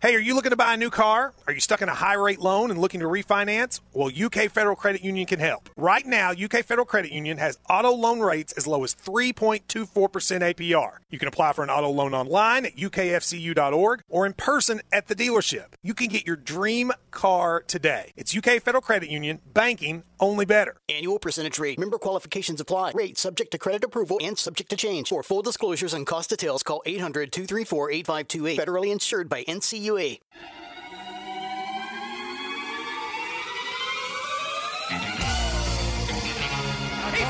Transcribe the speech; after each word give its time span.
Hey, 0.00 0.14
are 0.14 0.20
you 0.20 0.36
looking 0.36 0.50
to 0.50 0.56
buy 0.56 0.74
a 0.74 0.76
new 0.76 0.90
car? 0.90 1.34
Are 1.48 1.52
you 1.52 1.58
stuck 1.58 1.82
in 1.82 1.88
a 1.88 1.94
high 1.94 2.14
rate 2.14 2.38
loan 2.38 2.70
and 2.70 2.80
looking 2.80 3.00
to 3.00 3.06
refinance? 3.06 3.80
Well, 3.92 4.12
UK 4.14 4.48
Federal 4.48 4.76
Credit 4.76 5.02
Union 5.02 5.26
can 5.26 5.40
help. 5.40 5.68
Right 5.76 6.06
now, 6.06 6.30
UK 6.30 6.64
Federal 6.64 6.86
Credit 6.86 7.10
Union 7.10 7.36
has 7.38 7.58
auto 7.68 7.90
loan 7.90 8.20
rates 8.20 8.52
as 8.52 8.68
low 8.68 8.84
as 8.84 8.94
3.24% 8.94 9.82
APR. 9.84 10.98
You 11.10 11.18
can 11.18 11.26
apply 11.26 11.52
for 11.52 11.64
an 11.64 11.70
auto 11.70 11.90
loan 11.90 12.14
online 12.14 12.66
at 12.66 12.76
ukfcu.org 12.76 14.02
or 14.08 14.24
in 14.24 14.34
person 14.34 14.82
at 14.92 15.08
the 15.08 15.16
dealership. 15.16 15.66
You 15.82 15.94
can 15.94 16.06
get 16.06 16.28
your 16.28 16.36
dream 16.36 16.92
car 17.10 17.64
today. 17.66 18.12
It's 18.14 18.36
UK 18.36 18.62
Federal 18.62 18.82
Credit 18.82 19.10
Union, 19.10 19.40
banking 19.52 20.04
only 20.20 20.44
better. 20.44 20.76
Annual 20.88 21.18
percentage 21.18 21.58
rate. 21.58 21.78
Member 21.78 21.98
qualifications 21.98 22.60
apply. 22.60 22.92
Rate 22.94 23.18
subject 23.18 23.50
to 23.50 23.58
credit 23.58 23.82
approval 23.82 24.18
and 24.22 24.38
subject 24.38 24.70
to 24.70 24.76
change. 24.76 25.08
For 25.08 25.24
full 25.24 25.42
disclosures 25.42 25.92
and 25.92 26.06
cost 26.06 26.30
details, 26.30 26.62
call 26.62 26.82
800 26.86 27.32
234 27.32 27.90
8528. 27.90 28.58
Federally 28.60 28.92
insured 28.92 29.28
by 29.28 29.42
NCUA. 29.42 29.87
He's 29.88 30.20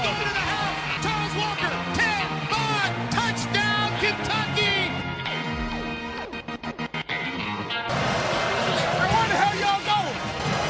moving 0.03 0.27
to 0.27 0.35
the 0.35 0.43
house. 0.43 0.77
Charles 1.05 1.35
Walker, 1.39 1.71
10, 1.95 2.27
5, 2.51 3.11
touchdown, 3.15 3.89
Kentucky. 4.03 4.91
Hey, 6.99 7.23
where 9.07 9.29
the 9.29 9.39
y'all 9.63 9.79
going? 9.87 10.19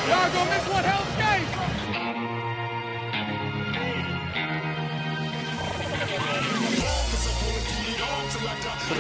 Y'all 0.08 0.28
gonna 0.28 0.50
miss 0.50 0.66
one 0.68 0.84
hell 0.84 1.06
game. 1.16 1.48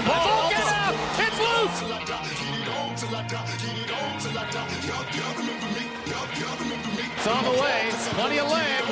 Ball 0.06 0.48
get 0.48 0.66
up. 0.66 0.94
It's 1.18 1.38
loose. 1.38 2.07
It's 3.30 3.36
on 7.26 7.44
the 7.44 7.50
way. 7.60 7.90
Plenty 8.14 8.38
of 8.38 8.50
leg. 8.50 8.87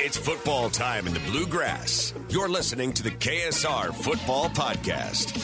It's 0.00 0.16
football 0.16 0.70
time 0.70 1.06
in 1.06 1.12
the 1.12 1.20
bluegrass. 1.30 2.14
You're 2.30 2.48
listening 2.48 2.94
to 2.94 3.02
the 3.02 3.10
KSR 3.10 3.94
Football 3.94 4.48
Podcast. 4.48 5.36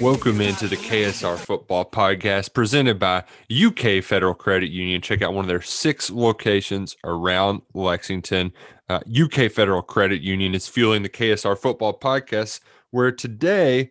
Welcome 0.00 0.40
into 0.40 0.68
the 0.68 0.76
KSR 0.76 1.36
Football 1.36 1.84
Podcast 1.84 2.54
presented 2.54 3.00
by 3.00 3.24
UK 3.52 4.04
Federal 4.04 4.34
Credit 4.34 4.70
Union. 4.70 5.00
Check 5.00 5.20
out 5.20 5.34
one 5.34 5.44
of 5.44 5.48
their 5.48 5.62
six 5.62 6.10
locations 6.10 6.96
around 7.02 7.62
Lexington. 7.74 8.52
Uh, 8.88 9.00
UK 9.10 9.50
Federal 9.50 9.82
Credit 9.82 10.22
Union 10.22 10.54
is 10.54 10.68
fueling 10.68 11.02
the 11.02 11.08
KSR 11.08 11.58
Football 11.58 11.98
Podcast, 11.98 12.60
where 12.92 13.10
today 13.10 13.90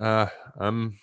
uh, 0.00 0.26
I'm 0.58 0.98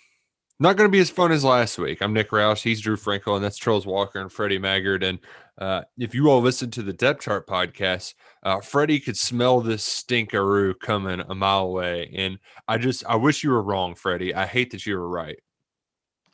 not 0.60 0.76
going 0.76 0.88
to 0.88 0.92
be 0.92 1.00
as 1.00 1.10
fun 1.10 1.32
as 1.32 1.44
last 1.44 1.78
week. 1.78 2.00
I'm 2.00 2.12
Nick 2.12 2.30
Roush. 2.30 2.62
He's 2.62 2.80
Drew 2.80 2.96
Franke, 2.96 3.26
and 3.26 3.44
that's 3.44 3.58
Charles 3.58 3.86
Walker 3.86 4.20
and 4.20 4.30
Freddie 4.30 4.58
Maggard. 4.58 5.02
And 5.02 5.18
uh, 5.58 5.82
if 5.98 6.14
you 6.14 6.30
all 6.30 6.40
listen 6.40 6.70
to 6.72 6.82
the 6.82 6.92
Depth 6.92 7.22
Chart 7.22 7.46
podcast, 7.46 8.14
uh, 8.44 8.60
Freddie 8.60 9.00
could 9.00 9.16
smell 9.16 9.60
this 9.60 9.84
stinkaroo 9.86 10.78
coming 10.78 11.20
a 11.28 11.34
mile 11.34 11.64
away. 11.64 12.10
And 12.14 12.38
I 12.68 12.78
just, 12.78 13.04
I 13.06 13.16
wish 13.16 13.42
you 13.42 13.50
were 13.50 13.62
wrong, 13.62 13.94
Freddie. 13.94 14.34
I 14.34 14.46
hate 14.46 14.70
that 14.70 14.86
you 14.86 14.96
were 14.96 15.08
right. 15.08 15.38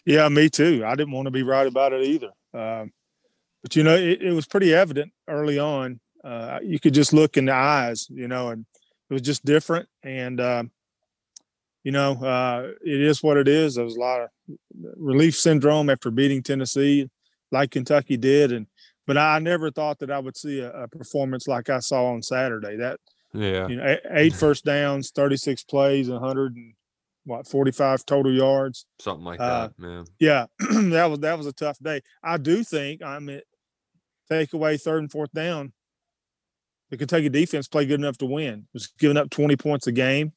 Yeah, 0.05 0.29
me 0.29 0.51
too. 0.51 0.83
I 0.85 0.95
didn't 0.97 1.13
want 1.13 1.27
to 1.27 1.31
be 1.31 1.43
right 1.43 1.67
about 1.67 1.93
it 1.93 2.03
either. 2.05 2.31
Um, 2.53 2.93
but 3.63 3.77
you 3.77 3.85
know, 3.85 3.95
it, 3.95 4.23
it 4.23 4.33
was 4.33 4.47
pretty 4.47 4.75
evident 4.75 5.13
early 5.29 5.59
on. 5.59 6.01
Uh, 6.23 6.59
you 6.63 6.79
could 6.79 6.95
just 6.95 7.13
look 7.13 7.37
in 7.37 7.47
the 7.47 7.55
eyes, 7.55 8.07
you 8.11 8.29
know, 8.29 8.49
and 8.49 8.67
it 9.09 9.13
was 9.15 9.23
just 9.23 9.45
different. 9.45 9.89
And 10.03 10.41
um, 10.41 10.71
you 11.85 11.93
know, 11.93 12.13
uh, 12.23 12.73
it 12.85 13.01
is 13.01 13.23
what 13.23 13.37
it 13.37 13.49
is. 13.49 13.75
There 13.77 13.85
was 13.85 13.97
a 13.97 14.01
lot 14.01 14.21
of 14.21 14.29
relief 14.97 15.35
syndrome 15.37 15.89
after 15.91 16.11
beating 16.11 16.43
Tennessee, 16.43 17.09
like 17.51 17.71
Kentucky 17.71 18.17
did, 18.17 18.53
and 18.53 18.67
but 19.07 19.17
I 19.17 19.39
never 19.39 19.71
thought 19.71 19.99
that 20.01 20.11
I 20.11 20.19
would 20.19 20.37
see 20.37 20.61
a, 20.61 20.71
a 20.85 20.89
performance 20.89 21.49
like 21.49 21.69
I 21.71 21.79
saw 21.81 22.13
on 22.13 22.23
Saturday. 22.23 22.77
That 22.77 23.01
Yeah. 23.33 23.67
you 23.69 23.77
know, 23.77 23.85
eight, 23.87 24.01
eight 24.11 24.35
first 24.45 24.65
downs, 24.65 25.11
thirty 25.11 25.37
six 25.37 25.65
plays, 25.65 26.09
hundred 26.09 26.55
and 26.57 26.75
what 27.25 27.47
forty 27.47 27.71
five 27.73 28.05
total 28.07 28.33
yards. 28.33 28.87
Something 28.99 29.25
like 29.25 29.41
Uh, 29.41 29.69
that, 29.69 29.79
man. 29.79 30.05
Yeah, 30.19 30.47
that 30.59 31.07
was 31.11 31.21
that 31.21 31.39
was 31.39 31.47
a 31.47 31.53
tough 31.53 31.79
day. 31.79 32.03
I 32.23 32.37
do 32.37 32.63
think 32.63 33.03
I 33.03 33.19
mean 33.19 33.41
take 34.31 34.53
away 34.53 34.77
third 34.77 34.99
and 35.01 35.11
fourth 35.11 35.33
down. 35.33 35.73
The 36.91 36.97
Kentucky 36.97 37.29
defense 37.29 37.69
played 37.69 37.89
good 37.89 38.01
enough 38.01 38.19
to 38.19 38.27
win. 38.27 38.67
Was 38.75 38.89
giving 38.99 39.17
up 39.17 39.31
20 39.31 39.55
points 39.57 39.87
a 39.87 39.93
game, 39.93 40.33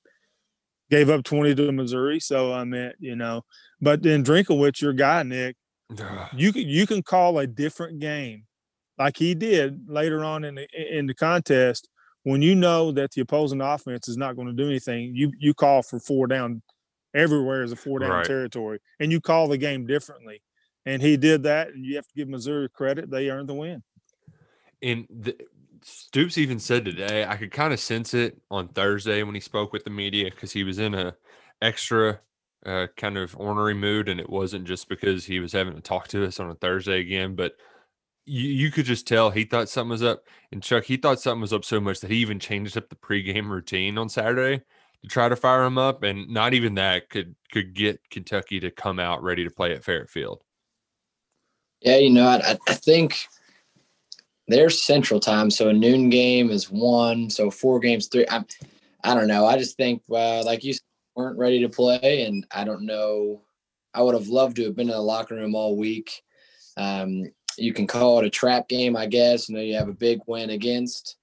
gave 0.94 1.10
up 1.10 1.24
20 1.24 1.56
to 1.56 1.72
Missouri. 1.72 2.20
So 2.20 2.54
I 2.54 2.64
mean, 2.64 2.92
you 3.00 3.16
know, 3.16 3.42
but 3.82 4.04
then 4.04 4.24
Drinkwitz, 4.24 4.80
your 4.80 4.94
guy, 4.94 5.24
Nick, 5.24 5.56
you 6.36 6.54
can 6.54 6.68
you 6.68 6.86
can 6.86 7.02
call 7.02 7.40
a 7.40 7.48
different 7.48 8.00
game 8.00 8.44
like 9.00 9.18
he 9.18 9.34
did 9.34 9.90
later 9.90 10.24
on 10.24 10.44
in 10.44 10.56
the 10.56 10.68
in 10.98 11.08
the 11.08 11.16
contest 11.16 11.90
when 12.24 12.42
you 12.44 12.54
know 12.54 12.92
that 12.92 13.12
the 13.12 13.22
opposing 13.22 13.60
offense 13.60 14.08
is 14.08 14.18
not 14.18 14.36
going 14.36 14.48
to 14.48 14.54
do 14.54 14.68
anything. 14.68 15.16
You 15.16 15.32
you 15.40 15.56
call 15.56 15.82
for 15.82 16.00
four 16.00 16.28
down 16.28 16.62
everywhere 17.16 17.64
is 17.64 17.72
a 17.72 17.76
four 17.76 18.00
down 18.00 18.10
Right. 18.10 18.26
territory, 18.26 18.80
and 19.00 19.12
you 19.12 19.20
call 19.20 19.48
the 19.48 19.58
game 19.58 19.88
differently. 19.88 20.44
And 20.86 21.02
he 21.02 21.16
did 21.18 21.44
that, 21.44 21.70
and 21.70 21.86
you 21.86 21.96
have 21.96 22.08
to 22.08 22.14
give 22.16 22.28
Missouri 22.28 22.70
credit; 22.70 23.10
they 23.10 23.30
earned 23.32 23.50
the 23.50 23.54
win. 23.56 23.82
And 24.82 25.08
the, 25.10 25.36
Stoops 25.84 26.38
even 26.38 26.60
said 26.60 26.86
today, 26.86 27.26
I 27.26 27.36
could 27.36 27.52
kind 27.52 27.74
of 27.74 27.80
sense 27.80 28.14
it 28.14 28.42
on 28.50 28.70
Thursday 28.70 29.24
when 29.24 29.36
he 29.36 29.42
spoke 29.42 29.74
with 29.74 29.84
the 29.84 29.90
media 29.90 30.30
because 30.30 30.52
he 30.52 30.64
was 30.64 30.80
in 30.80 30.94
a 30.94 31.16
extra 31.62 32.20
uh, 32.66 32.88
kind 32.96 33.18
of 33.18 33.36
ornery 33.38 33.74
mood, 33.74 34.10
and 34.10 34.20
it 34.20 34.30
wasn't 34.30 34.66
just 34.66 34.88
because 34.88 35.26
he 35.26 35.40
was 35.40 35.52
having 35.52 35.76
to 35.76 35.82
talk 35.82 36.08
to 36.10 36.26
us 36.26 36.40
on 36.40 36.50
a 36.50 36.56
Thursday 36.56 37.00
again, 37.00 37.36
but 37.36 37.54
you, 38.26 38.50
you 38.50 38.72
could 38.72 38.86
just 38.86 39.08
tell 39.08 39.30
he 39.30 39.44
thought 39.44 39.70
something 39.70 39.90
was 39.90 40.04
up. 40.04 40.24
And 40.52 40.64
Chuck, 40.64 40.86
he 40.86 40.98
thought 40.98 41.20
something 41.20 41.42
was 41.42 41.54
up 41.54 41.66
so 41.66 41.80
much 41.80 42.00
that 42.00 42.12
he 42.12 42.18
even 42.18 42.40
changed 42.40 42.78
up 42.78 42.90
the 42.90 42.96
pregame 42.96 43.50
routine 43.50 43.98
on 43.98 44.10
Saturday 44.10 44.62
to 45.02 45.08
try 45.08 45.28
to 45.28 45.36
fire 45.36 45.64
him 45.64 45.78
up, 45.78 46.04
and 46.04 46.30
not 46.30 46.54
even 46.54 46.76
that 46.76 47.10
could 47.10 47.36
could 47.52 47.74
get 47.74 48.00
Kentucky 48.10 48.60
to 48.62 48.72
come 48.72 49.00
out 49.00 49.24
ready 49.24 49.44
to 49.44 49.52
play 49.52 49.74
at 49.74 49.84
Fairfield. 49.84 50.42
Yeah, 51.82 51.98
you 51.98 52.12
know, 52.12 52.28
I, 52.28 52.58
I 52.68 52.74
think 52.74 53.28
there's 54.54 54.84
Central 54.84 55.20
Time, 55.20 55.50
so 55.50 55.70
a 55.70 55.74
noon 55.74 56.10
game 56.10 56.52
is 56.52 56.70
one, 56.70 57.30
so 57.30 57.50
four 57.50 57.80
games 57.80 58.08
three. 58.08 58.26
I'm, 58.30 58.46
I 59.04 59.16
don't 59.16 59.28
know. 59.28 59.48
I 59.48 59.58
just 59.58 59.76
think, 59.78 60.04
uh, 60.12 60.44
like 60.44 60.64
you 60.64 60.74
said, 60.74 60.82
weren't 61.16 61.40
ready 61.40 61.60
to 61.62 61.70
play, 61.70 62.26
and 62.26 62.46
I 62.52 62.64
don't 62.64 62.86
know. 62.86 63.42
I 63.96 64.04
would 64.04 64.14
have 64.14 64.28
loved 64.28 64.58
to 64.58 64.66
have 64.66 64.76
been 64.76 64.90
in 64.90 64.96
the 64.96 65.02
locker 65.02 65.36
room 65.36 65.56
all 65.56 65.76
week. 65.76 66.22
Um, 66.78 67.32
you 67.58 67.74
can 67.74 67.88
call 67.88 68.20
it 68.20 68.26
a 68.26 68.30
trap 68.30 68.70
game, 68.70 68.96
I 68.96 69.08
guess. 69.08 69.50
You 69.50 69.56
know, 69.56 69.62
you 69.62 69.76
have 69.76 69.90
a 69.90 69.94
big 69.94 70.20
win 70.28 70.52
against 70.52 71.18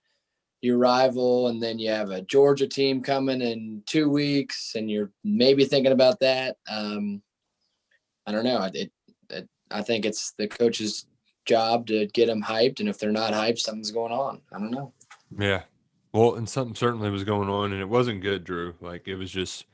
your 0.60 0.78
rival, 0.78 1.48
and 1.48 1.62
then 1.62 1.78
you 1.78 1.90
have 1.90 2.10
a 2.10 2.22
Georgia 2.22 2.66
team 2.66 3.00
coming 3.00 3.42
in 3.42 3.84
two 3.86 4.08
weeks, 4.08 4.74
and 4.74 4.90
you're 4.90 5.12
maybe 5.22 5.64
thinking 5.64 5.92
about 5.92 6.18
that. 6.18 6.56
Um, 6.68 7.22
I 8.26 8.32
don't 8.32 8.44
know. 8.44 8.68
It, 8.74 8.90
it, 9.30 9.48
I 9.70 9.82
think 9.82 10.04
it's 10.04 10.32
the 10.36 10.48
coach's 10.48 11.06
job 11.44 11.86
to 11.88 12.06
get 12.06 12.26
them 12.26 12.42
hyped, 12.42 12.80
and 12.80 12.88
if 12.88 12.98
they're 12.98 13.12
not 13.12 13.32
hyped, 13.32 13.58
something's 13.58 13.90
going 13.90 14.12
on. 14.12 14.40
I 14.52 14.58
don't 14.58 14.70
know. 14.70 14.92
Yeah. 15.38 15.62
Well, 16.12 16.34
and 16.34 16.48
something 16.48 16.74
certainly 16.74 17.10
was 17.10 17.24
going 17.24 17.48
on, 17.48 17.72
and 17.72 17.80
it 17.80 17.88
wasn't 17.88 18.22
good, 18.22 18.44
Drew. 18.44 18.74
Like 18.80 19.06
it 19.06 19.16
was 19.16 19.30
just, 19.30 19.66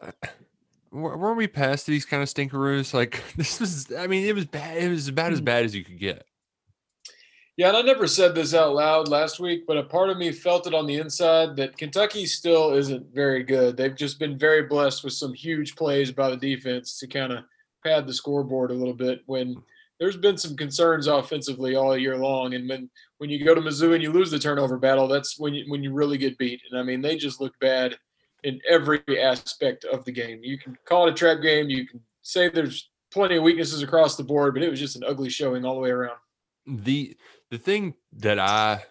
w- 0.02 1.16
weren't 1.16 1.36
we 1.36 1.46
past 1.46 1.86
these 1.86 2.04
kind 2.04 2.22
of 2.22 2.28
stinkeroos? 2.28 2.92
Like 2.92 3.22
this 3.36 3.60
was, 3.60 3.92
I 3.92 4.06
mean, 4.06 4.26
it 4.26 4.34
was 4.34 4.46
bad. 4.46 4.76
It 4.78 4.88
was 4.88 5.08
about 5.08 5.32
as 5.32 5.38
hmm. 5.38 5.44
bad 5.44 5.64
as 5.64 5.74
you 5.74 5.84
could 5.84 5.98
get. 5.98 6.26
Yeah, 7.56 7.68
and 7.68 7.76
I 7.76 7.82
never 7.82 8.06
said 8.06 8.34
this 8.34 8.54
out 8.54 8.74
loud 8.74 9.08
last 9.08 9.38
week, 9.38 9.66
but 9.66 9.76
a 9.76 9.82
part 9.82 10.08
of 10.08 10.16
me 10.16 10.32
felt 10.32 10.66
it 10.66 10.72
on 10.72 10.86
the 10.86 10.96
inside 10.96 11.56
that 11.56 11.76
Kentucky 11.76 12.24
still 12.24 12.72
isn't 12.72 13.14
very 13.14 13.42
good. 13.42 13.76
They've 13.76 13.94
just 13.94 14.18
been 14.18 14.38
very 14.38 14.62
blessed 14.62 15.04
with 15.04 15.12
some 15.12 15.34
huge 15.34 15.76
plays 15.76 16.10
by 16.10 16.30
the 16.30 16.38
defense 16.38 16.98
to 16.98 17.06
kind 17.06 17.32
of 17.32 17.44
pad 17.84 18.06
the 18.06 18.14
scoreboard 18.14 18.70
a 18.70 18.74
little 18.74 18.94
bit 18.94 19.20
when 19.26 19.54
hmm. 19.54 19.60
There's 20.00 20.16
been 20.16 20.38
some 20.38 20.56
concerns 20.56 21.06
offensively 21.06 21.76
all 21.76 21.96
year 21.96 22.16
long. 22.16 22.54
And 22.54 22.68
when, 22.68 22.90
when 23.18 23.28
you 23.28 23.44
go 23.44 23.54
to 23.54 23.60
Mizzou 23.60 23.94
and 23.94 24.02
you 24.02 24.10
lose 24.10 24.30
the 24.30 24.38
turnover 24.38 24.78
battle, 24.78 25.06
that's 25.06 25.38
when 25.38 25.52
you, 25.54 25.64
when 25.68 25.82
you 25.82 25.92
really 25.92 26.16
get 26.16 26.38
beat. 26.38 26.62
And 26.70 26.80
I 26.80 26.82
mean, 26.82 27.02
they 27.02 27.16
just 27.16 27.40
look 27.40 27.52
bad 27.60 27.96
in 28.42 28.60
every 28.68 29.02
aspect 29.20 29.84
of 29.84 30.04
the 30.06 30.12
game. 30.12 30.40
You 30.42 30.58
can 30.58 30.76
call 30.86 31.06
it 31.06 31.10
a 31.10 31.14
trap 31.14 31.42
game. 31.42 31.68
You 31.68 31.86
can 31.86 32.00
say 32.22 32.48
there's 32.48 32.88
plenty 33.12 33.36
of 33.36 33.42
weaknesses 33.42 33.82
across 33.82 34.16
the 34.16 34.24
board, 34.24 34.54
but 34.54 34.62
it 34.62 34.70
was 34.70 34.80
just 34.80 34.96
an 34.96 35.04
ugly 35.06 35.28
showing 35.28 35.66
all 35.66 35.74
the 35.74 35.80
way 35.80 35.90
around. 35.90 36.16
The 36.66 37.16
the 37.50 37.58
thing 37.58 37.94
that 38.18 38.38
I 38.38 38.84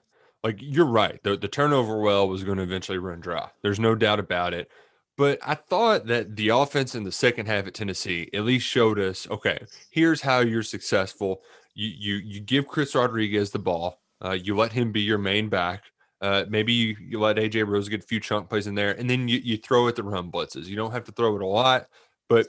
like, 0.44 0.58
you're 0.60 0.86
right. 0.86 1.22
The 1.24 1.38
the 1.38 1.48
turnover 1.48 2.00
well 2.00 2.28
was 2.28 2.44
going 2.44 2.58
to 2.58 2.64
eventually 2.64 2.98
run 2.98 3.20
dry. 3.20 3.50
There's 3.64 3.80
no 3.80 3.96
doubt 3.96 4.20
about 4.20 4.54
it. 4.54 4.70
But 5.19 5.39
I 5.45 5.56
thought 5.56 6.06
that 6.06 6.38
the 6.38 6.48
offense 6.48 6.95
in 6.95 7.04
the 7.04 7.12
second 7.12 7.48
half 7.48 7.68
at 7.68 7.74
Tennessee 7.74 8.30
at 8.33 8.45
least 8.45 8.66
showed 8.66 8.98
us, 8.98 9.27
okay, 9.30 9.60
here's 9.89 10.21
how 10.21 10.39
you're 10.39 10.63
successful. 10.63 11.42
You 11.75 11.89
you 11.89 12.16
you 12.25 12.39
give 12.39 12.69
Chris 12.69 12.95
Rodriguez 12.95 13.51
the 13.51 13.60
ball. 13.60 14.00
Uh, 14.24 14.38
you 14.42 14.56
let 14.56 14.71
him 14.71 14.94
be 14.94 15.01
your 15.01 15.18
main 15.18 15.50
back. 15.50 15.83
Uh, 16.21 16.45
maybe 16.48 16.71
you, 16.71 16.95
you 17.01 17.19
let 17.19 17.36
AJ 17.36 17.68
Rose 17.68 17.89
get 17.89 18.01
a 18.01 18.07
few 18.07 18.21
chunk 18.21 18.48
plays 18.48 18.66
in 18.66 18.75
there, 18.75 18.98
and 18.98 19.10
then 19.10 19.27
you, 19.27 19.39
you 19.39 19.57
throw 19.57 19.89
at 19.89 19.98
the 19.98 20.04
run 20.04 20.31
blitzes. 20.31 20.68
You 20.68 20.77
don't 20.77 20.94
have 20.94 21.04
to 21.04 21.12
throw 21.12 21.36
it 21.36 21.42
a 21.42 21.45
lot, 21.45 21.88
but 22.30 22.48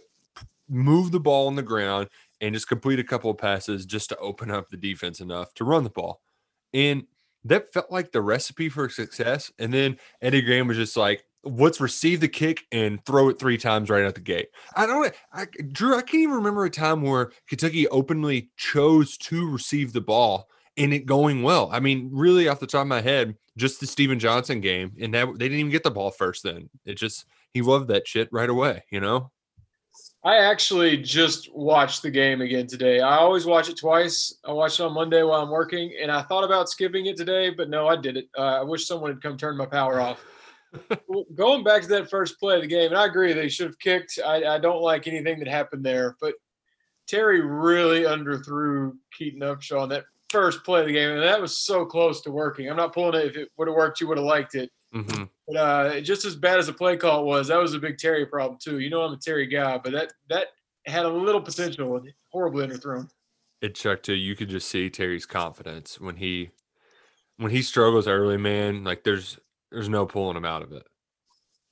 move 0.68 1.10
the 1.10 1.18
ball 1.18 1.48
on 1.48 1.56
the 1.56 1.62
ground 1.64 2.06
and 2.40 2.54
just 2.54 2.68
complete 2.68 3.00
a 3.00 3.04
couple 3.04 3.32
of 3.32 3.38
passes 3.38 3.84
just 3.84 4.10
to 4.10 4.16
open 4.18 4.48
up 4.48 4.70
the 4.70 4.76
defense 4.76 5.18
enough 5.18 5.52
to 5.54 5.64
run 5.64 5.82
the 5.82 5.90
ball. 5.90 6.20
And 6.72 7.02
that 7.42 7.72
felt 7.72 7.90
like 7.90 8.12
the 8.12 8.22
recipe 8.22 8.68
for 8.68 8.88
success. 8.88 9.50
And 9.58 9.74
then 9.74 9.98
Eddie 10.22 10.42
Gran 10.42 10.68
was 10.68 10.76
just 10.76 10.96
like, 10.96 11.24
let's 11.44 11.80
receive 11.80 12.20
the 12.20 12.28
kick 12.28 12.64
and 12.72 13.04
throw 13.04 13.28
it 13.28 13.38
three 13.38 13.56
times 13.56 13.90
right 13.90 14.04
out 14.04 14.14
the 14.14 14.20
gate. 14.20 14.48
I 14.76 14.86
don't, 14.86 15.12
I, 15.32 15.46
Drew, 15.72 15.96
I 15.96 16.02
can't 16.02 16.22
even 16.22 16.36
remember 16.36 16.64
a 16.64 16.70
time 16.70 17.02
where 17.02 17.32
Kentucky 17.48 17.88
openly 17.88 18.50
chose 18.56 19.16
to 19.18 19.50
receive 19.50 19.92
the 19.92 20.00
ball 20.00 20.48
and 20.76 20.92
it 20.92 21.06
going 21.06 21.42
well. 21.42 21.68
I 21.72 21.80
mean, 21.80 22.10
really 22.12 22.48
off 22.48 22.60
the 22.60 22.66
top 22.66 22.82
of 22.82 22.88
my 22.88 23.00
head, 23.00 23.36
just 23.56 23.80
the 23.80 23.86
Stephen 23.86 24.18
Johnson 24.18 24.60
game, 24.60 24.92
and 25.00 25.12
that 25.14 25.26
they 25.38 25.46
didn't 25.46 25.58
even 25.58 25.72
get 25.72 25.82
the 25.82 25.90
ball 25.90 26.10
first. 26.10 26.42
Then 26.42 26.70
it 26.84 26.94
just 26.94 27.26
he 27.52 27.62
loved 27.62 27.88
that 27.88 28.06
shit 28.06 28.28
right 28.32 28.48
away, 28.48 28.84
you 28.90 29.00
know. 29.00 29.30
I 30.22 30.36
actually 30.36 30.98
just 30.98 31.52
watched 31.54 32.02
the 32.02 32.10
game 32.10 32.42
again 32.42 32.66
today. 32.66 33.00
I 33.00 33.16
always 33.16 33.46
watch 33.46 33.68
it 33.68 33.76
twice. 33.78 34.34
I 34.44 34.52
watched 34.52 34.78
it 34.78 34.82
on 34.82 34.92
Monday 34.92 35.22
while 35.22 35.40
I'm 35.40 35.50
working, 35.50 35.92
and 36.00 36.12
I 36.12 36.22
thought 36.22 36.44
about 36.44 36.68
skipping 36.68 37.06
it 37.06 37.16
today, 37.16 37.50
but 37.50 37.70
no, 37.70 37.88
I 37.88 37.96
did 37.96 38.16
it. 38.16 38.28
Uh, 38.36 38.60
I 38.60 38.62
wish 38.62 38.86
someone 38.86 39.10
had 39.10 39.22
come 39.22 39.38
turn 39.38 39.56
my 39.56 39.66
power 39.66 40.00
off. 40.00 40.24
Going 41.34 41.64
back 41.64 41.82
to 41.82 41.88
that 41.88 42.10
first 42.10 42.38
play 42.38 42.56
of 42.56 42.62
the 42.62 42.68
game, 42.68 42.90
and 42.90 42.98
I 42.98 43.06
agree 43.06 43.32
they 43.32 43.48
should 43.48 43.66
have 43.66 43.78
kicked. 43.78 44.18
I, 44.24 44.44
I 44.44 44.58
don't 44.58 44.82
like 44.82 45.06
anything 45.06 45.38
that 45.40 45.48
happened 45.48 45.84
there, 45.84 46.16
but 46.20 46.34
Terry 47.06 47.40
really 47.40 48.02
underthrew 48.02 48.92
Keaton 49.16 49.40
Upshaw 49.40 49.82
on 49.82 49.88
that 49.88 50.04
first 50.28 50.62
play 50.62 50.80
of 50.80 50.86
the 50.86 50.92
game, 50.92 51.10
and 51.10 51.22
that 51.22 51.40
was 51.40 51.58
so 51.58 51.84
close 51.84 52.20
to 52.22 52.30
working. 52.30 52.70
I'm 52.70 52.76
not 52.76 52.94
pulling 52.94 53.20
it. 53.20 53.26
If 53.26 53.36
it 53.36 53.48
would 53.56 53.68
have 53.68 53.76
worked, 53.76 54.00
you 54.00 54.06
would 54.08 54.18
have 54.18 54.26
liked 54.26 54.54
it. 54.54 54.70
Mm-hmm. 54.94 55.24
But 55.48 55.56
uh, 55.56 56.00
just 56.00 56.24
as 56.24 56.36
bad 56.36 56.58
as 56.58 56.66
the 56.66 56.72
play 56.72 56.96
call 56.96 57.24
was, 57.24 57.48
that 57.48 57.58
was 57.58 57.74
a 57.74 57.78
big 57.78 57.98
Terry 57.98 58.26
problem 58.26 58.58
too. 58.62 58.78
You 58.78 58.90
know, 58.90 59.02
I'm 59.02 59.12
a 59.12 59.16
Terry 59.16 59.46
guy, 59.46 59.78
but 59.78 59.92
that 59.92 60.12
that 60.28 60.48
had 60.86 61.04
a 61.04 61.08
little 61.08 61.40
potential 61.40 61.96
and 61.96 62.12
horribly 62.30 62.66
underthrown. 62.66 63.08
It 63.60 63.74
Chuck 63.74 64.02
too. 64.02 64.14
You 64.14 64.34
could 64.36 64.48
just 64.48 64.68
see 64.68 64.88
Terry's 64.88 65.26
confidence 65.26 66.00
when 66.00 66.16
he 66.16 66.50
when 67.36 67.50
he 67.50 67.62
struggles 67.62 68.08
early. 68.08 68.36
Man, 68.36 68.84
like 68.84 69.04
there's 69.04 69.38
there's 69.70 69.88
no 69.88 70.06
pulling 70.06 70.36
him 70.36 70.44
out 70.44 70.62
of 70.62 70.72
it. 70.72 70.86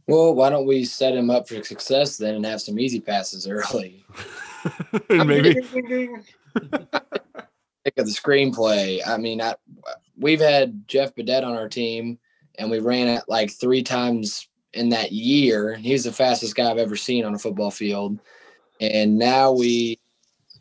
Well, 0.07 0.35
why 0.35 0.49
don't 0.49 0.67
we 0.67 0.85
set 0.85 1.15
him 1.15 1.29
up 1.31 1.49
for 1.49 1.63
success 1.63 2.17
then 2.17 2.35
and 2.35 2.47
have 2.47 2.63
some 2.63 2.79
easy 2.79 3.01
passes 3.01 3.47
early? 3.49 4.05
Maybe 5.11 5.55
Think 7.85 7.97
of 7.97 8.07
the 8.07 8.13
screenplay. 8.13 9.01
I 9.07 9.17
mean, 9.17 9.41
I, 9.41 9.55
we've 10.19 10.41
had 10.41 10.87
Jeff 10.89 11.15
Badet 11.15 11.45
on 11.45 11.55
our 11.55 11.69
team, 11.69 12.19
and 12.59 12.71
we 12.71 12.81
ran 12.81 13.07
it 13.07 13.23
like 13.29 13.51
three 13.51 13.83
times 13.83 14.49
in 14.73 14.89
that 14.91 15.13
year. 15.13 15.77
He's 15.77 16.05
the 16.05 16.13
fastest 16.13 16.55
guy 16.55 16.71
I've 16.71 16.79
ever 16.79 16.97
seen 16.97 17.25
on 17.25 17.35
a 17.35 17.39
football 17.39 17.71
field, 17.71 18.19
and 18.81 19.17
now 19.19 19.53
we 19.53 20.01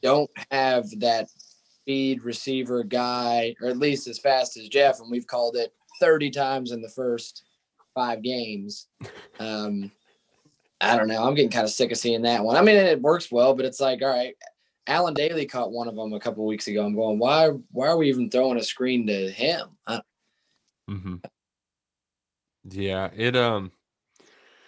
don't 0.01 0.29
have 0.51 0.87
that 0.99 1.29
speed 1.29 2.23
receiver 2.23 2.83
guy, 2.83 3.55
or 3.61 3.69
at 3.69 3.77
least 3.77 4.07
as 4.07 4.19
fast 4.19 4.57
as 4.57 4.69
Jeff, 4.69 4.99
and 4.99 5.09
we've 5.09 5.27
called 5.27 5.55
it 5.55 5.73
30 5.99 6.31
times 6.31 6.71
in 6.71 6.81
the 6.81 6.89
first 6.89 7.43
five 7.93 8.21
games. 8.21 8.87
Um, 9.39 9.91
I 10.79 10.95
don't 10.95 11.07
know. 11.07 11.23
I'm 11.23 11.33
getting 11.33 11.51
kind 11.51 11.65
of 11.65 11.71
sick 11.71 11.91
of 11.91 11.97
seeing 11.97 12.21
that 12.23 12.43
one. 12.43 12.55
I 12.55 12.61
mean, 12.61 12.75
it 12.75 13.01
works 13.01 13.31
well, 13.31 13.55
but 13.55 13.65
it's 13.65 13.79
like, 13.79 14.01
all 14.01 14.09
right, 14.09 14.35
Allen 14.85 15.15
Dailey 15.15 15.49
caught 15.49 15.71
one 15.71 15.87
of 15.87 15.95
them 15.95 16.13
a 16.13 16.19
couple 16.19 16.45
weeks 16.45 16.67
ago. 16.67 16.85
I'm 16.85 16.95
going, 16.95 17.19
why? 17.19 17.49
Why 17.71 17.87
are 17.87 17.97
we 17.97 18.09
even 18.09 18.29
throwing 18.29 18.57
a 18.57 18.63
screen 18.63 19.07
to 19.07 19.31
him? 19.31 19.67
Mm-hmm. 20.89 21.15
Yeah, 22.69 23.09
it 23.15 23.35
um, 23.35 23.71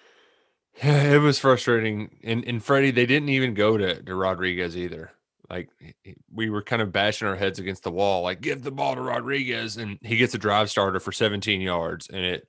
it 0.81 1.21
was 1.21 1.39
frustrating. 1.39 2.17
And 2.23 2.43
and 2.45 2.63
Freddie, 2.63 2.91
they 2.91 3.05
didn't 3.05 3.29
even 3.29 3.53
go 3.53 3.77
to 3.77 4.01
to 4.01 4.15
Rodriguez 4.15 4.75
either. 4.75 5.11
Like 5.49 5.69
we 6.31 6.49
were 6.49 6.61
kind 6.61 6.81
of 6.81 6.91
bashing 6.91 7.27
our 7.27 7.35
heads 7.35 7.59
against 7.59 7.83
the 7.83 7.91
wall, 7.91 8.21
like 8.23 8.41
give 8.41 8.61
the 8.61 8.71
ball 8.71 8.95
to 8.95 9.01
Rodriguez, 9.01 9.77
and 9.77 9.97
he 10.01 10.17
gets 10.17 10.33
a 10.35 10.37
drive 10.37 10.69
starter 10.69 10.99
for 10.99 11.11
17 11.11 11.59
yards, 11.61 12.07
and 12.09 12.23
it, 12.23 12.47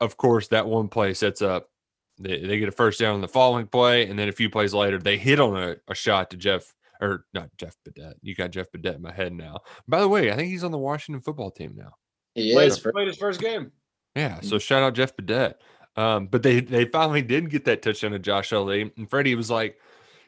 of 0.00 0.16
course, 0.16 0.48
that 0.48 0.66
one 0.66 0.88
play 0.88 1.14
sets 1.14 1.40
up. 1.40 1.70
They, 2.18 2.40
they 2.40 2.58
get 2.58 2.68
a 2.68 2.72
first 2.72 2.98
down 2.98 3.14
on 3.14 3.20
the 3.20 3.28
following 3.28 3.66
play, 3.66 4.08
and 4.08 4.18
then 4.18 4.28
a 4.28 4.32
few 4.32 4.50
plays 4.50 4.74
later, 4.74 4.98
they 4.98 5.18
hit 5.18 5.38
on 5.38 5.56
a, 5.56 5.76
a 5.88 5.94
shot 5.94 6.30
to 6.30 6.36
Jeff 6.36 6.74
or 7.00 7.26
not 7.34 7.50
Jeff 7.58 7.76
Badet. 7.86 8.14
You 8.22 8.34
got 8.34 8.50
Jeff 8.50 8.70
Badet 8.72 8.96
in 8.96 9.02
my 9.02 9.12
head 9.12 9.32
now. 9.32 9.60
By 9.86 10.00
the 10.00 10.08
way, 10.08 10.32
I 10.32 10.36
think 10.36 10.48
he's 10.48 10.64
on 10.64 10.72
the 10.72 10.78
Washington 10.78 11.20
football 11.22 11.50
team 11.50 11.74
now. 11.76 11.92
he 12.34 12.52
Played, 12.52 12.68
is. 12.68 12.78
For, 12.78 12.92
played 12.92 13.08
his 13.08 13.18
first 13.18 13.40
game. 13.40 13.70
Yeah, 14.14 14.40
so 14.40 14.58
shout 14.58 14.82
out 14.82 14.94
Jeff 14.94 15.14
Badet. 15.16 15.54
Um, 15.96 16.26
but 16.26 16.42
they 16.42 16.60
they 16.60 16.84
finally 16.86 17.22
did 17.22 17.50
get 17.50 17.64
that 17.66 17.82
touchdown 17.82 18.12
to 18.12 18.18
Josh 18.18 18.52
Ali, 18.52 18.92
and 18.96 19.08
Freddie 19.08 19.34
was 19.34 19.50
like, 19.50 19.72
"Wait, 19.72 19.76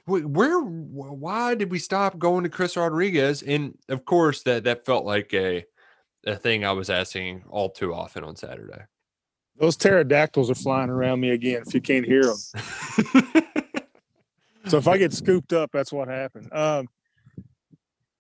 "Where? 0.09 0.61
Why 0.61 1.55
did 1.55 1.71
we 1.71 1.79
stop 1.79 2.19
going 2.19 2.45
to 2.45 2.51
Chris 2.51 2.77
Rodriguez?" 2.77 3.43
And 3.43 3.77
of 3.89 4.05
course, 4.05 4.43
that 4.43 4.65
that 4.65 4.85
felt 4.85 5.05
like 5.05 5.33
a 5.35 5.65
a 6.27 6.37
thing 6.37 6.65
I 6.65 6.73
was 6.73 6.91
asking 6.91 7.45
all 7.49 7.71
too 7.71 7.95
often 7.95 8.25
on 8.25 8.37
Saturday. 8.37 8.83
Those 9.59 9.77
pterodactyls 9.77 10.51
are 10.51 10.55
flying 10.55 10.91
around 10.91 11.21
me 11.21 11.31
again. 11.31 11.63
If 11.67 11.75
you 11.75 11.81
can't 11.81 12.07
hear 12.07 12.23
them, 12.23 12.37
so 14.67 14.79
if 14.79 14.87
I 14.87 14.99
get 14.99 15.13
scooped 15.13 15.53
up, 15.53 15.71
that's 15.73 15.93
what 15.93 16.09
happened. 16.09 16.53
Um, 16.53 16.89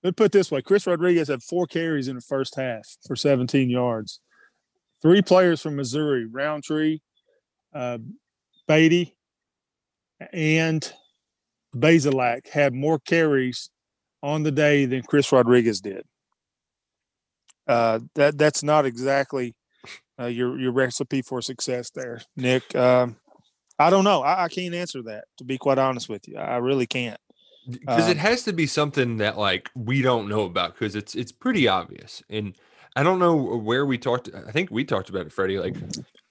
let 0.02 0.10
me 0.10 0.12
put 0.12 0.32
this 0.32 0.50
way: 0.50 0.62
Chris 0.62 0.86
Rodriguez 0.86 1.28
had 1.28 1.42
four 1.42 1.66
carries 1.66 2.08
in 2.08 2.16
the 2.16 2.22
first 2.22 2.56
half 2.56 2.96
for 3.06 3.16
17 3.16 3.70
yards. 3.70 4.20
Three 5.00 5.22
players 5.22 5.60
from 5.60 5.76
Missouri, 5.76 6.26
Rountree, 6.26 6.98
uh, 7.72 7.98
Badie, 8.68 9.12
and 10.32 10.92
Bazelak 11.74 12.48
had 12.48 12.74
more 12.74 12.98
carries 12.98 13.70
on 14.22 14.42
the 14.42 14.50
day 14.50 14.84
than 14.84 15.02
Chris 15.02 15.30
Rodriguez 15.32 15.80
did. 15.80 16.04
Uh, 17.66 18.00
that 18.14 18.38
that's 18.38 18.62
not 18.62 18.86
exactly 18.86 19.54
uh, 20.18 20.26
your 20.26 20.58
your 20.58 20.72
recipe 20.72 21.20
for 21.22 21.42
success 21.42 21.90
there, 21.90 22.22
Nick. 22.36 22.74
Um, 22.74 23.16
I 23.78 23.90
don't 23.90 24.04
know. 24.04 24.22
I, 24.22 24.44
I 24.44 24.48
can't 24.48 24.74
answer 24.74 25.02
that. 25.02 25.24
To 25.36 25.44
be 25.44 25.58
quite 25.58 25.78
honest 25.78 26.08
with 26.08 26.26
you, 26.26 26.38
I 26.38 26.56
really 26.56 26.86
can't. 26.86 27.20
because 27.68 28.08
it 28.08 28.12
Um, 28.12 28.16
has 28.16 28.42
to 28.44 28.52
be 28.54 28.66
something 28.66 29.18
that 29.18 29.36
like 29.36 29.70
we 29.76 30.00
don't 30.00 30.28
know 30.28 30.42
about 30.42 30.74
because 30.74 30.94
it's 30.96 31.14
it's 31.14 31.32
pretty 31.32 31.68
obvious 31.68 32.22
and 32.30 32.56
i 32.96 33.02
don't 33.02 33.18
know 33.18 33.36
where 33.36 33.84
we 33.84 33.98
talked 33.98 34.30
i 34.48 34.50
think 34.50 34.70
we 34.70 34.82
talked 34.84 35.10
about 35.10 35.26
it 35.26 35.32
freddie 35.32 35.58
like 35.58 35.76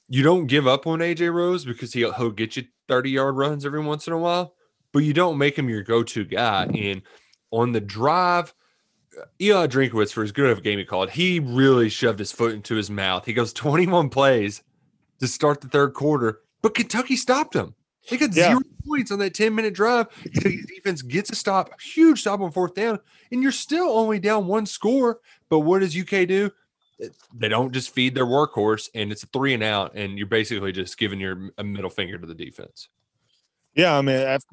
you 0.10 0.24
don't 0.24 0.48
give 0.48 0.66
up 0.66 0.88
on 0.88 0.98
aj 1.00 1.32
rose 1.32 1.64
because 1.64 1.94
he'll, 1.94 2.12
he'll 2.14 2.32
get 2.32 2.58
you 2.58 2.64
30 2.88 3.12
yard 3.12 3.36
runs 3.36 3.66
every 3.68 3.80
once 3.82 4.08
in 4.08 4.14
a 4.14 4.18
while 4.18 4.56
but 4.98 5.04
you 5.06 5.14
don't 5.14 5.38
make 5.38 5.58
him 5.58 5.70
your 5.70 5.84
go-to 5.84 6.26
guy 6.26 6.66
and 6.74 7.02
on 7.52 7.72
the 7.72 7.80
drive 7.82 8.54
Eli 9.42 9.66
Drinkwitz, 9.68 10.12
for 10.12 10.24
as 10.24 10.32
good 10.32 10.50
of 10.50 10.60
a 10.60 10.62
game 10.62 10.78
he 10.78 10.86
called, 10.86 11.10
he 11.10 11.40
really 11.40 11.90
shoved 11.90 12.20
his 12.20 12.32
foot 12.32 12.54
into 12.54 12.76
his 12.76 12.90
mouth. 12.90 13.26
He 13.26 13.34
goes 13.34 13.52
21 13.54 14.10
plays 14.10 14.62
to 15.20 15.28
start 15.28 15.62
the 15.62 15.68
third 15.68 15.94
quarter, 15.94 16.42
but 16.62 16.76
Kentucky 16.76 17.16
stopped 17.16 17.56
him. 17.56 17.74
They 18.10 18.18
got 18.18 18.36
Yeah. 18.36 18.50
zero 18.50 18.60
points 18.88 19.12
on 19.12 19.20
that 19.20 19.34
10 19.34 19.56
minute 19.56 19.74
drive. 19.74 20.08
Kentucky's 20.24 20.68
defense 20.68 21.02
gets 21.02 21.32
a 21.32 21.36
stop, 21.36 21.80
huge 21.82 22.22
stop 22.22 22.40
on 22.42 22.52
fourth 22.52 22.76
down, 22.76 23.00
and 23.32 23.42
you're 23.42 23.52
still 23.52 23.90
only 23.90 24.20
down 24.20 24.46
one 24.48 24.66
score. 24.66 25.20
But 25.50 25.60
what 25.60 25.80
does 25.80 25.96
UK 25.98 26.28
do? 26.28 26.52
They 27.34 27.48
don't 27.50 27.74
just 27.74 27.92
feed 27.92 28.16
their 28.16 28.26
workhorse, 28.26 28.90
and 28.96 29.12
it's 29.12 29.24
a 29.24 29.28
three 29.28 29.54
and 29.54 29.64
out, 29.64 29.94
and 29.96 30.18
you're 30.18 30.28
basically 30.28 30.72
just 30.72 30.98
giving 30.98 31.20
your 31.20 31.52
a 31.58 31.64
middle 31.64 31.90
finger 31.90 32.18
to 32.18 32.26
the 32.28 32.34
defense. 32.36 32.90
Yeah, 33.78 33.96
I 33.96 34.02
mean, 34.02 34.20
af- 34.20 34.44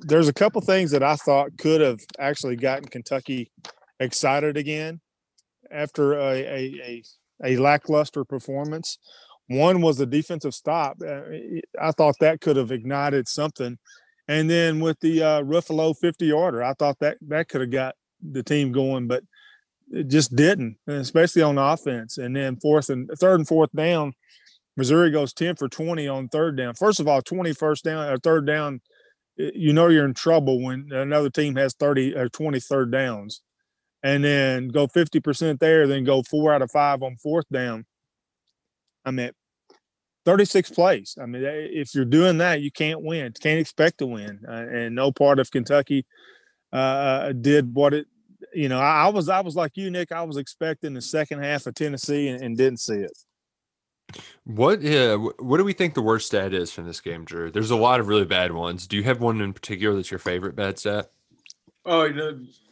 there's 0.00 0.28
a 0.28 0.34
couple 0.34 0.60
things 0.60 0.90
that 0.90 1.02
I 1.02 1.16
thought 1.16 1.56
could 1.58 1.80
have 1.80 2.00
actually 2.18 2.56
gotten 2.56 2.86
Kentucky 2.86 3.50
excited 3.98 4.58
again 4.58 5.00
after 5.70 6.12
a 6.12 6.34
a, 6.36 6.74
a, 6.84 7.02
a 7.44 7.56
lackluster 7.56 8.24
performance. 8.24 8.98
One 9.48 9.80
was 9.80 9.96
the 9.96 10.06
defensive 10.06 10.54
stop. 10.54 10.98
Uh, 11.02 11.22
I 11.80 11.90
thought 11.92 12.16
that 12.20 12.42
could 12.42 12.56
have 12.56 12.70
ignited 12.70 13.28
something, 13.28 13.78
and 14.28 14.50
then 14.50 14.80
with 14.80 15.00
the 15.00 15.22
uh, 15.22 15.42
Ruffolo 15.42 15.96
50 15.96 16.26
yarder, 16.26 16.62
I 16.62 16.74
thought 16.74 16.98
that 17.00 17.16
that 17.28 17.48
could 17.48 17.62
have 17.62 17.70
got 17.72 17.94
the 18.20 18.42
team 18.42 18.72
going, 18.72 19.06
but 19.06 19.24
it 19.90 20.08
just 20.08 20.36
didn't, 20.36 20.76
especially 20.86 21.42
on 21.42 21.58
offense. 21.58 22.18
And 22.18 22.36
then 22.36 22.56
fourth 22.56 22.90
and 22.90 23.08
third 23.20 23.40
and 23.40 23.48
fourth 23.48 23.70
down, 23.74 24.12
Missouri 24.76 25.10
goes 25.10 25.32
10 25.32 25.56
for 25.56 25.68
20 25.68 26.06
on 26.06 26.28
third 26.28 26.56
down. 26.56 26.74
First 26.74 27.00
of 27.00 27.08
all, 27.08 27.22
20 27.22 27.52
first 27.54 27.84
down 27.84 28.08
or 28.08 28.18
third 28.18 28.46
down 28.46 28.80
you 29.36 29.72
know 29.72 29.88
you're 29.88 30.04
in 30.04 30.14
trouble 30.14 30.62
when 30.62 30.90
another 30.92 31.30
team 31.30 31.56
has 31.56 31.74
30 31.74 32.16
or 32.16 32.28
20 32.28 32.58
third 32.60 32.90
downs 32.90 33.42
and 34.02 34.24
then 34.24 34.68
go 34.68 34.86
50% 34.86 35.58
there, 35.58 35.86
then 35.86 36.04
go 36.04 36.22
four 36.22 36.52
out 36.52 36.62
of 36.62 36.70
five 36.70 37.02
on 37.02 37.16
fourth 37.16 37.46
down. 37.52 37.84
I 39.04 39.10
mean, 39.10 39.30
36 40.24 40.70
plays. 40.70 41.16
I 41.20 41.26
mean, 41.26 41.42
if 41.44 41.94
you're 41.94 42.04
doing 42.04 42.38
that, 42.38 42.60
you 42.60 42.70
can't 42.70 43.02
win. 43.02 43.32
Can't 43.40 43.60
expect 43.60 43.98
to 43.98 44.06
win. 44.06 44.40
Uh, 44.48 44.66
and 44.70 44.94
no 44.94 45.12
part 45.12 45.38
of 45.38 45.50
Kentucky 45.50 46.06
uh, 46.72 46.76
uh, 46.76 47.32
did 47.32 47.74
what 47.74 47.94
it. 47.94 48.06
You 48.52 48.68
know, 48.68 48.80
I, 48.80 49.06
I, 49.06 49.08
was 49.08 49.28
I 49.28 49.40
was 49.40 49.56
like 49.56 49.76
you, 49.76 49.90
Nick. 49.90 50.12
I 50.12 50.22
was 50.22 50.36
expecting 50.36 50.94
the 50.94 51.02
second 51.02 51.42
half 51.42 51.66
of 51.66 51.74
Tennessee 51.74 52.28
and, 52.28 52.42
and 52.42 52.56
didn't 52.56 52.80
see 52.80 52.94
it. 52.94 53.16
What 54.44 54.84
uh, 54.84 55.18
what 55.38 55.56
do 55.58 55.64
we 55.64 55.72
think 55.72 55.94
the 55.94 56.02
worst 56.02 56.26
stat 56.26 56.54
is 56.54 56.72
from 56.72 56.86
this 56.86 57.00
game, 57.00 57.24
Drew? 57.24 57.50
There's 57.50 57.72
a 57.72 57.76
lot 57.76 58.00
of 58.00 58.08
really 58.08 58.24
bad 58.24 58.52
ones. 58.52 58.86
Do 58.86 58.96
you 58.96 59.02
have 59.02 59.20
one 59.20 59.40
in 59.40 59.52
particular 59.52 59.96
that's 59.96 60.10
your 60.10 60.20
favorite 60.20 60.54
bad 60.54 60.78
stat? 60.78 61.10
Oh, 61.88 62.08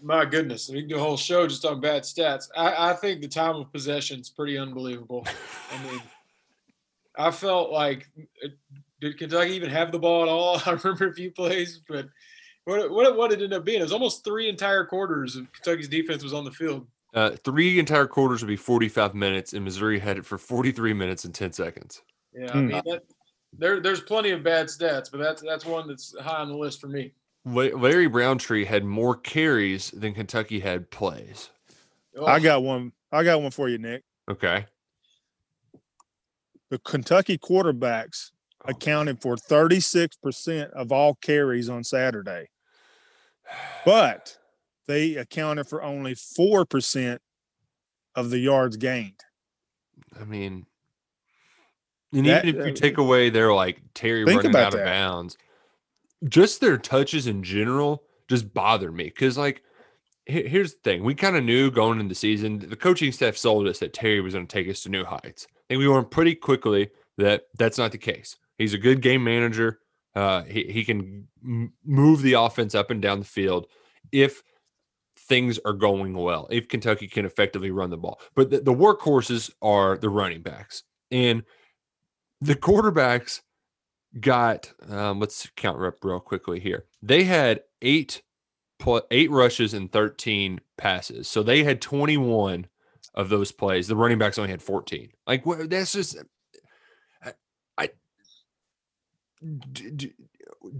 my 0.03 0.25
goodness. 0.25 0.69
We 0.69 0.81
can 0.81 0.89
do 0.89 0.97
a 0.97 1.01
whole 1.01 1.17
show 1.17 1.47
just 1.47 1.65
on 1.65 1.81
bad 1.81 2.03
stats. 2.03 2.49
I, 2.57 2.91
I 2.91 2.93
think 2.95 3.21
the 3.21 3.29
time 3.29 3.55
of 3.55 3.73
possession 3.73 4.19
is 4.19 4.29
pretty 4.29 4.59
unbelievable. 4.59 5.25
I 5.73 5.85
mean, 5.85 6.03
I 7.17 7.31
felt 7.31 7.71
like 7.71 8.09
uh, 8.45 8.49
did 9.01 9.17
Kentucky 9.17 9.53
even 9.53 9.71
have 9.71 9.93
the 9.93 10.01
ball 10.01 10.25
at 10.25 10.29
all? 10.29 10.61
I 10.67 10.73
remember 10.73 11.09
a 11.09 11.15
few 11.15 11.31
plays, 11.31 11.81
but 11.89 12.09
what 12.65 12.91
what 12.91 13.17
what 13.17 13.31
it 13.31 13.35
ended 13.35 13.53
up 13.53 13.65
being 13.65 13.81
it 13.81 13.85
was 13.85 13.93
almost 13.93 14.25
three 14.25 14.49
entire 14.49 14.85
quarters 14.85 15.37
of 15.37 15.53
Kentucky's 15.53 15.89
defense 15.89 16.25
was 16.25 16.35
on 16.35 16.45
the 16.45 16.51
field. 16.51 16.87
Uh, 17.15 17.31
three 17.45 17.79
entire 17.79 18.07
quarters 18.07 18.43
would 18.43 18.49
be 18.49 18.57
45 18.57 19.15
minutes, 19.15 19.53
and 19.53 19.65
Missouri 19.65 19.99
had 19.99 20.19
it 20.19 20.27
for 20.27 20.37
43 20.37 20.93
minutes 20.93 21.25
and 21.25 21.35
10 21.35 21.53
seconds. 21.53 22.03
Yeah, 22.35 22.51
I 22.53 22.57
mean 22.57 22.83
that, 22.85 23.03
there 23.57 23.81
there's 23.81 24.01
plenty 24.01 24.31
of 24.31 24.43
bad 24.43 24.67
stats, 24.67 25.11
but 25.11 25.19
that's 25.19 25.41
that's 25.43 25.65
one 25.65 25.87
that's 25.87 26.15
high 26.21 26.41
on 26.41 26.49
the 26.49 26.57
list 26.57 26.81
for 26.81 26.89
me. 26.89 27.13
Larry 27.47 28.09
Rountree 28.09 28.65
had 28.65 28.85
more 28.85 29.15
carries 29.15 29.91
than 29.93 30.15
Kentucky 30.15 30.59
had 30.59 30.91
plays. 30.91 31.51
Oh. 32.17 32.27
I 32.27 32.41
got 32.41 32.63
one. 32.63 32.93
I 33.13 33.23
got 33.23 33.41
one 33.41 33.53
for 33.53 33.69
you, 33.69 33.79
Nick. 33.79 34.03
Okay 34.29 34.67
the 36.75 36.79
Kentucky 36.81 37.39
quarterbacks 37.39 38.33
oh. 38.65 38.71
accounted 38.71 39.23
for 39.23 39.37
36% 39.37 40.71
of 40.71 40.91
all 40.91 41.15
carries 41.15 41.69
on 41.69 41.85
Saturday. 41.85 42.49
But 43.85 44.37
they 44.87 45.17
accounted 45.17 45.69
for 45.69 45.83
only 45.83 46.15
4% 46.15 47.19
of 48.15 48.31
the 48.31 48.39
yards 48.39 48.77
gained. 48.77 49.21
I 50.19 50.25
mean, 50.25 50.67
and 52.13 52.27
that, 52.27 52.45
even 52.45 52.61
if 52.61 52.67
you 52.67 52.73
uh, 52.73 52.77
take 52.77 52.99
away 52.99 53.31
their 53.31 53.53
like 53.53 53.81
Terry 53.95 54.25
running 54.25 54.55
out 54.55 54.73
that. 54.73 54.79
of 54.79 54.85
bounds, 54.85 55.37
just 56.29 56.61
their 56.61 56.79
touches 56.79 57.27
in 57.27 57.43
general 57.43 58.05
just 58.29 58.55
bother 58.55 58.91
me 58.91 59.05
because 59.05 59.37
like 59.37 59.63
here's 60.25 60.73
the 60.73 60.81
thing 60.83 61.05
we 61.05 61.15
kind 61.15 61.37
of 61.37 61.45
knew 61.45 61.71
going 61.71 62.01
into 62.01 62.09
the 62.09 62.15
season 62.15 62.59
the 62.59 62.77
coaching 62.77 63.13
staff 63.13 63.37
sold 63.37 63.67
us 63.67 63.81
that 63.81 63.93
terry 63.93 64.23
was 64.23 64.33
going 64.33 64.47
to 64.47 64.51
take 64.51 64.67
us 64.67 64.83
to 64.83 64.89
new 64.89 65.05
heights 65.05 65.47
think 65.69 65.79
we 65.79 65.89
learned 65.89 66.11
pretty 66.11 66.35
quickly 66.35 66.91
that 67.19 67.43
that's 67.59 67.79
not 67.79 67.93
the 67.93 67.99
case. 67.99 68.37
He's 68.59 68.75
a 68.75 68.79
good 68.79 69.01
game 69.01 69.25
manager. 69.25 69.81
Uh, 70.15 70.43
he, 70.43 70.65
he 70.65 70.85
can 70.85 71.27
m- 71.43 71.73
move 71.85 72.23
the 72.23 72.35
offense 72.35 72.75
up 72.75 72.91
and 72.91 73.03
down 73.03 73.19
the 73.19 73.25
field 73.25 73.67
if 74.13 74.43
things 75.29 75.59
are 75.65 75.73
going 75.73 76.15
well, 76.15 76.47
if 76.51 76.69
Kentucky 76.69 77.09
can 77.09 77.25
effectively 77.25 77.71
run 77.71 77.91
the 77.91 77.97
ball. 77.97 78.21
But 78.35 78.51
the, 78.51 78.61
the 78.61 78.75
workhorses 78.75 79.51
are 79.63 79.97
the 79.97 80.09
running 80.11 80.43
backs. 80.43 80.83
And 81.11 81.45
the 82.41 82.55
quarterbacks 82.55 83.41
got, 84.21 84.73
um, 84.89 85.21
let's 85.21 85.49
count 85.57 85.83
up 85.83 85.97
real 86.03 86.21
quickly 86.21 86.61
here. 86.61 86.85
They 87.03 87.25
had 87.25 87.61
eight 87.83 88.23
eight 89.11 89.31
rushes 89.31 89.73
and 89.73 89.91
13 89.91 90.61
passes. 90.77 91.29
So 91.29 91.43
they 91.43 91.65
had 91.65 91.81
21 91.81 92.67
of 93.15 93.29
those 93.29 93.53
plays. 93.53 93.89
The 93.89 93.97
running 93.97 94.19
backs 94.19 94.39
only 94.39 94.51
had 94.51 94.63
14. 94.63 95.11
Like 95.27 95.45
that's 95.69 95.93
just 95.93 96.17
I, 97.23 97.33
I 97.79 97.91
d- 99.63 100.13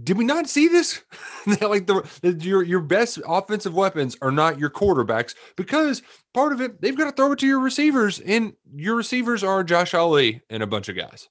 did 0.03 0.17
we 0.17 0.25
not 0.25 0.49
see 0.49 0.67
this? 0.67 1.01
like 1.61 1.87
the, 1.87 2.37
your 2.41 2.63
your 2.63 2.81
best 2.81 3.19
offensive 3.27 3.73
weapons 3.73 4.17
are 4.21 4.31
not 4.31 4.59
your 4.59 4.69
quarterbacks 4.69 5.35
because 5.55 6.01
part 6.33 6.53
of 6.53 6.61
it 6.61 6.81
they've 6.81 6.97
got 6.97 7.05
to 7.05 7.11
throw 7.11 7.31
it 7.31 7.39
to 7.39 7.47
your 7.47 7.59
receivers, 7.59 8.19
and 8.19 8.53
your 8.73 8.95
receivers 8.95 9.43
are 9.43 9.63
Josh 9.63 9.93
Ali 9.93 10.41
and 10.49 10.63
a 10.63 10.67
bunch 10.67 10.89
of 10.89 10.95
guys. 10.95 11.29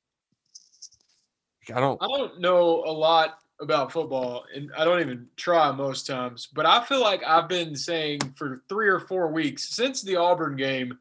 I 1.75 1.81
don't. 1.81 2.03
I 2.03 2.07
don't 2.07 2.41
know 2.41 2.85
a 2.85 2.93
lot 2.93 3.39
about 3.61 3.93
football, 3.93 4.45
and 4.55 4.71
I 4.77 4.85
don't 4.85 5.01
even 5.01 5.27
try 5.37 5.71
most 5.73 6.07
times. 6.07 6.49
But 6.53 6.67
I 6.67 6.85
feel 6.85 7.01
like 7.01 7.23
I've 7.25 7.49
been 7.49 7.75
saying 7.75 8.21
for 8.37 8.63
three 8.69 8.89
or 8.89 9.01
four 9.01 9.29
weeks 9.29 9.75
since 9.75 10.03
the 10.03 10.17
Auburn 10.17 10.57
game, 10.57 10.99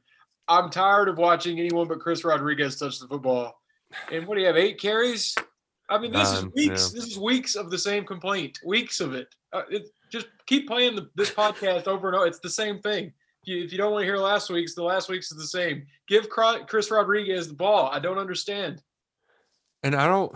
I'm 0.48 0.69
tired 0.69 1.10
of 1.10 1.17
watching 1.17 1.60
anyone 1.60 1.88
but 1.88 2.00
Chris 2.00 2.24
Rodriguez 2.24 2.77
touch 2.77 3.00
the 3.00 3.07
football. 3.07 3.60
And 4.12 4.25
what 4.25 4.36
do 4.36 4.41
you 4.41 4.48
have? 4.48 4.57
Eight 4.57 4.79
carries? 4.79 5.36
I 5.93 6.00
mean, 6.00 6.12
this 6.12 6.31
is 6.31 6.45
weeks. 6.45 6.91
Yeah. 6.91 7.00
This 7.00 7.12
is 7.12 7.19
weeks 7.19 7.55
of 7.55 7.69
the 7.69 7.77
same 7.77 8.03
complaint. 8.03 8.59
Weeks 8.65 9.00
of 9.00 9.13
it. 9.13 9.27
Uh, 9.51 9.62
it 9.69 9.89
just 10.12 10.27
keep 10.47 10.67
playing 10.67 10.95
the, 10.95 11.09
this 11.15 11.29
podcast 11.29 11.88
over 11.88 12.07
and 12.07 12.17
over. 12.17 12.25
It's 12.25 12.39
the 12.39 12.50
same 12.50 12.79
thing. 12.79 13.13
If 13.43 13.47
you, 13.47 13.63
if 13.63 13.71
you 13.71 13.77
don't 13.77 13.91
want 13.91 14.01
to 14.01 14.05
hear 14.05 14.17
last 14.17 14.50
week's, 14.50 14.73
the 14.73 14.83
last 14.83 15.07
week's 15.07 15.31
is 15.31 15.38
the 15.38 15.45
same. 15.45 15.85
Give 16.07 16.27
Chris 16.29 16.89
Rodriguez 16.89 17.47
the 17.47 17.53
ball. 17.53 17.89
I 17.91 18.00
don't 18.00 18.17
understand. 18.17 18.81
And 19.83 19.95
I 19.95 20.07
don't 20.07 20.35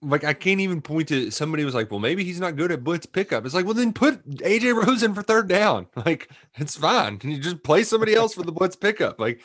like 0.00 0.22
I 0.22 0.32
can't 0.34 0.60
even 0.60 0.80
point 0.80 1.08
to 1.08 1.30
somebody 1.30 1.64
was 1.64 1.74
like, 1.74 1.90
well, 1.90 2.00
maybe 2.00 2.22
he's 2.22 2.38
not 2.38 2.56
good 2.56 2.70
at 2.70 2.84
blitz 2.84 3.06
pickup. 3.06 3.44
It's 3.44 3.54
like, 3.54 3.64
well, 3.64 3.74
then 3.74 3.92
put 3.92 4.24
AJ 4.28 4.86
Rose 4.86 5.02
in 5.02 5.14
for 5.14 5.22
third 5.22 5.48
down. 5.48 5.86
Like 6.04 6.30
it's 6.56 6.76
fine. 6.76 7.18
Can 7.18 7.30
you 7.30 7.38
just 7.38 7.64
play 7.64 7.82
somebody 7.82 8.14
else 8.14 8.34
for 8.34 8.42
the 8.42 8.52
blitz 8.52 8.76
pickup? 8.76 9.18
Like 9.18 9.40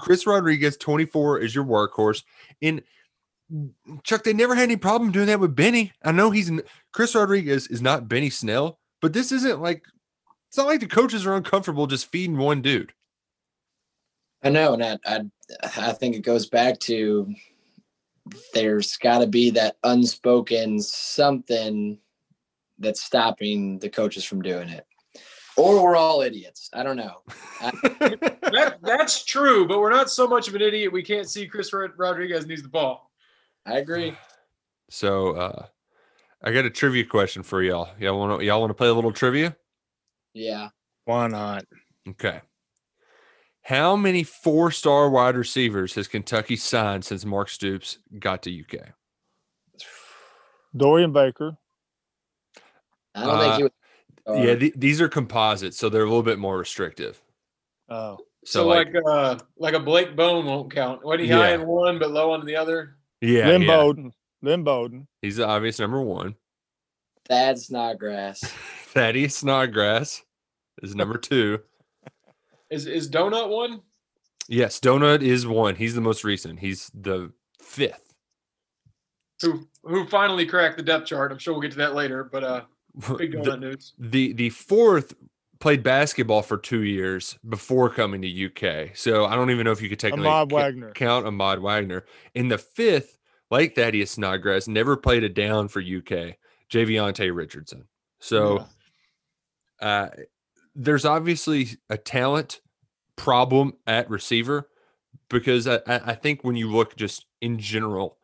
Chris 0.00 0.26
Rodriguez, 0.26 0.76
24 0.76 1.38
is 1.38 1.54
your 1.54 1.64
workhorse. 1.64 2.24
In 2.60 2.82
Chuck, 4.02 4.24
they 4.24 4.32
never 4.32 4.54
had 4.54 4.64
any 4.64 4.76
problem 4.76 5.12
doing 5.12 5.26
that 5.26 5.40
with 5.40 5.54
Benny. 5.54 5.92
I 6.04 6.12
know 6.12 6.30
he's 6.30 6.50
Chris 6.92 7.14
Rodriguez 7.14 7.66
is 7.66 7.82
not 7.82 8.08
Benny 8.08 8.30
Snell, 8.30 8.78
but 9.00 9.12
this 9.12 9.32
isn't 9.32 9.60
like 9.60 9.84
it's 10.48 10.56
not 10.56 10.66
like 10.66 10.80
the 10.80 10.86
coaches 10.86 11.26
are 11.26 11.34
uncomfortable 11.34 11.86
just 11.86 12.10
feeding 12.10 12.38
one 12.38 12.62
dude. 12.62 12.92
I 14.42 14.48
know, 14.48 14.74
and 14.74 14.84
I, 14.84 14.98
I, 15.06 15.20
I 15.62 15.92
think 15.92 16.16
it 16.16 16.22
goes 16.22 16.48
back 16.48 16.78
to 16.80 17.32
there's 18.54 18.96
got 18.96 19.18
to 19.18 19.26
be 19.26 19.50
that 19.50 19.76
unspoken 19.84 20.80
something 20.80 21.98
that's 22.78 23.02
stopping 23.02 23.78
the 23.78 23.88
coaches 23.88 24.24
from 24.24 24.42
doing 24.42 24.68
it. 24.68 24.86
Or 25.56 25.82
we're 25.82 25.96
all 25.96 26.22
idiots. 26.22 26.70
I 26.72 26.82
don't 26.82 26.96
know. 26.96 27.22
that, 27.60 28.78
that's 28.82 29.24
true, 29.24 29.68
but 29.68 29.80
we're 29.80 29.90
not 29.90 30.10
so 30.10 30.26
much 30.26 30.48
of 30.48 30.54
an 30.54 30.62
idiot. 30.62 30.92
We 30.92 31.02
can't 31.02 31.28
see 31.28 31.46
Chris 31.46 31.72
Rodriguez 31.72 32.46
needs 32.46 32.62
the 32.62 32.68
ball. 32.68 33.11
I 33.66 33.78
agree. 33.78 34.16
So 34.90 35.30
uh, 35.30 35.66
I 36.44 36.52
got 36.52 36.66
a 36.66 36.70
trivia 36.70 37.06
question 37.06 37.42
for 37.42 37.62
y'all. 37.62 37.88
Y'all 37.98 38.18
want 38.18 38.40
to 38.40 38.44
y'all 38.44 38.60
want 38.60 38.68
to 38.68 38.74
play 38.74 38.88
a 38.88 38.92
little 38.92 39.10
trivia? 39.10 39.56
Yeah. 40.34 40.68
Why 41.06 41.28
not? 41.28 41.64
Okay. 42.06 42.42
How 43.62 43.96
many 43.96 44.22
four 44.22 44.70
star 44.70 45.08
wide 45.08 45.36
receivers 45.36 45.94
has 45.94 46.08
Kentucky 46.08 46.56
signed 46.56 47.06
since 47.06 47.24
Mark 47.24 47.48
Stoops 47.48 48.00
got 48.18 48.42
to 48.42 48.50
UK? 48.50 48.88
Dorian 50.76 51.14
Baker. 51.14 51.56
I 53.14 53.20
don't 53.24 53.30
uh, 53.30 53.40
think 53.40 53.56
he 53.56 53.62
was. 53.62 54.46
Yeah, 54.46 54.54
th- 54.54 54.74
these 54.76 55.00
are 55.00 55.08
composites, 55.08 55.78
so 55.78 55.88
they're 55.88 56.02
a 56.02 56.06
little 56.06 56.22
bit 56.22 56.38
more 56.38 56.58
restrictive. 56.58 57.20
Oh, 57.88 58.18
so, 58.44 58.60
so 58.60 58.66
like, 58.66 58.92
like 58.92 59.04
uh 59.06 59.38
like 59.56 59.74
a 59.74 59.80
Blake 59.80 60.16
Bone 60.16 60.46
won't 60.46 60.72
count. 60.72 61.04
What 61.04 61.18
he 61.18 61.26
yeah. 61.26 61.36
high 61.36 61.54
in 61.54 61.66
one 61.66 61.98
but 61.98 62.10
low 62.10 62.32
on 62.32 62.44
the 62.44 62.56
other? 62.56 62.96
Yeah, 63.22 63.46
Lynn 63.46 63.62
yeah. 63.62 63.68
Bowden. 63.68 64.12
Lynn 64.42 64.64
Bowden. 64.64 65.06
He's 65.22 65.36
the 65.36 65.46
obvious 65.46 65.78
number 65.78 66.02
one. 66.02 66.34
Thad 67.26 67.58
Snodgrass. 67.58 68.40
Thaddeus 68.88 69.36
Snodgrass 69.36 70.22
is 70.82 70.94
number 70.94 71.16
two. 71.16 71.60
Is 72.70 72.86
is 72.86 73.10
Donut 73.10 73.50
one? 73.50 73.82
Yes, 74.48 74.80
Donut 74.80 75.20
is 75.20 75.46
one. 75.46 75.74
He's 75.74 75.94
the 75.94 76.00
most 76.00 76.24
recent. 76.24 76.58
He's 76.58 76.90
the 76.94 77.30
fifth. 77.60 78.14
Who 79.42 79.68
who 79.82 80.06
finally 80.06 80.46
cracked 80.46 80.78
the 80.78 80.82
depth 80.82 81.04
chart? 81.04 81.32
I'm 81.32 81.38
sure 81.38 81.52
we'll 81.52 81.60
get 81.60 81.72
to 81.72 81.76
that 81.76 81.94
later. 81.94 82.24
But 82.24 82.44
uh, 82.44 82.62
big 83.18 83.34
donut 83.34 83.44
the, 83.44 83.56
news. 83.58 83.92
The 83.98 84.32
the 84.32 84.48
fourth 84.48 85.12
played 85.62 85.84
basketball 85.84 86.42
for 86.42 86.58
two 86.58 86.82
years 86.82 87.38
before 87.48 87.88
coming 87.88 88.20
to 88.20 88.46
UK. 88.46 88.96
So 88.96 89.26
I 89.26 89.36
don't 89.36 89.52
even 89.52 89.64
know 89.64 89.70
if 89.70 89.80
you 89.80 89.88
could 89.88 90.00
technically 90.00 90.26
Ahmad 90.26 90.50
Wagner. 90.50 90.90
count 90.90 91.24
Ahmad 91.24 91.60
Wagner. 91.60 92.04
In 92.34 92.48
the 92.48 92.58
fifth, 92.58 93.16
like 93.48 93.76
Thaddeus 93.76 94.10
Snodgrass, 94.10 94.66
never 94.66 94.96
played 94.96 95.22
a 95.22 95.28
down 95.28 95.68
for 95.68 95.80
UK. 95.80 96.36
Javionte 96.68 97.32
Richardson. 97.32 97.84
So 98.18 98.66
yeah. 99.80 99.86
uh, 99.86 100.10
there's 100.74 101.04
obviously 101.04 101.68
a 101.88 101.96
talent 101.96 102.60
problem 103.14 103.74
at 103.86 104.10
receiver 104.10 104.68
because 105.30 105.68
I, 105.68 105.78
I 105.86 106.14
think 106.14 106.42
when 106.42 106.56
you 106.56 106.72
look 106.72 106.96
just 106.96 107.26
in 107.40 107.60
general, 107.60 108.18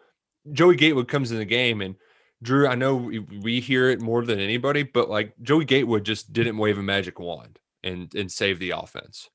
Joey 0.50 0.74
Gatewood 0.74 1.06
comes 1.06 1.30
in 1.30 1.38
the 1.38 1.44
game 1.44 1.82
and 1.82 1.94
Drew, 2.42 2.68
I 2.68 2.74
know 2.76 2.94
we, 2.94 3.60
hear 3.60 3.88
it 3.90 4.00
more 4.00 4.24
than 4.24 4.38
anybody, 4.38 4.84
but 4.84 5.10
like 5.10 5.34
Joey 5.42 5.64
Gatewood 5.64 6.04
just 6.04 6.32
didn't 6.32 6.56
wave 6.56 6.78
a 6.78 6.82
magic 6.82 7.18
wand 7.18 7.58
and 7.82 8.14
and 8.14 8.30
save 8.30 8.58
the 8.58 8.70
offense. 8.70 9.28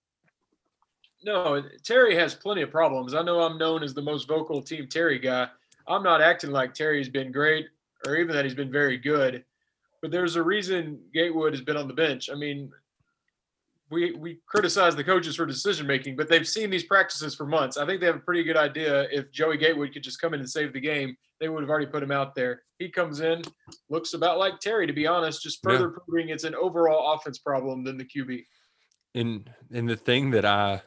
No, 1.26 1.62
Terry 1.84 2.16
has 2.16 2.34
plenty 2.34 2.62
of 2.62 2.72
problems. 2.72 3.14
I 3.14 3.22
know 3.22 3.42
I'm 3.42 3.58
known 3.58 3.84
as 3.84 3.94
the 3.94 4.02
most 4.02 4.28
vocal 4.28 4.62
team 4.62 4.88
Terry 4.88 5.20
guy. 5.20 5.48
I'm 5.88 6.04
not 6.04 6.22
acting 6.22 6.52
like 6.52 6.74
Terry's 6.74 7.10
been 7.10 7.32
great 7.32 7.68
or 8.06 8.16
even 8.16 8.36
that 8.36 8.46
he's 8.46 8.56
been 8.56 8.72
very 8.72 8.98
good, 8.98 9.44
but 10.02 10.12
there's 10.12 10.36
a 10.36 10.44
reason 10.44 11.00
Gatewood 11.14 11.54
has 11.54 11.62
been 11.62 11.78
on 11.78 11.88
the 11.88 11.94
bench. 11.94 12.30
I 12.30 12.36
mean, 12.36 12.72
we 13.94 14.12
we 14.14 14.40
criticize 14.48 14.96
the 14.96 15.04
coaches 15.04 15.36
for 15.36 15.46
decision 15.46 15.88
making, 15.88 16.16
but 16.16 16.28
they've 16.28 16.48
seen 16.48 16.70
these 16.70 16.84
practices 16.84 17.36
for 17.36 17.46
months. 17.46 17.78
I 17.78 17.86
think 17.86 18.02
they 18.02 18.08
have 18.08 18.16
a 18.16 18.20
pretty 18.20 18.44
good 18.44 18.58
idea. 18.58 19.08
If 19.12 19.32
Joey 19.32 19.58
Gatewood 19.58 19.94
could 19.94 20.04
just 20.04 20.20
come 20.20 20.34
in 20.34 20.40
and 20.40 20.50
save 20.50 20.74
the 20.74 20.80
game, 20.80 21.16
they 21.40 21.50
would 21.50 21.62
have 21.62 21.70
already 21.70 21.86
put 21.86 22.04
him 22.04 22.12
out 22.12 22.36
there. 22.36 22.64
He 22.80 22.90
comes 22.90 23.22
in, 23.22 23.44
looks 23.90 24.14
about 24.14 24.40
like 24.40 24.60
Terry, 24.60 24.88
to 24.88 24.94
be 24.94 25.08
honest, 25.08 25.44
just 25.44 25.60
further 25.64 25.88
yeah. 25.88 26.04
proving 26.06 26.30
it's 26.30 26.44
an 26.44 26.56
overall 26.56 27.14
offense 27.14 27.38
problem 27.38 27.84
than 27.84 27.98
the 27.98 28.06
QB. 28.06 28.44
And 29.16 29.50
and 29.72 29.88
the 29.88 29.96
thing 29.96 30.32
that 30.32 30.46
I 30.46 30.82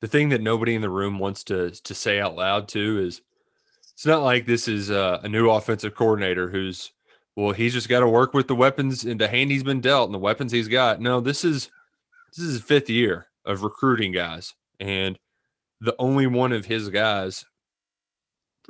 the 0.00 0.08
thing 0.08 0.30
that 0.30 0.40
nobody 0.40 0.74
in 0.74 0.82
the 0.82 0.90
room 0.90 1.18
wants 1.18 1.44
to 1.44 1.70
to 1.70 1.94
say 1.94 2.20
out 2.20 2.36
loud 2.36 2.68
too 2.68 3.00
is 3.00 3.20
it's 3.92 4.06
not 4.06 4.22
like 4.22 4.46
this 4.46 4.68
is 4.68 4.90
a, 4.90 5.20
a 5.24 5.28
new 5.28 5.50
offensive 5.50 5.94
coordinator 5.94 6.48
who's 6.48 6.92
well 7.38 7.52
he's 7.52 7.72
just 7.72 7.88
got 7.88 8.00
to 8.00 8.08
work 8.08 8.34
with 8.34 8.48
the 8.48 8.54
weapons 8.54 9.04
and 9.04 9.20
the 9.20 9.28
hand 9.28 9.50
he's 9.50 9.62
been 9.62 9.80
dealt 9.80 10.08
and 10.08 10.14
the 10.14 10.18
weapons 10.18 10.50
he's 10.50 10.68
got 10.68 11.00
no 11.00 11.20
this 11.20 11.44
is 11.44 11.70
this 12.32 12.44
is 12.44 12.54
his 12.54 12.62
fifth 12.62 12.90
year 12.90 13.26
of 13.44 13.62
recruiting 13.62 14.12
guys 14.12 14.54
and 14.80 15.18
the 15.80 15.94
only 15.98 16.26
one 16.26 16.52
of 16.52 16.66
his 16.66 16.88
guys 16.88 17.44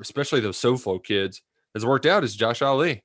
especially 0.00 0.40
those 0.40 0.60
SoFlo 0.60 1.02
kids 1.02 1.42
has 1.74 1.84
worked 1.84 2.06
out 2.06 2.22
is 2.22 2.36
Josh 2.36 2.62
Ali 2.62 3.02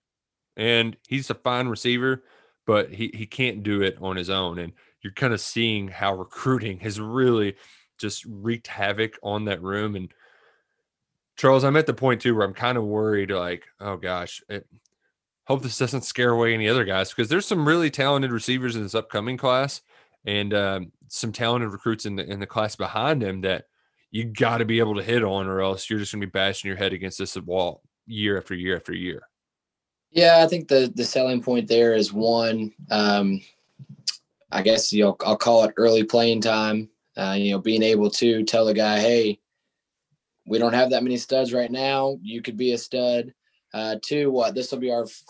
and 0.57 0.97
he's 1.07 1.29
a 1.29 1.35
fine 1.35 1.67
receiver 1.67 2.23
but 2.67 2.91
he 2.91 3.09
he 3.13 3.25
can't 3.25 3.63
do 3.63 3.81
it 3.81 3.97
on 4.01 4.15
his 4.15 4.29
own 4.29 4.59
and 4.59 4.73
you're 5.03 5.13
kind 5.13 5.33
of 5.33 5.41
seeing 5.41 5.87
how 5.87 6.13
recruiting 6.17 6.79
has 6.79 6.99
really 6.99 7.55
just 7.99 8.25
wreaked 8.25 8.67
havoc 8.67 9.17
on 9.21 9.45
that 9.45 9.61
room. 9.61 9.95
And 9.95 10.11
Charles, 11.37 11.63
I'm 11.63 11.77
at 11.77 11.85
the 11.85 11.93
point 11.93 12.21
too 12.21 12.35
where 12.35 12.45
I'm 12.45 12.53
kind 12.53 12.77
of 12.77 12.83
worried, 12.83 13.31
like, 13.31 13.65
oh 13.79 13.97
gosh, 13.97 14.41
it, 14.49 14.65
hope 15.45 15.61
this 15.61 15.77
doesn't 15.77 16.03
scare 16.03 16.31
away 16.31 16.53
any 16.53 16.67
other 16.67 16.85
guys 16.85 17.09
because 17.09 17.29
there's 17.29 17.45
some 17.45 17.67
really 17.67 17.89
talented 17.89 18.31
receivers 18.31 18.75
in 18.75 18.83
this 18.83 18.95
upcoming 18.95 19.37
class 19.37 19.81
and 20.25 20.53
um, 20.53 20.91
some 21.07 21.31
talented 21.31 21.71
recruits 21.71 22.05
in 22.05 22.15
the 22.15 22.23
in 22.29 22.39
the 22.39 22.47
class 22.47 22.75
behind 22.75 23.21
them 23.21 23.41
that 23.41 23.65
you 24.11 24.25
got 24.25 24.59
to 24.59 24.65
be 24.65 24.79
able 24.79 24.95
to 24.95 25.03
hit 25.03 25.23
on, 25.23 25.47
or 25.47 25.61
else 25.61 25.89
you're 25.89 25.99
just 25.99 26.11
going 26.11 26.21
to 26.21 26.27
be 26.27 26.31
bashing 26.31 26.67
your 26.67 26.77
head 26.77 26.93
against 26.93 27.17
this 27.17 27.35
wall 27.35 27.81
year 28.05 28.37
after 28.37 28.53
year 28.53 28.75
after 28.75 28.93
year. 28.93 29.23
Yeah, 30.11 30.41
I 30.43 30.47
think 30.47 30.67
the 30.67 30.91
the 30.95 31.03
selling 31.03 31.41
point 31.41 31.67
there 31.67 31.93
is 31.93 32.13
one. 32.13 32.71
Um, 32.91 33.41
I 34.51 34.61
guess 34.61 34.93
you 34.93 35.15
I'll 35.25 35.35
call 35.35 35.63
it 35.65 35.73
early 35.77 36.03
playing 36.03 36.41
time. 36.41 36.89
Uh, 37.17 37.35
you 37.37 37.51
know, 37.51 37.59
being 37.59 37.83
able 37.83 38.09
to 38.09 38.43
tell 38.43 38.67
a 38.67 38.73
guy, 38.73 38.99
hey, 38.99 39.39
we 40.45 40.57
don't 40.57 40.73
have 40.73 40.89
that 40.91 41.03
many 41.03 41.17
studs 41.17 41.53
right 41.53 41.71
now. 41.71 42.17
You 42.21 42.41
could 42.41 42.57
be 42.57 42.73
a 42.73 42.77
stud. 42.77 43.33
Uh, 43.73 43.95
two, 44.01 44.29
what 44.29 44.53
this 44.53 44.71
will 44.71 44.79
be 44.79 44.91
our 44.91 45.03
f- 45.03 45.23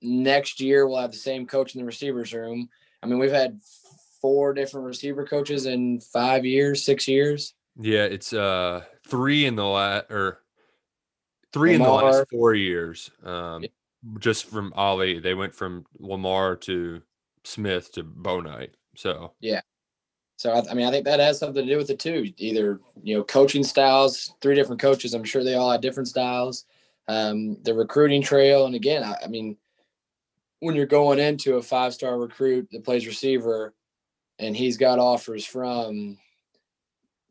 next 0.00 0.60
year. 0.60 0.86
We'll 0.86 1.00
have 1.00 1.12
the 1.12 1.18
same 1.18 1.46
coach 1.46 1.74
in 1.74 1.80
the 1.80 1.86
receivers 1.86 2.32
room. 2.32 2.68
I 3.02 3.06
mean, 3.06 3.18
we've 3.18 3.30
had 3.30 3.60
four 4.20 4.54
different 4.54 4.86
receiver 4.86 5.26
coaches 5.26 5.66
in 5.66 6.00
five 6.00 6.44
years, 6.44 6.84
six 6.84 7.06
years. 7.06 7.54
Yeah, 7.78 8.04
it's 8.04 8.32
uh 8.32 8.82
three 9.06 9.46
in 9.46 9.56
the 9.56 9.66
last 9.66 10.06
or 10.10 10.40
three 11.52 11.78
Lamar. 11.78 11.88
in 11.88 12.06
the 12.06 12.10
last 12.18 12.30
four 12.30 12.54
years. 12.54 13.10
Um, 13.22 13.62
yeah. 13.62 13.68
just 14.18 14.46
from 14.46 14.72
Ali, 14.74 15.20
they 15.20 15.34
went 15.34 15.54
from 15.54 15.84
Lamar 15.98 16.56
to 16.56 17.02
Smith 17.44 17.92
to 17.92 18.02
Bo 18.02 18.40
Knight. 18.40 18.74
So 18.96 19.32
yeah, 19.40 19.60
so 20.38 20.52
I, 20.52 20.62
I, 20.70 20.74
mean, 20.74 20.86
I 20.86 20.90
think 20.90 21.04
that 21.04 21.20
has 21.20 21.38
something 21.38 21.66
to 21.66 21.72
do 21.72 21.78
with 21.78 21.90
it 21.90 21.98
too. 21.98 22.32
Either 22.36 22.80
you 23.02 23.16
know, 23.16 23.24
coaching 23.24 23.64
styles, 23.64 24.32
three 24.40 24.54
different 24.54 24.80
coaches. 24.80 25.12
I'm 25.12 25.24
sure 25.24 25.42
they 25.42 25.54
all 25.54 25.70
have 25.70 25.80
different 25.80 26.08
styles. 26.08 26.64
Um, 27.08 27.56
the 27.62 27.74
recruiting 27.74 28.22
trail, 28.22 28.66
and 28.66 28.74
again, 28.74 29.02
I, 29.02 29.16
I 29.24 29.28
mean, 29.28 29.56
when 30.60 30.74
you're 30.74 30.86
going 30.86 31.18
into 31.18 31.56
a 31.56 31.62
five 31.62 31.94
star 31.94 32.18
recruit 32.18 32.68
that 32.70 32.84
plays 32.84 33.06
receiver, 33.06 33.74
and 34.38 34.56
he's 34.56 34.76
got 34.76 34.98
offers 34.98 35.44
from 35.44 36.18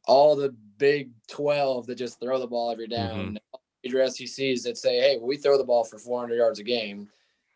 all 0.05 0.35
the 0.35 0.55
Big 0.77 1.11
Twelve 1.27 1.85
that 1.87 1.95
just 1.95 2.19
throw 2.19 2.39
the 2.39 2.47
ball 2.47 2.71
every 2.71 2.87
down, 2.87 3.35
mm-hmm. 3.35 3.35
major 3.83 4.07
SECs 4.09 4.63
that 4.63 4.77
say, 4.77 4.99
"Hey, 4.99 5.17
we 5.21 5.37
throw 5.37 5.57
the 5.57 5.63
ball 5.63 5.83
for 5.83 5.99
400 5.99 6.35
yards 6.35 6.59
a 6.59 6.63
game," 6.63 7.07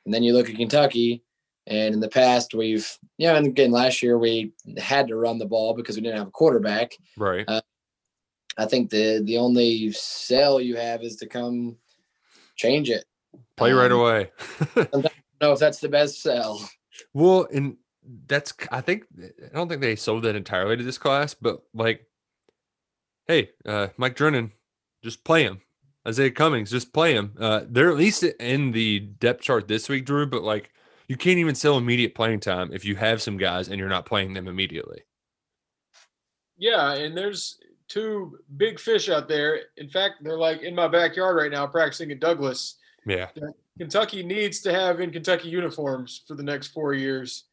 and 0.05 0.13
then 0.13 0.21
you 0.21 0.33
look 0.33 0.49
at 0.49 0.55
Kentucky 0.55 1.23
and 1.67 1.93
in 1.93 1.99
the 1.99 2.09
past, 2.09 2.53
we've, 2.53 2.97
you 3.17 3.27
know, 3.27 3.35
and 3.35 3.47
again, 3.47 3.71
last 3.71 4.01
year 4.01 4.17
we 4.17 4.51
had 4.77 5.07
to 5.07 5.15
run 5.15 5.37
the 5.37 5.45
ball 5.45 5.73
because 5.73 5.95
we 5.95 6.01
didn't 6.01 6.17
have 6.17 6.27
a 6.27 6.31
quarterback. 6.31 6.93
Right. 7.17 7.45
Uh, 7.47 7.61
I 8.57 8.65
think 8.65 8.89
the 8.89 9.21
the 9.23 9.37
only 9.37 9.91
sell 9.91 10.59
you 10.59 10.75
have 10.75 11.03
is 11.03 11.15
to 11.17 11.27
come 11.27 11.77
change 12.61 12.89
it. 12.89 13.05
Play 13.57 13.71
um, 13.71 13.77
right 13.77 13.91
away. 13.91 14.31
I 14.75 14.87
don't 14.91 15.07
know 15.41 15.51
if 15.53 15.59
that's 15.59 15.79
the 15.79 15.89
best 15.89 16.21
sell. 16.21 16.61
Well, 17.13 17.47
and 17.53 17.77
that's 18.27 18.53
I 18.71 18.81
think 18.81 19.05
I 19.19 19.55
don't 19.55 19.67
think 19.67 19.81
they 19.81 19.95
sold 19.95 20.23
that 20.23 20.35
entirely 20.35 20.77
to 20.77 20.83
this 20.83 20.97
class, 20.97 21.33
but 21.33 21.61
like, 21.73 22.05
hey, 23.27 23.49
uh, 23.65 23.87
Mike 23.97 24.15
Drennen, 24.15 24.51
just 25.03 25.23
play 25.23 25.43
him. 25.43 25.61
Izayah 26.05 26.33
Cummings, 26.33 26.71
just 26.71 26.93
play 26.93 27.13
him. 27.13 27.33
Uh, 27.39 27.61
they're 27.67 27.91
at 27.91 27.97
least 27.97 28.23
in 28.23 28.71
the 28.71 28.99
depth 28.99 29.41
chart 29.43 29.67
this 29.67 29.87
week, 29.87 30.05
Drew. 30.05 30.25
But 30.25 30.41
like, 30.43 30.71
you 31.07 31.15
can't 31.15 31.37
even 31.37 31.55
sell 31.55 31.77
immediate 31.77 32.15
playing 32.15 32.39
time 32.39 32.71
if 32.73 32.85
you 32.85 32.95
have 32.95 33.21
some 33.21 33.37
guys 33.37 33.67
and 33.67 33.77
you're 33.77 33.89
not 33.89 34.05
playing 34.05 34.33
them 34.33 34.47
immediately. 34.47 35.03
Yeah, 36.57 36.93
and 36.93 37.15
there's 37.15 37.59
two 37.91 38.39
big 38.57 38.79
fish 38.79 39.09
out 39.09 39.27
there. 39.27 39.61
In 39.77 39.89
fact, 39.89 40.23
they're 40.23 40.37
like 40.37 40.61
in 40.61 40.73
my 40.73 40.87
backyard 40.87 41.35
right 41.35 41.51
now 41.51 41.67
practicing 41.67 42.11
at 42.11 42.19
Douglas. 42.19 42.77
Yeah. 43.05 43.27
Kentucky 43.77 44.23
needs 44.23 44.61
to 44.61 44.71
have 44.71 45.01
in 45.01 45.11
Kentucky 45.11 45.49
uniforms 45.49 46.23
for 46.27 46.35
the 46.35 46.43
next 46.43 46.69
four 46.69 46.93
years. 46.93 47.45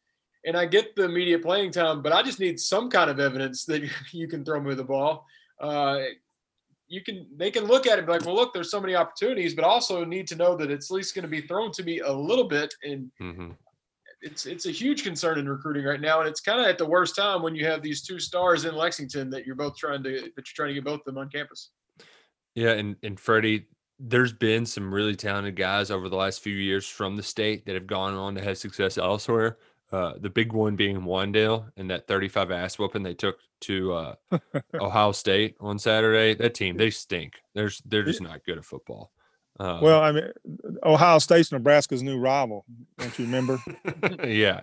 And 0.45 0.55
I 0.55 0.65
get 0.65 0.95
the 0.95 1.03
immediate 1.03 1.41
playing 1.41 1.71
time, 1.71 2.01
but 2.01 2.13
I 2.13 2.23
just 2.23 2.39
need 2.39 2.59
some 2.59 2.89
kind 2.89 3.09
of 3.09 3.19
evidence 3.19 3.65
that 3.65 3.83
you 4.11 4.27
can 4.27 4.45
throw 4.45 4.61
me 4.61 4.73
the 4.75 4.83
ball. 4.83 5.25
Uh, 5.59 5.99
you 6.87 7.03
can 7.03 7.27
they 7.35 7.51
can 7.51 7.65
look 7.65 7.85
at 7.85 7.93
it 7.93 7.99
and 7.99 8.07
be 8.07 8.13
like, 8.13 8.25
well, 8.25 8.35
look, 8.35 8.53
there's 8.53 8.71
so 8.71 8.81
many 8.81 8.95
opportunities, 8.95 9.53
but 9.53 9.63
also 9.63 10.03
need 10.05 10.27
to 10.27 10.35
know 10.35 10.55
that 10.55 10.71
it's 10.71 10.89
at 10.89 10.95
least 10.95 11.13
going 11.13 11.23
to 11.23 11.29
be 11.29 11.41
thrown 11.41 11.71
to 11.73 11.83
me 11.83 11.99
a 11.99 12.11
little 12.11 12.47
bit. 12.47 12.73
And 12.83 13.11
mm-hmm. 13.21 13.51
It's 14.21 14.45
it's 14.45 14.65
a 14.65 14.71
huge 14.71 15.03
concern 15.03 15.39
in 15.39 15.47
recruiting 15.47 15.85
right 15.85 16.01
now, 16.01 16.19
and 16.19 16.27
it's 16.27 16.41
kind 16.41 16.59
of 16.59 16.67
at 16.67 16.77
the 16.77 16.85
worst 16.85 17.15
time 17.15 17.41
when 17.41 17.55
you 17.55 17.65
have 17.65 17.81
these 17.81 18.01
two 18.01 18.19
stars 18.19 18.65
in 18.65 18.75
Lexington 18.75 19.29
that 19.29 19.45
you're 19.45 19.55
both 19.55 19.77
trying 19.77 20.03
to 20.03 20.11
that 20.11 20.35
you're 20.35 20.43
trying 20.55 20.69
to 20.69 20.73
get 20.73 20.83
both 20.83 20.99
of 20.99 21.05
them 21.05 21.17
on 21.17 21.29
campus. 21.29 21.71
Yeah, 22.55 22.71
and 22.71 22.95
and 23.03 23.19
Freddie, 23.19 23.67
there's 23.99 24.33
been 24.33 24.65
some 24.65 24.93
really 24.93 25.15
talented 25.15 25.55
guys 25.55 25.91
over 25.91 26.09
the 26.09 26.15
last 26.15 26.41
few 26.41 26.55
years 26.55 26.87
from 26.87 27.15
the 27.15 27.23
state 27.23 27.65
that 27.65 27.75
have 27.75 27.87
gone 27.87 28.13
on 28.13 28.35
to 28.35 28.41
have 28.41 28.57
success 28.57 28.97
elsewhere. 28.97 29.57
Uh, 29.91 30.13
the 30.19 30.29
big 30.29 30.53
one 30.53 30.75
being 30.75 31.01
Wan'Dale 31.01 31.71
and 31.75 31.89
that 31.89 32.05
35 32.07 32.51
ass 32.51 32.77
whooping 32.77 33.01
they 33.01 33.15
took 33.15 33.39
to 33.61 33.91
uh, 33.93 34.15
Ohio 34.75 35.11
State 35.11 35.55
on 35.59 35.79
Saturday. 35.79 36.35
That 36.35 36.53
team, 36.53 36.77
they 36.77 36.91
stink. 36.91 37.33
They're 37.55 37.71
they're 37.85 38.03
just 38.03 38.21
not 38.21 38.43
good 38.45 38.57
at 38.57 38.65
football. 38.65 39.11
Um, 39.59 39.81
well, 39.81 40.01
I 40.01 40.11
mean, 40.11 40.31
Ohio 40.83 41.19
State's 41.19 41.51
Nebraska's 41.51 42.01
new 42.01 42.17
rival. 42.17 42.65
Don't 42.97 43.19
you 43.19 43.25
remember? 43.25 43.61
yeah, 44.23 44.61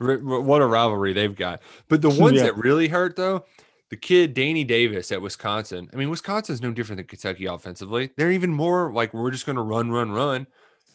what 0.00 0.62
a 0.62 0.66
rivalry 0.66 1.12
they've 1.12 1.34
got. 1.34 1.62
But 1.88 2.02
the 2.02 2.10
ones 2.20 2.38
yeah. 2.38 2.44
that 2.44 2.56
really 2.56 2.88
hurt, 2.88 3.16
though, 3.16 3.44
the 3.90 3.96
kid 3.96 4.34
Danny 4.34 4.64
Davis 4.64 5.12
at 5.12 5.22
Wisconsin. 5.22 5.88
I 5.92 5.96
mean, 5.96 6.10
Wisconsin's 6.10 6.60
no 6.60 6.72
different 6.72 6.98
than 6.98 7.06
Kentucky 7.06 7.46
offensively. 7.46 8.10
They're 8.16 8.32
even 8.32 8.50
more 8.50 8.92
like 8.92 9.14
we're 9.14 9.30
just 9.30 9.46
going 9.46 9.56
to 9.56 9.62
run, 9.62 9.90
run, 9.90 10.10
run 10.10 10.46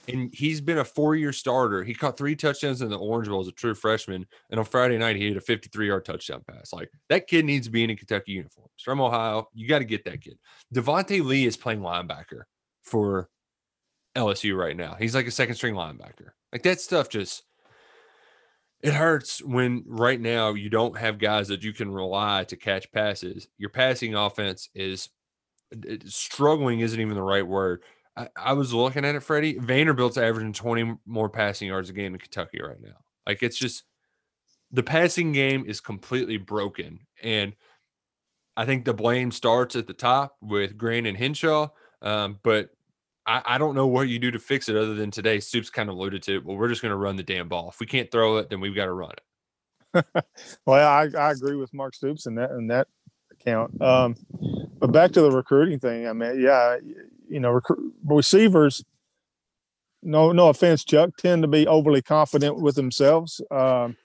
and 0.07 0.33
he's 0.33 0.61
been 0.61 0.77
a 0.77 0.85
four-year 0.85 1.33
starter. 1.33 1.83
He 1.83 1.93
caught 1.93 2.17
three 2.17 2.35
touchdowns 2.35 2.81
in 2.81 2.89
the 2.89 2.97
Orange 2.97 3.27
Bowl 3.27 3.41
as 3.41 3.47
a 3.47 3.51
true 3.51 3.75
freshman, 3.75 4.25
and 4.49 4.59
on 4.59 4.65
Friday 4.65 4.97
night 4.97 5.15
he 5.15 5.27
hit 5.27 5.37
a 5.37 5.41
53-yard 5.41 6.05
touchdown 6.05 6.43
pass. 6.47 6.71
Like 6.73 6.89
that 7.09 7.27
kid 7.27 7.45
needs 7.45 7.67
to 7.67 7.71
be 7.71 7.83
in 7.83 7.89
a 7.89 7.95
Kentucky 7.95 8.33
uniform. 8.33 8.67
He's 8.75 8.83
from 8.83 9.01
Ohio. 9.01 9.47
You 9.53 9.67
got 9.67 9.79
to 9.79 9.85
get 9.85 10.05
that 10.05 10.21
kid. 10.21 10.37
Devonte 10.73 11.23
Lee 11.23 11.45
is 11.45 11.57
playing 11.57 11.81
linebacker 11.81 12.43
for 12.83 13.29
LSU 14.17 14.57
right 14.57 14.75
now. 14.75 14.95
He's 14.99 15.15
like 15.15 15.27
a 15.27 15.31
second-string 15.31 15.75
linebacker. 15.75 16.31
Like 16.51 16.63
that 16.63 16.81
stuff 16.81 17.09
just 17.09 17.43
it 18.81 18.93
hurts 18.93 19.43
when 19.43 19.83
right 19.87 20.19
now 20.19 20.53
you 20.53 20.69
don't 20.69 20.97
have 20.97 21.17
guys 21.17 21.47
that 21.47 21.63
you 21.63 21.73
can 21.73 21.91
rely 21.91 22.43
to 22.45 22.55
catch 22.55 22.91
passes. 22.91 23.47
Your 23.57 23.69
passing 23.69 24.15
offense 24.15 24.69
is 24.75 25.09
struggling 26.05 26.79
isn't 26.79 26.99
even 26.99 27.15
the 27.15 27.23
right 27.23 27.45
word. 27.45 27.81
I, 28.15 28.29
I 28.35 28.53
was 28.53 28.73
looking 28.73 29.03
at 29.03 29.15
it, 29.15 29.23
Freddie. 29.23 29.57
Vanderbilt's 29.57 30.17
averaging 30.17 30.53
20 30.53 30.97
more 31.05 31.29
passing 31.29 31.67
yards 31.67 31.89
a 31.89 31.93
game 31.93 32.13
in 32.13 32.19
Kentucky 32.19 32.61
right 32.61 32.81
now. 32.81 32.97
Like 33.25 33.43
it's 33.43 33.57
just 33.57 33.83
the 34.71 34.83
passing 34.83 35.31
game 35.31 35.65
is 35.67 35.81
completely 35.81 36.37
broken. 36.37 36.99
And 37.21 37.53
I 38.55 38.65
think 38.65 38.85
the 38.85 38.93
blame 38.93 39.31
starts 39.31 39.75
at 39.75 39.87
the 39.87 39.93
top 39.93 40.37
with 40.41 40.77
Gran 40.77 41.05
and 41.05 41.17
Hinshaw. 41.17 41.69
Um, 42.01 42.39
but 42.43 42.69
I, 43.27 43.41
I 43.45 43.57
don't 43.57 43.75
know 43.75 43.87
what 43.87 44.07
you 44.07 44.19
do 44.19 44.31
to 44.31 44.39
fix 44.39 44.69
it 44.69 44.77
other 44.77 44.95
than 44.95 45.11
today. 45.11 45.39
Stoops 45.39 45.69
kind 45.69 45.89
of 45.89 45.95
alluded 45.95 46.23
to. 46.23 46.35
It. 46.37 46.45
Well, 46.45 46.55
we're 46.55 46.69
just 46.69 46.81
going 46.81 46.91
to 46.91 46.97
run 46.97 47.17
the 47.17 47.23
damn 47.23 47.49
ball. 47.49 47.69
If 47.69 47.79
we 47.79 47.85
can't 47.85 48.09
throw 48.09 48.37
it, 48.37 48.49
then 48.49 48.61
we've 48.61 48.75
got 48.75 48.85
to 48.85 48.93
run 48.93 49.11
it. 49.11 50.05
well, 50.65 50.87
I, 50.87 51.09
I 51.17 51.31
agree 51.31 51.57
with 51.57 51.73
Mark 51.73 51.93
Stoops 51.93 52.25
in 52.25 52.35
that 52.35 52.51
in 52.51 52.67
that 52.67 52.87
account. 53.31 53.79
Um, 53.81 54.15
but 54.79 54.91
back 54.91 55.11
to 55.11 55.21
the 55.21 55.31
recruiting 55.31 55.79
thing. 55.79 56.07
I 56.07 56.13
mean, 56.13 56.39
yeah, 56.39 56.77
you 57.29 57.39
know, 57.39 57.51
rec- 57.51 57.77
receivers. 58.05 58.83
No, 60.03 60.31
no 60.31 60.49
offense, 60.49 60.85
Chuck, 60.85 61.17
tend 61.17 61.41
to 61.41 61.47
be 61.47 61.67
overly 61.67 62.01
confident 62.01 62.61
with 62.61 62.75
themselves. 62.75 63.41
Um, 63.51 63.97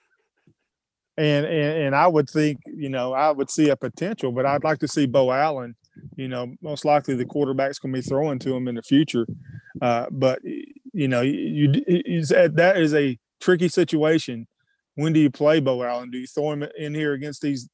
and, 1.17 1.45
and 1.45 1.83
and 1.85 1.95
I 1.95 2.07
would 2.07 2.29
think, 2.29 2.61
you 2.67 2.89
know, 2.89 3.13
I 3.13 3.31
would 3.31 3.51
see 3.51 3.69
a 3.69 3.77
potential, 3.77 4.33
but 4.33 4.47
I'd 4.47 4.65
like 4.65 4.79
to 4.81 4.89
see 4.89 5.07
Beau 5.07 5.31
Allen. 5.31 5.77
You 6.17 6.29
know, 6.29 6.55
most 6.63 6.85
likely 6.85 7.15
the 7.15 7.25
quarterback's 7.25 7.79
going 7.79 7.93
to 7.95 8.01
be 8.01 8.07
throwing 8.07 8.39
to 8.41 8.55
him 8.55 8.69
in 8.69 8.75
the 8.75 8.83
future. 8.83 9.27
Uh, 9.81 10.07
but 10.11 10.41
you 10.45 11.09
know, 11.09 11.21
you, 11.21 11.73
you 11.87 12.25
that 12.25 12.75
is 12.77 12.95
a 12.95 13.19
tricky 13.41 13.69
situation. 13.69 14.47
When 14.95 15.13
do 15.13 15.21
you 15.21 15.31
play 15.31 15.61
Beau 15.61 15.83
Allen? 15.83 16.11
Do 16.11 16.19
you 16.19 16.27
throw 16.27 16.53
him 16.53 16.65
in 16.77 16.95
here 16.95 17.15
against 17.15 17.41
these 17.41 17.69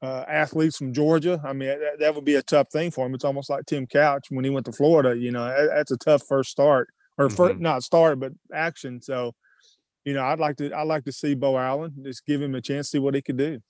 uh, 0.00 0.24
athletes 0.28 0.76
from 0.76 0.92
Georgia? 0.92 1.40
I 1.44 1.52
mean, 1.52 1.68
that, 1.68 1.98
that, 1.98 2.14
would 2.14 2.24
be 2.24 2.36
a 2.36 2.42
tough 2.42 2.68
thing 2.70 2.92
for 2.92 3.06
him. 3.06 3.14
It's 3.14 3.24
almost 3.24 3.50
like 3.50 3.66
Tim 3.66 3.86
Couch 3.86 4.26
when 4.30 4.44
he 4.44 4.50
went 4.50 4.66
to 4.66 4.72
Florida. 4.72 5.18
You 5.18 5.32
know, 5.32 5.44
that, 5.44 5.70
that's 5.74 5.90
a 5.90 5.96
tough 5.96 6.22
first 6.28 6.50
start 6.50 6.90
or 7.18 7.26
mm-hmm. 7.26 7.36
first, 7.36 7.58
not 7.58 7.82
start, 7.82 8.20
but 8.20 8.32
action. 8.52 9.02
So 9.02 9.34
you 10.04 10.14
know, 10.14 10.24
I'd 10.24 10.40
like 10.40 10.56
to 10.56 10.72
I'd 10.72 10.86
like 10.86 11.04
to 11.04 11.12
see 11.12 11.34
Beau 11.34 11.56
Allen 11.56 11.92
just 12.02 12.26
give 12.26 12.42
him 12.42 12.54
a 12.54 12.60
chance, 12.60 12.90
see 12.90 12.98
what 12.98 13.14
he 13.14 13.22
could 13.22 13.36
do. 13.36 13.60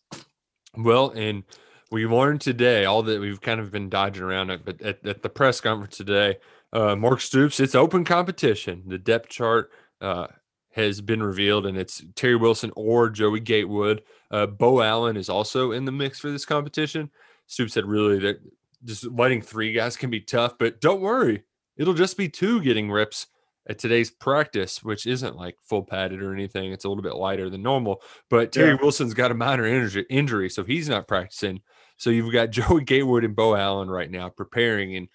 Well, 0.77 1.11
and 1.11 1.43
we 1.93 2.07
learned 2.07 2.41
today 2.41 2.87
all 2.87 3.03
that 3.03 3.21
we've 3.21 3.41
kind 3.41 3.61
of 3.61 3.71
been 3.71 3.91
dodging 3.91 4.23
around 4.23 4.51
it, 4.51 4.65
but 4.65 4.81
at, 4.81 5.07
at 5.07 5.23
the 5.23 5.29
press 5.29 5.61
conference 5.61 5.97
today, 5.97 6.39
uh, 6.73 6.97
Mark 6.97 7.21
Stoops, 7.21 7.61
it's 7.61 7.75
open 7.75 8.03
competition. 8.03 8.83
The 8.87 8.99
depth 8.99 9.29
chart 9.29 9.71
uh, 10.01 10.29
has 10.71 11.03
been 11.03 11.23
revealed, 11.23 11.67
and 11.67 11.77
it's 11.77 12.03
Terry 12.17 12.37
Wilson 12.37 12.73
or 12.77 13.11
Joey 13.11 13.41
Gatewood. 13.41 14.03
Uh, 14.31 14.47
Beau 14.47 14.81
Allen 14.81 15.19
is 15.19 15.29
also 15.29 15.73
in 15.73 15.85
the 15.85 15.93
mix 15.93 16.19
for 16.19 16.31
this 16.31 16.47
competition. 16.47 17.11
Stoops 17.47 17.75
said, 17.75 17.85
really, 17.85 18.19
that 18.21 18.41
just 18.85 19.05
letting 19.05 19.43
three 19.43 19.75
guys 19.75 19.97
can 19.97 20.09
be 20.09 20.21
tough, 20.21 20.55
but 20.59 20.81
don't 20.81 21.03
worry, 21.03 21.45
it'll 21.77 21.93
just 21.93 22.17
be 22.17 22.29
two 22.29 22.63
getting 22.63 22.91
rips 22.91 23.27
at 23.69 23.79
today's 23.79 24.11
practice, 24.11 24.83
which 24.83 25.07
isn't 25.07 25.37
like 25.37 25.57
full 25.63 25.83
padded 25.83 26.23
or 26.23 26.33
anything. 26.33 26.73
It's 26.73 26.85
a 26.85 26.89
little 26.89 27.03
bit 27.03 27.15
lighter 27.15 27.51
than 27.51 27.63
normal. 27.63 28.03
But 28.29 28.51
Terry 28.51 28.71
yeah. 28.71 28.79
Wilson's 28.81 29.15
got 29.15 29.31
a 29.31 29.35
minor 29.35 29.67
injury, 29.67 30.07
injury, 30.11 30.49
so 30.49 30.65
he's 30.65 30.89
not 30.89 31.07
practicing. 31.07 31.61
So 32.03 32.11
you've 32.11 32.33
got 32.33 32.51
Joey 32.51 32.83
Gatewood 32.83 33.25
and 33.25 33.37
Beau 33.37 33.55
Allen 33.55 33.89
right 33.89 34.11
now 34.11 34.29
preparing. 34.29 34.97
And 34.97 35.09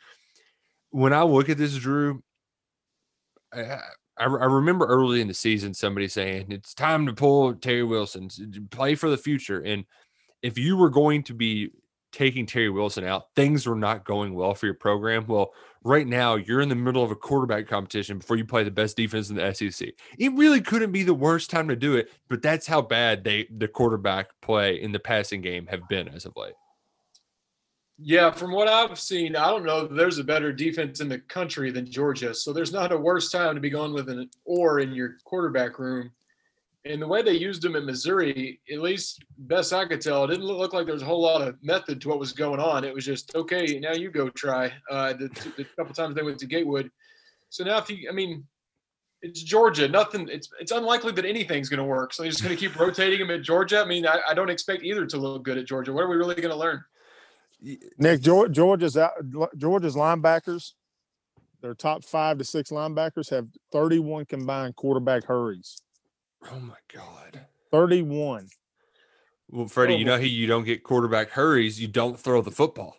when 0.91 1.12
I 1.12 1.23
look 1.23 1.50
at 1.50 1.58
this, 1.58 1.76
Drew, 1.76 2.23
I, 3.54 3.62
I, 4.17 4.23
I 4.23 4.26
remember 4.26 4.86
early 4.86 5.19
in 5.19 5.28
the 5.28 5.34
season 5.34 5.73
somebody 5.73 6.08
saying 6.08 6.47
it's 6.50 6.73
time 6.73 7.06
to 7.06 7.13
pull 7.13 7.54
Terry 7.56 7.84
Wilson, 7.84 8.30
play 8.71 8.95
for 8.95 9.10
the 9.10 9.17
future. 9.17 9.60
And 9.60 9.84
if 10.41 10.58
you 10.58 10.78
were 10.78 10.89
going 10.89 11.23
to 11.23 11.34
be 11.34 11.71
taking 12.13 12.45
Terry 12.45 12.69
Wilson 12.69 13.04
out, 13.04 13.26
things 13.36 13.67
were 13.67 13.76
not 13.76 14.06
going 14.06 14.34
well 14.34 14.56
for 14.56 14.67
your 14.67 14.76
program. 14.76 15.26
Well, 15.28 15.52
right 15.84 16.08
now 16.08 16.36
you're 16.36 16.62
in 16.62 16.69
the 16.69 16.76
middle 16.76 17.04
of 17.04 17.12
a 17.12 17.15
quarterback 17.15 17.67
competition 17.67 18.19
before 18.19 18.38
you 18.38 18.45
play 18.45 18.63
the 18.63 18.71
best 18.71 18.95
defense 18.95 19.30
in 19.30 19.36
the 19.36 19.54
SEC. 19.54 19.89
It 20.17 20.32
really 20.36 20.62
couldn't 20.62 20.93
be 20.93 21.04
the 21.04 21.13
worst 21.13 21.50
time 21.50 21.67
to 21.67 21.76
do 21.76 21.97
it, 21.97 22.10
but 22.30 22.41
that's 22.41 22.65
how 22.65 22.82
bad 22.82 23.26
they 23.26 23.45
the 23.52 23.67
quarterback 23.67 24.30
play 24.41 24.82
in 24.82 24.93
the 24.93 25.00
passing 25.00 25.41
game 25.41 25.67
have 25.67 25.86
been 25.89 26.08
as 26.08 26.26
of 26.26 26.32
late. 26.38 26.54
Yeah, 27.99 28.29
from 28.31 28.51
what 28.51 28.67
I've 28.67 28.99
seen, 28.99 29.36
I 29.36 29.47
don't 29.49 29.65
know 29.65 29.88
there's 29.88 30.19
a 30.19 30.23
better 30.23 30.53
defense 30.53 31.01
in 31.01 31.10
the 31.10 31.19
country 31.19 31.71
than 31.71 31.89
Georgia. 31.89 32.33
So 32.33 32.53
there's 32.53 32.71
not 32.71 32.91
a 32.91 32.97
worse 32.97 33.31
time 33.31 33.55
to 33.55 33.62
be 33.62 33.71
going 33.71 33.93
with 33.93 34.10
an 34.10 34.29
or 34.45 34.79
in 34.79 34.91
your 34.91 35.17
quarterback 35.25 35.79
room 35.79 36.12
and 36.89 37.01
the 37.01 37.07
way 37.07 37.21
they 37.21 37.33
used 37.33 37.63
him 37.63 37.75
in 37.75 37.86
Missouri, 37.86 38.60
at 38.71 38.79
least 38.79 39.23
best 39.38 39.73
I 39.73 39.86
could 39.86 40.01
tell, 40.01 40.23
it 40.23 40.27
didn't 40.27 40.45
look 40.45 40.73
like 40.73 40.86
there 40.86 40.93
was 40.93 41.01
a 41.01 41.07
whole 41.07 41.21
lot 41.21 41.41
of 41.41 41.62
method 41.63 42.01
to 42.01 42.10
what 42.10 42.19
was 42.19 42.33
going 42.33 42.60
on. 42.60 42.83
It 42.83 42.93
was 42.93 43.05
just 43.05 43.36
okay. 43.36 43.79
Now 43.79 43.93
you 43.93 44.10
go 44.10 44.29
try. 44.29 44.71
Uh, 44.89 45.13
the, 45.13 45.27
the 45.57 45.65
couple 45.75 45.93
times 45.93 46.15
they 46.15 46.23
went 46.23 46.39
to 46.39 46.45
Gatewood. 46.45 46.89
So 47.49 47.63
now, 47.63 47.77
if 47.77 47.89
you, 47.89 48.10
I 48.10 48.13
mean, 48.13 48.45
it's 49.21 49.41
Georgia. 49.41 49.88
Nothing. 49.88 50.29
It's 50.29 50.49
it's 50.60 50.71
unlikely 50.71 51.13
that 51.13 51.25
anything's 51.25 51.69
going 51.69 51.79
to 51.79 51.83
work. 51.83 52.13
So 52.13 52.23
they're 52.23 52.31
just 52.31 52.43
going 52.43 52.55
to 52.55 52.60
keep 52.60 52.79
rotating 52.79 53.19
him 53.19 53.31
at 53.31 53.41
Georgia. 53.41 53.81
I 53.81 53.86
mean, 53.86 54.05
I, 54.05 54.19
I, 54.29 54.33
don't 54.33 54.49
expect 54.49 54.83
either 54.83 55.05
to 55.05 55.17
look 55.17 55.43
good 55.43 55.57
at 55.57 55.65
Georgia. 55.65 55.91
What 55.91 56.03
are 56.03 56.10
we 56.10 56.15
really 56.15 56.36
going 56.36 56.49
to 56.49 56.55
learn? 56.55 56.83
Nick, 57.97 58.21
Georgia's 58.21 58.97
out, 58.97 59.13
Georgia's 59.57 59.95
linebackers, 59.95 60.73
their 61.61 61.73
top 61.73 62.03
five 62.03 62.37
to 62.37 62.43
six 62.43 62.69
linebackers 62.69 63.29
have 63.29 63.47
31 63.71 64.25
combined 64.25 64.75
quarterback 64.75 65.25
hurries. 65.25 65.81
Oh 66.51 66.59
my 66.59 66.75
god. 66.93 67.41
31. 67.71 68.47
Well, 69.49 69.67
Freddie, 69.67 69.95
you 69.95 70.05
oh. 70.05 70.09
know 70.09 70.17
how 70.17 70.23
you 70.23 70.47
don't 70.47 70.65
get 70.65 70.83
quarterback 70.83 71.31
hurries, 71.31 71.79
you 71.79 71.87
don't 71.87 72.19
throw 72.19 72.41
the 72.41 72.51
football. 72.51 72.97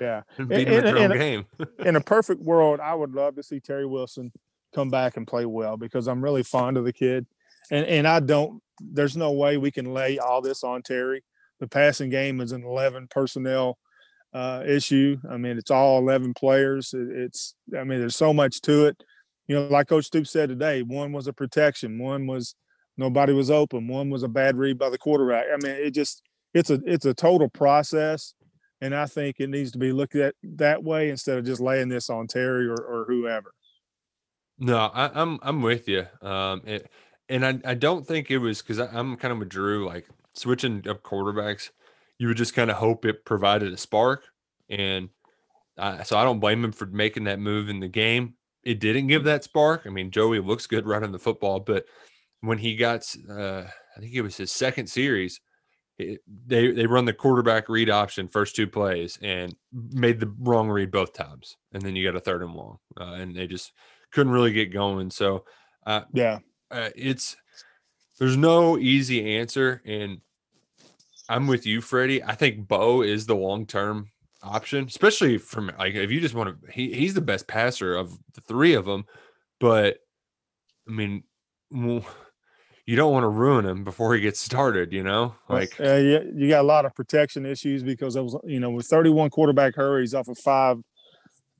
Yeah. 0.00 0.22
Beat 0.36 0.68
in, 0.68 0.86
in, 0.86 0.96
in, 1.12 1.18
game. 1.18 1.46
in 1.78 1.96
a 1.96 2.00
perfect 2.00 2.42
world, 2.42 2.80
I 2.80 2.94
would 2.94 3.12
love 3.12 3.36
to 3.36 3.42
see 3.42 3.60
Terry 3.60 3.86
Wilson 3.86 4.32
come 4.74 4.90
back 4.90 5.16
and 5.16 5.26
play 5.26 5.46
well 5.46 5.76
because 5.76 6.06
I'm 6.06 6.22
really 6.22 6.42
fond 6.42 6.76
of 6.76 6.84
the 6.84 6.92
kid. 6.92 7.26
And 7.70 7.86
and 7.86 8.06
I 8.06 8.20
don't 8.20 8.62
there's 8.80 9.16
no 9.16 9.32
way 9.32 9.56
we 9.56 9.70
can 9.70 9.92
lay 9.94 10.18
all 10.18 10.42
this 10.42 10.62
on 10.62 10.82
Terry. 10.82 11.22
The 11.60 11.66
passing 11.66 12.10
game 12.10 12.40
is 12.40 12.52
an 12.52 12.64
11 12.64 13.08
personnel 13.08 13.78
uh, 14.36 14.62
issue. 14.66 15.16
I 15.30 15.38
mean, 15.38 15.56
it's 15.56 15.70
all 15.70 15.98
11 15.98 16.34
players. 16.34 16.92
It, 16.92 17.08
it's 17.08 17.54
I 17.74 17.84
mean, 17.84 18.00
there's 18.00 18.16
so 18.16 18.34
much 18.34 18.60
to 18.62 18.84
it. 18.86 19.02
You 19.48 19.56
know, 19.56 19.66
like 19.68 19.88
Coach 19.88 20.06
Stoops 20.06 20.30
said 20.30 20.50
today, 20.50 20.82
one 20.82 21.12
was 21.12 21.26
a 21.26 21.32
protection, 21.32 21.98
one 21.98 22.26
was 22.26 22.54
nobody 22.98 23.32
was 23.32 23.50
open. 23.50 23.88
One 23.88 24.10
was 24.10 24.22
a 24.22 24.28
bad 24.28 24.58
read 24.58 24.78
by 24.78 24.90
the 24.90 24.98
quarterback. 24.98 25.46
I 25.52 25.56
mean, 25.56 25.72
it 25.76 25.92
just 25.92 26.22
it's 26.52 26.68
a 26.68 26.80
it's 26.84 27.06
a 27.06 27.14
total 27.14 27.48
process, 27.48 28.34
and 28.82 28.94
I 28.94 29.06
think 29.06 29.36
it 29.38 29.48
needs 29.48 29.70
to 29.72 29.78
be 29.78 29.90
looked 29.90 30.16
at 30.16 30.34
that 30.42 30.84
way 30.84 31.08
instead 31.08 31.38
of 31.38 31.46
just 31.46 31.60
laying 31.60 31.88
this 31.88 32.10
on 32.10 32.26
Terry 32.26 32.66
or, 32.66 32.76
or 32.76 33.06
whoever. 33.08 33.52
No, 34.58 34.76
I, 34.76 35.06
am 35.06 35.12
I'm, 35.14 35.38
I'm 35.42 35.62
with 35.62 35.88
you. 35.88 36.06
Um, 36.20 36.60
it, 36.66 36.90
and 37.30 37.46
I 37.46 37.58
I 37.64 37.74
don't 37.74 38.06
think 38.06 38.30
it 38.30 38.38
was 38.38 38.60
because 38.60 38.80
I'm 38.80 39.16
kind 39.16 39.32
of 39.32 39.38
with 39.38 39.48
Drew 39.48 39.86
like 39.86 40.06
switching 40.34 40.86
up 40.88 41.02
quarterbacks. 41.02 41.70
You 42.18 42.28
would 42.28 42.36
just 42.36 42.54
kind 42.54 42.70
of 42.70 42.76
hope 42.76 43.04
it 43.04 43.24
provided 43.24 43.72
a 43.72 43.76
spark, 43.76 44.24
and 44.68 45.08
uh, 45.78 46.02
so 46.02 46.16
I 46.16 46.24
don't 46.24 46.40
blame 46.40 46.64
him 46.64 46.72
for 46.72 46.86
making 46.86 47.24
that 47.24 47.38
move 47.38 47.68
in 47.68 47.80
the 47.80 47.88
game. 47.88 48.34
It 48.62 48.80
didn't 48.80 49.06
give 49.08 49.24
that 49.24 49.44
spark. 49.44 49.82
I 49.86 49.90
mean, 49.90 50.10
Joey 50.10 50.40
looks 50.40 50.66
good 50.66 50.86
running 50.86 51.12
the 51.12 51.18
football, 51.18 51.60
but 51.60 51.84
when 52.40 52.58
he 52.58 52.76
got, 52.76 53.04
uh, 53.30 53.64
I 53.96 54.00
think 54.00 54.14
it 54.14 54.22
was 54.22 54.36
his 54.36 54.50
second 54.50 54.86
series, 54.88 55.40
it, 55.98 56.20
they 56.46 56.72
they 56.72 56.86
run 56.86 57.04
the 57.04 57.12
quarterback 57.12 57.68
read 57.68 57.88
option 57.88 58.28
first 58.28 58.54
two 58.54 58.66
plays 58.66 59.18
and 59.22 59.54
made 59.72 60.20
the 60.20 60.32
wrong 60.40 60.68
read 60.68 60.90
both 60.90 61.12
times, 61.12 61.56
and 61.72 61.82
then 61.82 61.96
you 61.96 62.04
got 62.04 62.16
a 62.16 62.20
third 62.20 62.42
and 62.42 62.54
long, 62.54 62.78
uh, 63.00 63.14
and 63.14 63.34
they 63.34 63.46
just 63.46 63.72
couldn't 64.12 64.32
really 64.32 64.52
get 64.52 64.72
going. 64.72 65.10
So, 65.10 65.44
uh, 65.86 66.02
yeah, 66.12 66.40
uh, 66.70 66.90
it's 66.94 67.36
there's 68.18 68.36
no 68.36 68.76
easy 68.78 69.36
answer, 69.38 69.82
and 69.86 70.20
I'm 71.28 71.46
with 71.46 71.66
you, 71.66 71.80
Freddie. 71.80 72.22
I 72.22 72.34
think 72.34 72.68
Beau 72.68 73.02
is 73.02 73.26
the 73.26 73.36
long 73.36 73.66
term 73.66 74.10
option, 74.42 74.84
especially 74.86 75.38
from 75.38 75.72
like 75.78 75.94
if 75.94 76.10
you 76.10 76.20
just 76.20 76.34
want 76.34 76.62
to. 76.62 76.72
He, 76.72 76.92
he's 76.92 77.14
the 77.14 77.20
best 77.20 77.46
passer 77.46 77.96
of 77.96 78.16
the 78.34 78.40
three 78.42 78.74
of 78.74 78.84
them, 78.84 79.04
but 79.60 79.98
I 80.88 80.92
mean 80.92 81.24
you 82.86 82.94
don't 82.94 83.12
want 83.12 83.24
to 83.24 83.28
ruin 83.28 83.66
him 83.66 83.82
before 83.82 84.14
he 84.14 84.20
gets 84.20 84.38
started, 84.38 84.92
you 84.92 85.02
know? 85.02 85.34
Like 85.48 85.78
uh, 85.80 85.96
yeah, 85.96 86.20
you 86.34 86.48
got 86.48 86.60
a 86.60 86.62
lot 86.62 86.84
of 86.84 86.94
protection 86.94 87.44
issues 87.44 87.82
because 87.82 88.14
it 88.14 88.22
was, 88.22 88.36
you 88.44 88.60
know, 88.60 88.70
with 88.70 88.86
31 88.86 89.30
quarterback 89.30 89.74
hurries 89.74 90.14
off 90.14 90.28
of 90.28 90.38
five 90.38 90.78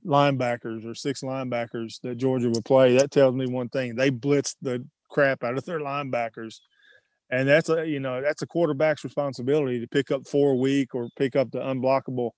linebackers 0.04 0.86
or 0.86 0.94
six 0.94 1.22
linebackers 1.22 2.00
that 2.02 2.16
Georgia 2.16 2.48
would 2.48 2.64
play, 2.64 2.96
that 2.96 3.10
tells 3.10 3.34
me 3.34 3.46
one 3.46 3.68
thing. 3.68 3.96
They 3.96 4.10
blitzed 4.10 4.54
the 4.62 4.86
crap 5.10 5.42
out 5.42 5.58
of 5.58 5.64
their 5.64 5.80
linebackers. 5.80 6.60
And 7.30 7.48
that's 7.48 7.68
a, 7.68 7.86
you 7.86 8.00
know, 8.00 8.22
that's 8.22 8.42
a 8.42 8.46
quarterback's 8.46 9.04
responsibility 9.04 9.80
to 9.80 9.88
pick 9.88 10.10
up 10.10 10.26
four 10.26 10.56
week 10.58 10.94
or 10.94 11.08
pick 11.16 11.34
up 11.34 11.50
the 11.50 11.58
unblockable 11.58 12.30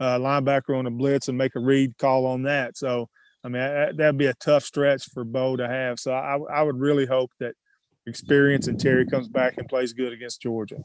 uh, 0.00 0.18
linebacker 0.18 0.78
on 0.78 0.86
a 0.86 0.90
blitz 0.90 1.28
and 1.28 1.38
make 1.38 1.54
a 1.56 1.60
read 1.60 1.96
call 1.98 2.26
on 2.26 2.42
that. 2.42 2.76
So, 2.76 3.08
I 3.42 3.48
mean, 3.48 3.62
that'd 3.96 4.18
be 4.18 4.26
a 4.26 4.34
tough 4.34 4.64
stretch 4.64 5.04
for 5.12 5.24
Beau 5.24 5.56
to 5.56 5.66
have. 5.66 5.98
So 5.98 6.12
I, 6.12 6.38
I 6.52 6.62
would 6.62 6.78
really 6.78 7.06
hope 7.06 7.30
that 7.40 7.54
experience 8.06 8.66
and 8.66 8.78
Terry 8.78 9.06
comes 9.06 9.28
back 9.28 9.54
and 9.56 9.68
plays 9.68 9.92
good 9.92 10.12
against 10.12 10.42
Georgia. 10.42 10.84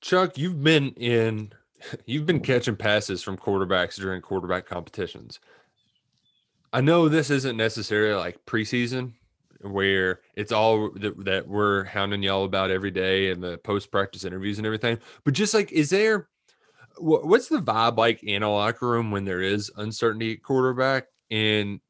Chuck, 0.00 0.38
you've 0.38 0.62
been 0.62 0.90
in 0.92 1.52
you've 2.06 2.26
been 2.26 2.40
catching 2.40 2.76
passes 2.76 3.22
from 3.22 3.36
quarterbacks 3.36 3.96
during 3.96 4.22
quarterback 4.22 4.66
competitions. 4.66 5.40
I 6.72 6.80
know 6.80 7.08
this 7.08 7.30
isn't 7.30 7.56
necessarily 7.56 8.14
like 8.14 8.44
preseason 8.46 9.14
where 9.62 10.20
it's 10.36 10.52
all 10.52 10.90
that, 10.92 11.24
that 11.24 11.48
we're 11.48 11.84
hounding 11.84 12.22
y'all 12.22 12.44
about 12.44 12.70
every 12.70 12.90
day 12.90 13.30
and 13.30 13.42
the 13.42 13.58
post 13.58 13.90
practice 13.90 14.24
interviews 14.24 14.58
and 14.58 14.66
everything, 14.66 14.98
but 15.24 15.34
just 15.34 15.54
like, 15.54 15.70
is 15.72 15.90
there 15.90 16.28
what's 16.98 17.48
the 17.48 17.58
vibe 17.58 17.96
like 17.96 18.22
in 18.22 18.42
a 18.42 18.50
locker 18.50 18.88
room 18.88 19.10
when 19.10 19.24
there 19.24 19.40
is 19.40 19.70
uncertainty 19.76 20.32
at 20.32 20.42
quarterback? 20.42 21.04
And 21.30 21.80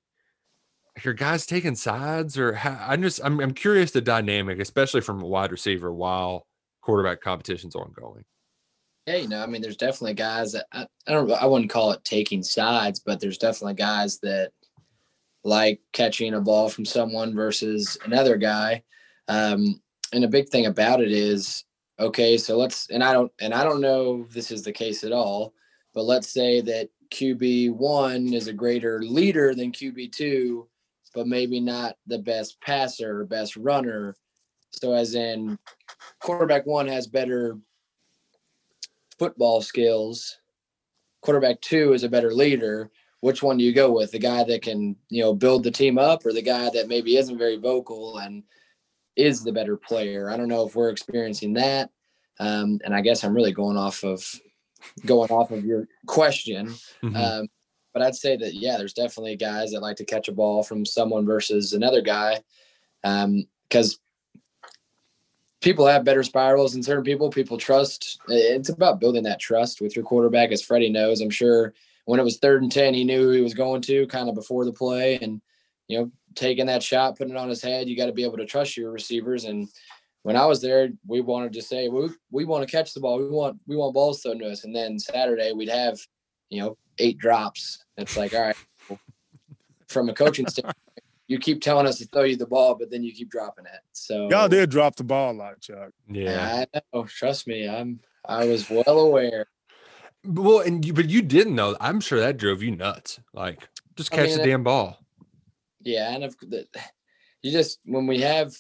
your 1.05 1.15
guys 1.15 1.47
taking 1.47 1.75
sides 1.75 2.39
or 2.39 2.53
how, 2.53 2.79
I'm 2.87 3.03
just 3.03 3.21
I'm 3.25 3.41
I'm 3.41 3.55
curious 3.55 3.91
the 3.91 4.01
dynamic, 4.01 4.61
especially 4.61 5.01
from 5.01 5.23
a 5.23 5.27
wide 5.27 5.53
receiver 5.53 5.93
while 5.93 6.47
quarterback 6.83 7.21
competition's 7.21 7.75
ongoing. 7.75 8.25
Yeah, 9.07 9.17
you 9.17 9.29
know, 9.29 9.43
I 9.43 9.47
mean, 9.47 9.63
there's 9.63 9.77
definitely 9.77 10.15
guys 10.15 10.53
that 10.53 10.67
I, 10.73 10.87
I 11.07 11.13
don't 11.13 11.31
I 11.33 11.47
wouldn't 11.47 11.71
call 11.71 11.93
it 11.93 12.05
taking 12.05 12.43
sides, 12.43 13.01
but 13.01 13.21
there's 13.21 13.39
definitely 13.39 13.75
guys 13.75 14.19
that 14.21 14.53
like 15.45 15.81
catching 15.93 16.35
a 16.35 16.41
ball 16.41 16.69
from 16.69 16.85
someone 16.85 17.35
versus 17.35 17.97
another 18.05 18.37
guy. 18.37 18.83
Um, 19.29 19.81
and 20.13 20.25
a 20.25 20.29
big 20.29 20.49
thing 20.49 20.67
about 20.67 21.01
it 21.01 21.13
is 21.13 21.65
okay, 21.99 22.37
so 22.37 22.57
let's 22.57 22.89
and 22.91 23.03
I 23.03 23.13
don't 23.13 23.33
and 23.41 23.55
I 23.55 23.65
don't 23.65 23.81
know 23.81 24.25
if 24.27 24.33
this 24.33 24.51
is 24.51 24.63
the 24.63 24.73
case 24.73 25.05
at 25.05 25.13
all, 25.13 25.55
but 25.95 26.05
let's 26.05 26.29
say 26.29 26.61
that 26.63 26.89
QB 27.11 27.75
one 27.75 28.33
is 28.33 28.49
a 28.49 28.53
greater 28.53 29.03
leader 29.03 29.55
than 29.55 29.73
QB 29.73 30.13
two, 30.13 30.69
but 31.15 31.27
maybe 31.27 31.61
not 31.61 31.97
the 32.07 32.19
best 32.19 32.61
passer 32.61 33.21
or 33.21 33.25
best 33.25 33.57
runner. 33.57 34.17
So 34.71 34.95
as 34.95 35.15
in 35.15 35.59
quarterback 36.21 36.67
one 36.67 36.87
has 36.87 37.07
better 37.07 37.59
football 39.19 39.61
skills. 39.61 40.39
Quarterback 41.21 41.61
two 41.61 41.93
is 41.93 42.05
a 42.05 42.09
better 42.09 42.33
leader. 42.33 42.91
Which 43.21 43.43
one 43.43 43.59
do 43.59 43.65
you 43.65 43.73
go 43.73 43.93
with? 43.93 44.13
The 44.13 44.19
guy 44.19 44.45
that 44.45 44.63
can, 44.63 44.97
you 45.09 45.23
know, 45.23 45.35
build 45.35 45.63
the 45.63 45.71
team 45.71 45.99
up 45.99 46.25
or 46.25 46.33
the 46.33 46.43
guy 46.43 46.71
that 46.71 46.89
maybe 46.89 47.17
isn't 47.17 47.39
very 47.39 47.57
vocal 47.57 48.19
and 48.19 48.43
is 49.17 49.45
the 49.45 49.53
better 49.53 49.77
player? 49.77 50.31
I 50.31 50.37
don't 50.37 50.49
know 50.49 50.67
if 50.67 50.75
we're 50.75 50.89
experiencing 50.89 51.53
that. 51.55 51.91
Um, 52.39 52.81
and 52.85 52.95
I 52.95 53.03
guess 53.03 53.23
I'm 53.23 53.35
really 53.35 53.53
going 53.53 53.77
off 53.77 54.03
of 54.03 54.25
going 55.05 55.31
off 55.31 55.51
of 55.51 55.65
your 55.67 55.87
question. 56.07 56.75
Mhm. 57.03 57.17
Um, 57.17 57.49
but 57.93 58.03
I'd 58.03 58.15
say 58.15 58.37
that 58.37 58.55
yeah, 58.55 58.79
there's 58.79 58.95
definitely 58.95 59.37
guys 59.37 59.73
that 59.73 59.81
like 59.81 59.97
to 59.97 60.05
catch 60.07 60.29
a 60.29 60.33
ball 60.33 60.63
from 60.63 60.87
someone 60.87 61.27
versus 61.27 61.75
another 61.75 62.01
guy, 62.01 62.41
because 63.03 63.99
people 65.61 65.87
have 65.87 66.05
better 66.05 66.23
spirals 66.23 66.73
than 66.73 66.83
certain 66.83 67.05
people. 67.05 67.29
People 67.29 67.59
trust. 67.59 68.21
It's 68.29 68.71
about 68.71 69.01
building 69.01 69.25
that 69.25 69.41
trust 69.41 69.83
with 69.83 69.95
your 69.95 70.05
quarterback, 70.07 70.53
as 70.53 70.63
Freddie 70.63 70.89
knows. 70.89 71.21
I'm 71.21 71.29
sure 71.29 71.75
when 72.05 72.21
it 72.21 72.25
was 72.25 72.39
third 72.39 72.63
and 72.63 72.73
ten, 72.73 72.95
he 72.95 73.05
knew 73.05 73.23
who 73.25 73.31
he 73.31 73.41
was 73.41 73.55
going 73.55 73.83
to 73.83 74.07
kind 74.07 74.29
of 74.29 74.35
before 74.35 74.65
the 74.65 74.73
play, 74.73 75.19
and 75.21 75.41
you 75.89 75.99
know, 75.99 76.11
taking 76.35 76.67
that 76.67 76.83
shot, 76.83 77.19
putting 77.19 77.35
it 77.35 77.39
on 77.39 77.49
his 77.49 77.63
head. 77.63 77.89
You 77.89 77.97
got 77.97 78.07
to 78.07 78.13
be 78.13 78.25
able 78.25 78.39
to 78.39 78.47
trust 78.47 78.77
your 78.77 78.91
receivers 78.91 79.45
and 79.45 79.69
when 80.23 80.37
I 80.37 80.45
was 80.47 80.61
there, 80.61 80.91
we 81.07 81.21
wanted 81.21 81.53
to 81.55 81.63
say 81.63 81.89
we 81.89 82.11
we 82.31 82.45
want 82.45 82.67
to 82.67 82.71
catch 82.71 82.93
the 82.93 83.01
ball. 83.01 83.19
We 83.19 83.29
want 83.29 83.59
we 83.67 83.77
want 83.77 83.95
balls 83.95 84.23
thrown 84.23 84.39
to 84.41 84.51
us. 84.51 84.65
And 84.65 84.75
then 84.75 84.99
Saturday 84.99 85.53
we'd 85.53 85.71
have, 85.71 85.99
you 86.51 86.61
know, 86.61 86.77
eight 86.99 87.19
drops. 87.19 87.85
It's 87.97 88.17
like, 88.17 88.35
all 88.35 88.43
right, 88.43 88.57
from 89.89 90.09
a 90.09 90.15
coaching 90.15 90.47
standpoint, 90.49 90.77
you 91.27 91.39
keep 91.39 91.63
telling 91.63 91.87
us 91.87 91.99
to 91.99 92.07
throw 92.07 92.25
you 92.25 92.37
the 92.37 92.47
ball, 92.47 92.75
but 92.75 92.91
then 92.91 93.03
you 93.03 93.13
keep 93.13 93.31
dropping 93.31 93.65
it. 93.65 93.81
So 93.93 94.29
Y'all 94.29 94.49
did 94.49 94.71
drop 94.71 94.97
the 94.97 95.05
ball 95.05 95.33
a 95.33 95.37
lot, 95.37 95.61
Chuck. 95.61 95.93
Yeah. 96.09 96.67
I 96.75 96.81
know. 96.93 97.05
Trust 97.05 97.47
me, 97.47 97.69
I'm 97.69 98.01
I 98.25 98.45
was 98.47 98.69
well 98.69 98.99
aware. 98.99 99.47
Well, 100.25 100.61
and 100.61 100.85
you, 100.85 100.93
but 100.93 101.09
you 101.09 101.23
didn't 101.23 101.55
know. 101.55 101.77
I'm 101.81 102.01
sure 102.01 102.21
that 102.21 102.37
drove 102.37 102.63
you 102.63 102.73
nuts. 102.77 103.19
Like, 103.33 103.67
just 103.97 104.13
I 104.13 104.17
catch 104.17 104.29
mean, 104.29 104.37
the 104.39 104.43
it- 104.45 104.47
damn 104.47 104.63
ball. 104.65 104.99
Yeah, 105.83 106.15
and 106.15 106.25
if 106.25 106.39
the, 106.41 106.67
you 107.43 107.51
just 107.51 107.81
when 107.87 108.07
we 108.07 108.21
have 108.21 108.55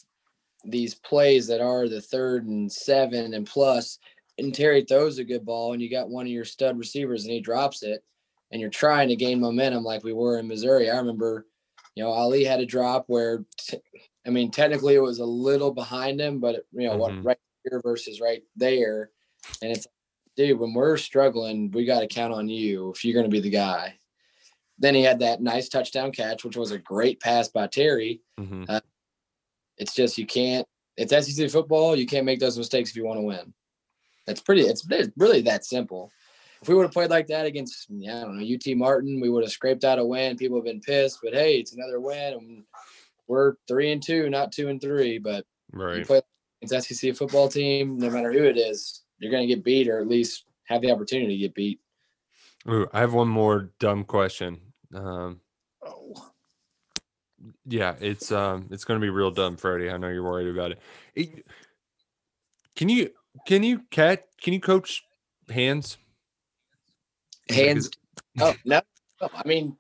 these 0.64 0.94
plays 0.94 1.46
that 1.48 1.60
are 1.60 1.86
the 1.88 2.00
third 2.00 2.46
and 2.46 2.70
seven 2.72 3.34
and 3.34 3.46
plus, 3.46 3.98
and 4.38 4.54
Terry 4.54 4.82
throws 4.84 5.18
a 5.18 5.24
good 5.24 5.44
ball, 5.44 5.74
and 5.74 5.82
you 5.82 5.90
got 5.90 6.08
one 6.08 6.24
of 6.24 6.32
your 6.32 6.46
stud 6.46 6.78
receivers 6.78 7.24
and 7.24 7.32
he 7.32 7.40
drops 7.40 7.82
it, 7.82 8.02
and 8.50 8.60
you're 8.60 8.70
trying 8.70 9.08
to 9.08 9.16
gain 9.16 9.38
momentum 9.38 9.84
like 9.84 10.02
we 10.02 10.14
were 10.14 10.38
in 10.38 10.48
Missouri. 10.48 10.88
I 10.90 10.96
remember, 10.96 11.46
you 11.94 12.02
know, 12.02 12.10
Ali 12.10 12.42
had 12.42 12.60
a 12.60 12.66
drop 12.66 13.04
where, 13.08 13.44
t- 13.58 13.80
I 14.26 14.30
mean, 14.30 14.50
technically 14.50 14.94
it 14.94 15.00
was 15.02 15.18
a 15.18 15.24
little 15.26 15.72
behind 15.74 16.18
him, 16.20 16.40
but 16.40 16.64
you 16.72 16.86
know 16.88 16.94
Mhm. 16.94 16.98
what, 16.98 17.24
right 17.24 17.38
here 17.68 17.82
versus 17.84 18.18
right 18.18 18.42
there, 18.56 19.10
and 19.60 19.70
it's, 19.72 19.86
dude, 20.46 20.58
when 20.58 20.72
we're 20.72 20.96
struggling, 20.96 21.70
we 21.70 21.84
got 21.84 22.00
to 22.00 22.06
count 22.06 22.32
on 22.32 22.48
you 22.48 22.90
if 22.90 23.04
you're 23.04 23.12
going 23.14 23.24
to 23.24 23.30
be 23.30 23.40
the 23.40 23.50
guy. 23.50 23.98
Then 24.78 24.94
he 24.94 25.02
had 25.02 25.18
that 25.20 25.42
nice 25.42 25.68
touchdown 25.68 26.12
catch, 26.12 26.44
which 26.44 26.56
was 26.56 26.70
a 26.70 26.78
great 26.78 27.20
pass 27.20 27.48
by 27.48 27.66
Terry. 27.66 28.22
Mhm. 28.38 28.80
It's 29.76 29.94
just 29.94 30.16
you 30.16 30.24
can't. 30.26 30.66
It's 30.96 31.12
SEC 31.12 31.50
football. 31.50 31.94
You 31.94 32.06
can't 32.06 32.24
make 32.24 32.40
those 32.40 32.56
mistakes 32.56 32.88
if 32.90 32.96
you 32.96 33.04
want 33.04 33.18
to 33.18 33.22
win. 33.24 33.52
That's 34.26 34.40
pretty. 34.40 34.62
It's, 34.62 34.86
it's 34.90 35.12
really 35.18 35.42
that 35.42 35.66
simple. 35.66 36.10
If 36.62 36.68
we 36.68 36.74
would 36.74 36.82
have 36.84 36.92
played 36.92 37.10
like 37.10 37.26
that 37.26 37.44
against, 37.46 37.86
yeah, 37.90 38.18
I 38.18 38.24
don't 38.24 38.38
know, 38.38 38.44
UT 38.54 38.76
Martin, 38.76 39.20
we 39.20 39.28
would 39.28 39.44
have 39.44 39.52
scraped 39.52 39.84
out 39.84 39.98
a 39.98 40.04
win. 40.04 40.36
People 40.38 40.56
have 40.56 40.64
been 40.64 40.80
pissed, 40.80 41.18
but 41.22 41.34
hey, 41.34 41.58
it's 41.58 41.74
another 41.74 42.00
win. 42.00 42.34
And 42.34 42.64
we're 43.28 43.56
three 43.68 43.92
and 43.92 44.02
two, 44.02 44.28
not 44.30 44.52
two 44.52 44.68
and 44.68 44.80
three. 44.80 45.18
But 45.18 45.44
Right. 45.72 46.06
play 46.06 46.22
against 46.62 46.88
SEC 46.88 47.12
football 47.14 47.48
team, 47.48 47.98
no 47.98 48.08
matter 48.10 48.32
who 48.32 48.44
it 48.44 48.56
is, 48.58 49.02
you're 49.20 49.30
going 49.30 49.46
to 49.46 49.54
get 49.54 49.62
beat, 49.64 49.88
or 49.88 50.00
at 50.00 50.08
least 50.08 50.44
have 50.64 50.82
the 50.82 50.90
opportunity 50.90 51.36
to 51.36 51.40
get 51.40 51.54
beat. 51.54 51.80
Ooh, 52.68 52.88
I 52.92 53.00
have 53.00 53.14
one 53.14 53.28
more 53.28 53.70
dumb 53.78 54.04
question. 54.04 54.60
Um, 54.94 55.40
Oh, 55.82 56.12
yeah, 57.64 57.94
it's 58.00 58.30
um, 58.32 58.68
it's 58.70 58.84
gonna 58.84 59.00
be 59.00 59.08
real 59.08 59.30
dumb, 59.30 59.56
Freddie. 59.56 59.90
I 59.90 59.96
know 59.96 60.08
you're 60.08 60.22
worried 60.22 60.48
about 60.48 60.72
it. 60.72 60.80
It- 61.14 61.46
can 62.76 62.88
you 62.88 63.10
can 63.46 63.62
you 63.62 63.80
cat 63.90 64.26
can 64.40 64.52
you 64.52 64.60
coach 64.60 65.04
hands? 65.48 65.98
Hands. 67.48 67.90
Oh 68.40 68.54
no, 68.64 68.82
no, 69.20 69.28
I 69.34 69.46
mean, 69.46 69.76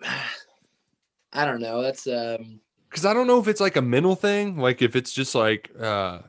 I 1.32 1.44
don't 1.44 1.60
know. 1.60 1.82
That's 1.82 2.06
um. 2.06 2.60
Because 2.88 3.04
I 3.04 3.12
don't 3.12 3.26
know 3.26 3.40
if 3.40 3.48
it's 3.48 3.60
like 3.60 3.74
a 3.74 3.82
mental 3.82 4.14
thing, 4.14 4.56
like 4.56 4.80
if 4.80 4.94
it's 4.94 5.12
just 5.12 5.34
like 5.34 5.68
uh, 5.80 6.20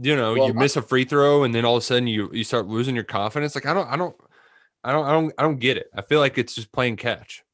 you 0.00 0.16
know, 0.16 0.34
Well, 0.34 0.48
you 0.48 0.54
miss 0.54 0.76
a 0.76 0.82
free 0.82 1.04
throw 1.04 1.44
and 1.44 1.54
then 1.54 1.64
all 1.64 1.76
of 1.76 1.82
a 1.82 1.84
sudden 1.84 2.06
you 2.06 2.30
you 2.32 2.44
start 2.44 2.66
losing 2.66 2.94
your 2.94 3.04
confidence. 3.04 3.54
Like 3.54 3.66
I 3.66 3.74
don't 3.74 3.88
I 3.88 3.96
don't 3.96 4.16
I 4.82 4.92
don't 4.92 5.06
I 5.06 5.12
don't 5.12 5.34
I 5.38 5.42
don't 5.42 5.58
get 5.58 5.76
it. 5.76 5.90
I 5.94 6.02
feel 6.02 6.20
like 6.20 6.38
it's 6.38 6.54
just 6.54 6.72
playing 6.72 6.96
catch. 6.96 7.44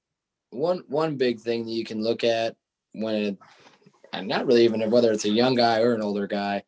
one 0.50 0.85
one 0.88 1.16
big 1.16 1.40
thing 1.40 1.64
that 1.64 1.72
you 1.72 1.85
can 1.85 2.02
look 2.02 2.24
at 2.24 2.56
when 2.92 3.14
it, 3.14 3.38
and 4.12 4.28
not 4.28 4.46
really 4.46 4.64
even 4.64 4.90
whether 4.90 5.12
it's 5.12 5.24
a 5.24 5.30
young 5.30 5.54
guy 5.54 5.80
or 5.80 5.94
an 5.94 6.02
older 6.02 6.26
guy, 6.26 6.62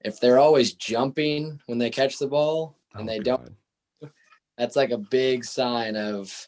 if 0.00 0.20
they're 0.20 0.38
always 0.38 0.74
jumping 0.74 1.60
when 1.66 1.78
they 1.78 1.90
catch 1.90 2.18
the 2.18 2.26
ball 2.26 2.76
and 2.94 3.08
Oh, 3.08 3.12
they 3.12 3.18
don't, 3.18 3.52
that's 4.58 4.76
like 4.76 4.90
a 4.90 4.98
big 4.98 5.44
sign 5.44 5.96
of 5.96 6.46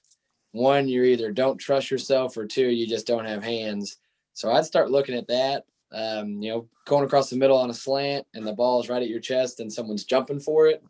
one, 0.53 0.87
you're 0.87 1.05
either 1.05 1.33
don't 1.33 1.59
trust 1.59 1.91
yourself 1.91 2.37
or 2.37 2.47
two, 2.47 2.69
you 2.69 2.87
just 2.87 3.07
don't 3.07 3.25
have 3.25 3.43
hands. 3.43 3.97
So 4.35 4.53
I'd 4.53 4.67
start 4.67 4.91
looking 4.91 5.17
at 5.17 5.29
that. 5.29 5.65
Um, 5.95 6.43
you 6.43 6.51
know, 6.51 6.69
going 6.87 7.05
across 7.05 7.31
the 7.31 7.37
middle 7.37 7.57
on 7.57 7.71
a 7.71 7.75
slant 7.75 8.27
and 8.35 8.45
the 8.47 8.53
ball 8.53 8.83
is 8.83 8.89
right 8.89 9.03
at 9.03 9.09
your 9.09 9.21
chest 9.21 9.61
and 9.61 9.73
someone's 9.73 10.05
jumping 10.05 10.41
for 10.41 10.67
it. 10.67 10.83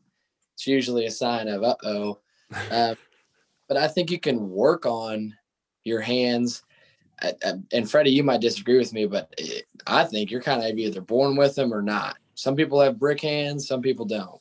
It's 0.55 0.67
usually 0.67 1.07
a 1.07 1.11
sign 1.11 1.49
of 1.49 1.63
uh 1.63 1.77
oh. 1.85 2.19
Um, 2.71 2.97
but 3.69 3.77
I 3.77 3.89
think 3.89 4.11
you 4.11 4.19
can 4.21 4.51
work 4.51 4.87
on 4.87 5.35
your 5.85 6.01
hands. 6.01 6.63
I- 7.23 7.35
I- 7.45 7.53
And 7.73 7.91
Freddie, 7.91 8.11
you 8.13 8.23
might 8.23 8.41
disagree 8.41 8.79
with 8.79 8.93
me, 8.93 9.07
but 9.07 9.33
it- 9.39 9.67
I 9.87 10.05
think 10.05 10.31
you're 10.31 10.43
kind 10.43 10.63
of 10.65 10.79
either 10.79 11.01
born 11.01 11.37
with 11.37 11.55
them 11.55 11.73
or 11.73 11.83
not. 11.83 12.17
Some 12.35 12.57
people 12.57 12.81
have 12.81 12.99
brick 12.99 13.21
hands, 13.21 13.67
some 13.69 13.83
people 13.83 14.07
don't. 14.07 14.41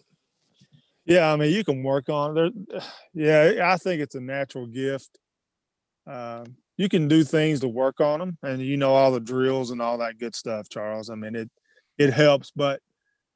Yeah, 1.06 1.34
I 1.34 1.36
mean, 1.36 1.52
you 1.54 1.64
can 1.66 1.84
work 1.84 2.08
on 2.10 2.38
it. 2.38 2.54
There, 2.70 2.82
yeah, 3.58 3.72
I 3.74 3.78
think 3.78 4.02
it's 4.02 4.16
a 4.16 4.22
natural 4.22 4.68
gift. 4.68 5.20
Um, 6.08 6.56
you 6.78 6.90
can 6.90 7.08
do 7.08 7.24
things 7.24 7.60
to 7.62 7.68
work 7.68 8.02
on 8.02 8.20
them, 8.20 8.38
and 8.44 8.62
you 8.62 8.78
know 8.78 8.94
all 8.94 9.12
the 9.12 9.20
drills 9.20 9.72
and 9.72 9.82
all 9.82 9.98
that 10.00 10.18
good 10.18 10.36
stuff, 10.36 10.70
Charles. 10.70 11.10
I 11.10 11.16
mean, 11.16 11.36
it 11.36 11.50
it 11.98 12.14
helps, 12.14 12.52
but 12.56 12.82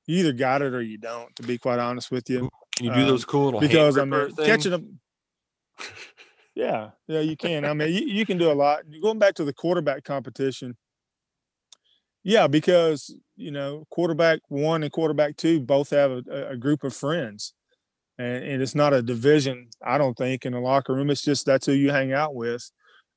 you 0.05 0.19
either 0.19 0.33
got 0.33 0.61
it 0.61 0.73
or 0.73 0.81
you 0.81 0.97
don't. 0.97 1.35
To 1.35 1.43
be 1.43 1.57
quite 1.57 1.79
honest 1.79 2.11
with 2.11 2.29
you, 2.29 2.49
Can 2.75 2.85
you 2.87 2.93
do 2.93 3.01
Um, 3.01 3.07
those 3.07 3.25
cool 3.25 3.45
little 3.45 3.59
because 3.59 3.97
I 3.97 4.05
gripper 4.05 4.27
mean, 4.27 4.47
catching 4.47 4.71
them. 4.71 4.99
Yeah, 6.55 6.89
yeah, 7.07 7.19
you 7.19 7.37
can. 7.37 7.65
I 7.65 7.73
mean, 7.75 7.93
you, 7.93 8.01
you 8.07 8.25
can 8.25 8.39
do 8.39 8.51
a 8.51 8.53
lot. 8.53 8.81
Going 9.03 9.19
back 9.19 9.35
to 9.35 9.45
the 9.45 9.53
quarterback 9.53 10.03
competition, 10.03 10.75
yeah, 12.23 12.47
because 12.47 13.15
you 13.35 13.51
know, 13.51 13.85
quarterback 13.91 14.39
one 14.47 14.81
and 14.81 14.91
quarterback 14.91 15.37
two 15.37 15.59
both 15.59 15.91
have 15.91 16.09
a, 16.09 16.47
a 16.49 16.57
group 16.57 16.83
of 16.83 16.95
friends, 16.95 17.53
and, 18.17 18.43
and 18.43 18.61
it's 18.63 18.73
not 18.73 18.91
a 18.91 19.03
division. 19.03 19.69
I 19.85 19.99
don't 19.99 20.17
think 20.17 20.47
in 20.47 20.53
the 20.53 20.59
locker 20.59 20.95
room. 20.95 21.11
It's 21.11 21.21
just 21.21 21.45
that's 21.45 21.67
who 21.67 21.73
you 21.73 21.91
hang 21.91 22.11
out 22.11 22.33
with, 22.33 22.71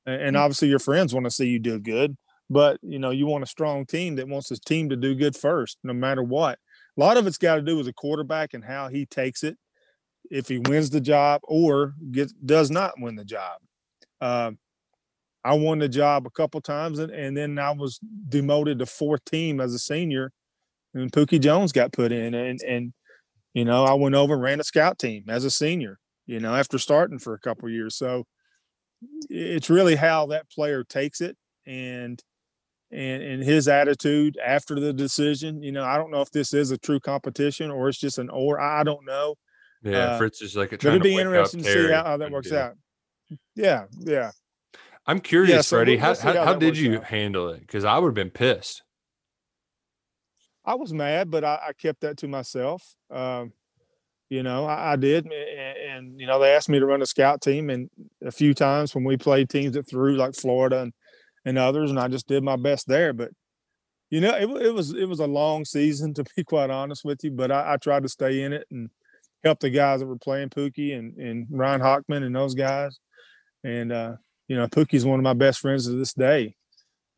and, 0.05 0.21
and 0.21 0.37
obviously 0.37 0.67
your 0.67 0.79
friends 0.79 1.13
want 1.13 1.25
to 1.25 1.31
see 1.31 1.47
you 1.47 1.59
do 1.59 1.79
good. 1.79 2.17
But 2.49 2.79
you 2.81 2.99
know, 2.99 3.11
you 3.11 3.27
want 3.27 3.43
a 3.43 3.47
strong 3.47 3.85
team 3.85 4.15
that 4.17 4.27
wants 4.27 4.49
his 4.49 4.59
team 4.59 4.89
to 4.89 4.95
do 4.95 5.15
good 5.15 5.35
first, 5.35 5.77
no 5.83 5.93
matter 5.93 6.21
what. 6.21 6.59
A 6.97 6.99
lot 6.99 7.17
of 7.17 7.25
it's 7.25 7.37
got 7.37 7.55
to 7.55 7.61
do 7.61 7.77
with 7.77 7.85
the 7.85 7.93
quarterback 7.93 8.53
and 8.53 8.63
how 8.63 8.89
he 8.89 9.05
takes 9.05 9.43
it 9.43 9.57
if 10.29 10.47
he 10.47 10.57
wins 10.57 10.89
the 10.89 11.01
job 11.01 11.41
or 11.43 11.93
gets 12.11 12.33
does 12.33 12.69
not 12.69 12.93
win 12.97 13.15
the 13.15 13.25
job. 13.25 13.59
Um, 14.19 14.59
I 15.43 15.53
won 15.53 15.79
the 15.79 15.89
job 15.89 16.27
a 16.27 16.29
couple 16.29 16.61
times, 16.61 16.99
and, 16.99 17.11
and 17.11 17.35
then 17.35 17.57
I 17.57 17.71
was 17.71 17.99
demoted 18.29 18.79
to 18.79 18.85
fourth 18.85 19.25
team 19.25 19.59
as 19.59 19.73
a 19.73 19.79
senior, 19.79 20.31
and 20.93 21.11
Pookie 21.11 21.41
Jones 21.41 21.71
got 21.71 21.93
put 21.93 22.11
in, 22.11 22.33
and 22.33 22.59
and 22.61 22.93
you 23.53 23.65
know 23.65 23.85
I 23.85 23.93
went 23.93 24.15
over 24.15 24.33
and 24.33 24.43
ran 24.43 24.59
a 24.59 24.63
scout 24.63 24.99
team 24.99 25.25
as 25.29 25.45
a 25.45 25.51
senior. 25.51 25.99
You 26.25 26.39
know 26.39 26.53
after 26.53 26.77
starting 26.77 27.17
for 27.17 27.33
a 27.33 27.39
couple 27.39 27.69
years, 27.69 27.95
so 27.95 28.25
it's 29.29 29.69
really 29.69 29.95
how 29.95 30.27
that 30.27 30.49
player 30.49 30.83
takes 30.83 31.21
it, 31.21 31.37
and 31.65 32.21
and 32.91 33.23
and 33.23 33.43
his 33.43 33.67
attitude 33.67 34.37
after 34.43 34.79
the 34.79 34.93
decision. 34.93 35.63
You 35.63 35.71
know, 35.71 35.83
I 35.83 35.97
don't 35.97 36.11
know 36.11 36.21
if 36.21 36.31
this 36.31 36.53
is 36.53 36.71
a 36.71 36.77
true 36.77 36.99
competition 36.99 37.71
or 37.71 37.89
it's 37.89 37.97
just 37.99 38.17
an 38.17 38.29
or. 38.29 38.59
I 38.59 38.83
don't 38.83 39.05
know. 39.05 39.35
Yeah, 39.83 40.11
Uh, 40.13 40.17
Fritz 40.19 40.41
is 40.41 40.55
like 40.55 40.69
a 40.69 40.71
But 40.71 40.81
trying 40.81 40.91
it'd 40.95 41.03
to 41.03 41.09
be 41.09 41.17
interesting 41.17 41.63
to 41.63 41.73
see 41.73 41.91
how, 41.91 42.03
how 42.03 42.17
that 42.17 42.31
works 42.31 42.49
do- 42.49 42.57
out. 42.57 42.73
Yeah, 43.55 43.85
yeah. 43.99 44.31
I'm 45.07 45.19
curious, 45.19 45.67
so 45.67 45.77
Freddie. 45.77 45.97
how 45.97 46.13
how, 46.15 46.33
how 46.33 46.45
how 46.45 46.53
did 46.53 46.77
you 46.77 46.97
out. 46.97 47.05
handle 47.05 47.49
it? 47.49 47.61
Because 47.61 47.83
I 47.85 47.97
would 47.97 48.07
have 48.09 48.13
been 48.13 48.29
pissed. 48.29 48.83
I 50.63 50.75
was 50.75 50.93
mad, 50.93 51.31
but 51.31 51.43
I, 51.43 51.59
I 51.69 51.73
kept 51.73 52.01
that 52.01 52.17
to 52.17 52.27
myself. 52.27 52.83
Um, 53.09 53.53
you 54.31 54.43
know, 54.43 54.65
I, 54.65 54.93
I 54.93 54.95
did, 54.95 55.25
and, 55.25 55.33
and 55.33 56.19
you 56.21 56.25
know, 56.25 56.39
they 56.39 56.53
asked 56.55 56.69
me 56.69 56.79
to 56.79 56.85
run 56.87 57.01
a 57.01 57.05
scout 57.05 57.41
team, 57.41 57.69
and 57.69 57.89
a 58.25 58.31
few 58.31 58.53
times 58.55 58.95
when 58.95 59.03
we 59.03 59.17
played 59.17 59.49
teams 59.49 59.73
that 59.73 59.89
threw 59.89 60.15
like 60.15 60.35
Florida 60.35 60.81
and, 60.83 60.93
and 61.45 61.57
others, 61.59 61.91
and 61.91 61.99
I 61.99 62.07
just 62.07 62.27
did 62.27 62.43
my 62.43 62.55
best 62.55 62.87
there. 62.87 63.13
But 63.13 63.31
you 64.09 64.21
know, 64.21 64.35
it, 64.35 64.49
it 64.65 64.73
was 64.73 64.93
it 64.93 65.05
was 65.05 65.19
a 65.19 65.27
long 65.27 65.65
season 65.65 66.13
to 66.15 66.23
be 66.35 66.45
quite 66.45 66.69
honest 66.71 67.05
with 67.05 67.23
you, 67.23 67.31
but 67.31 67.51
I, 67.51 67.73
I 67.73 67.77
tried 67.77 68.03
to 68.03 68.09
stay 68.09 68.43
in 68.43 68.53
it 68.53 68.67
and 68.71 68.89
help 69.43 69.59
the 69.59 69.69
guys 69.69 69.99
that 69.99 70.07
were 70.07 70.17
playing 70.17 70.49
Pookie 70.49 70.97
and 70.97 71.17
and 71.17 71.47
Ryan 71.51 71.81
Hockman 71.81 72.23
and 72.23 72.35
those 72.35 72.55
guys. 72.55 72.99
And 73.65 73.91
uh, 73.91 74.13
you 74.47 74.55
know, 74.57 74.67
Pookie's 74.67 75.05
one 75.05 75.19
of 75.19 75.23
my 75.23 75.33
best 75.33 75.59
friends 75.59 75.87
to 75.87 75.93
this 75.93 76.13
day, 76.13 76.55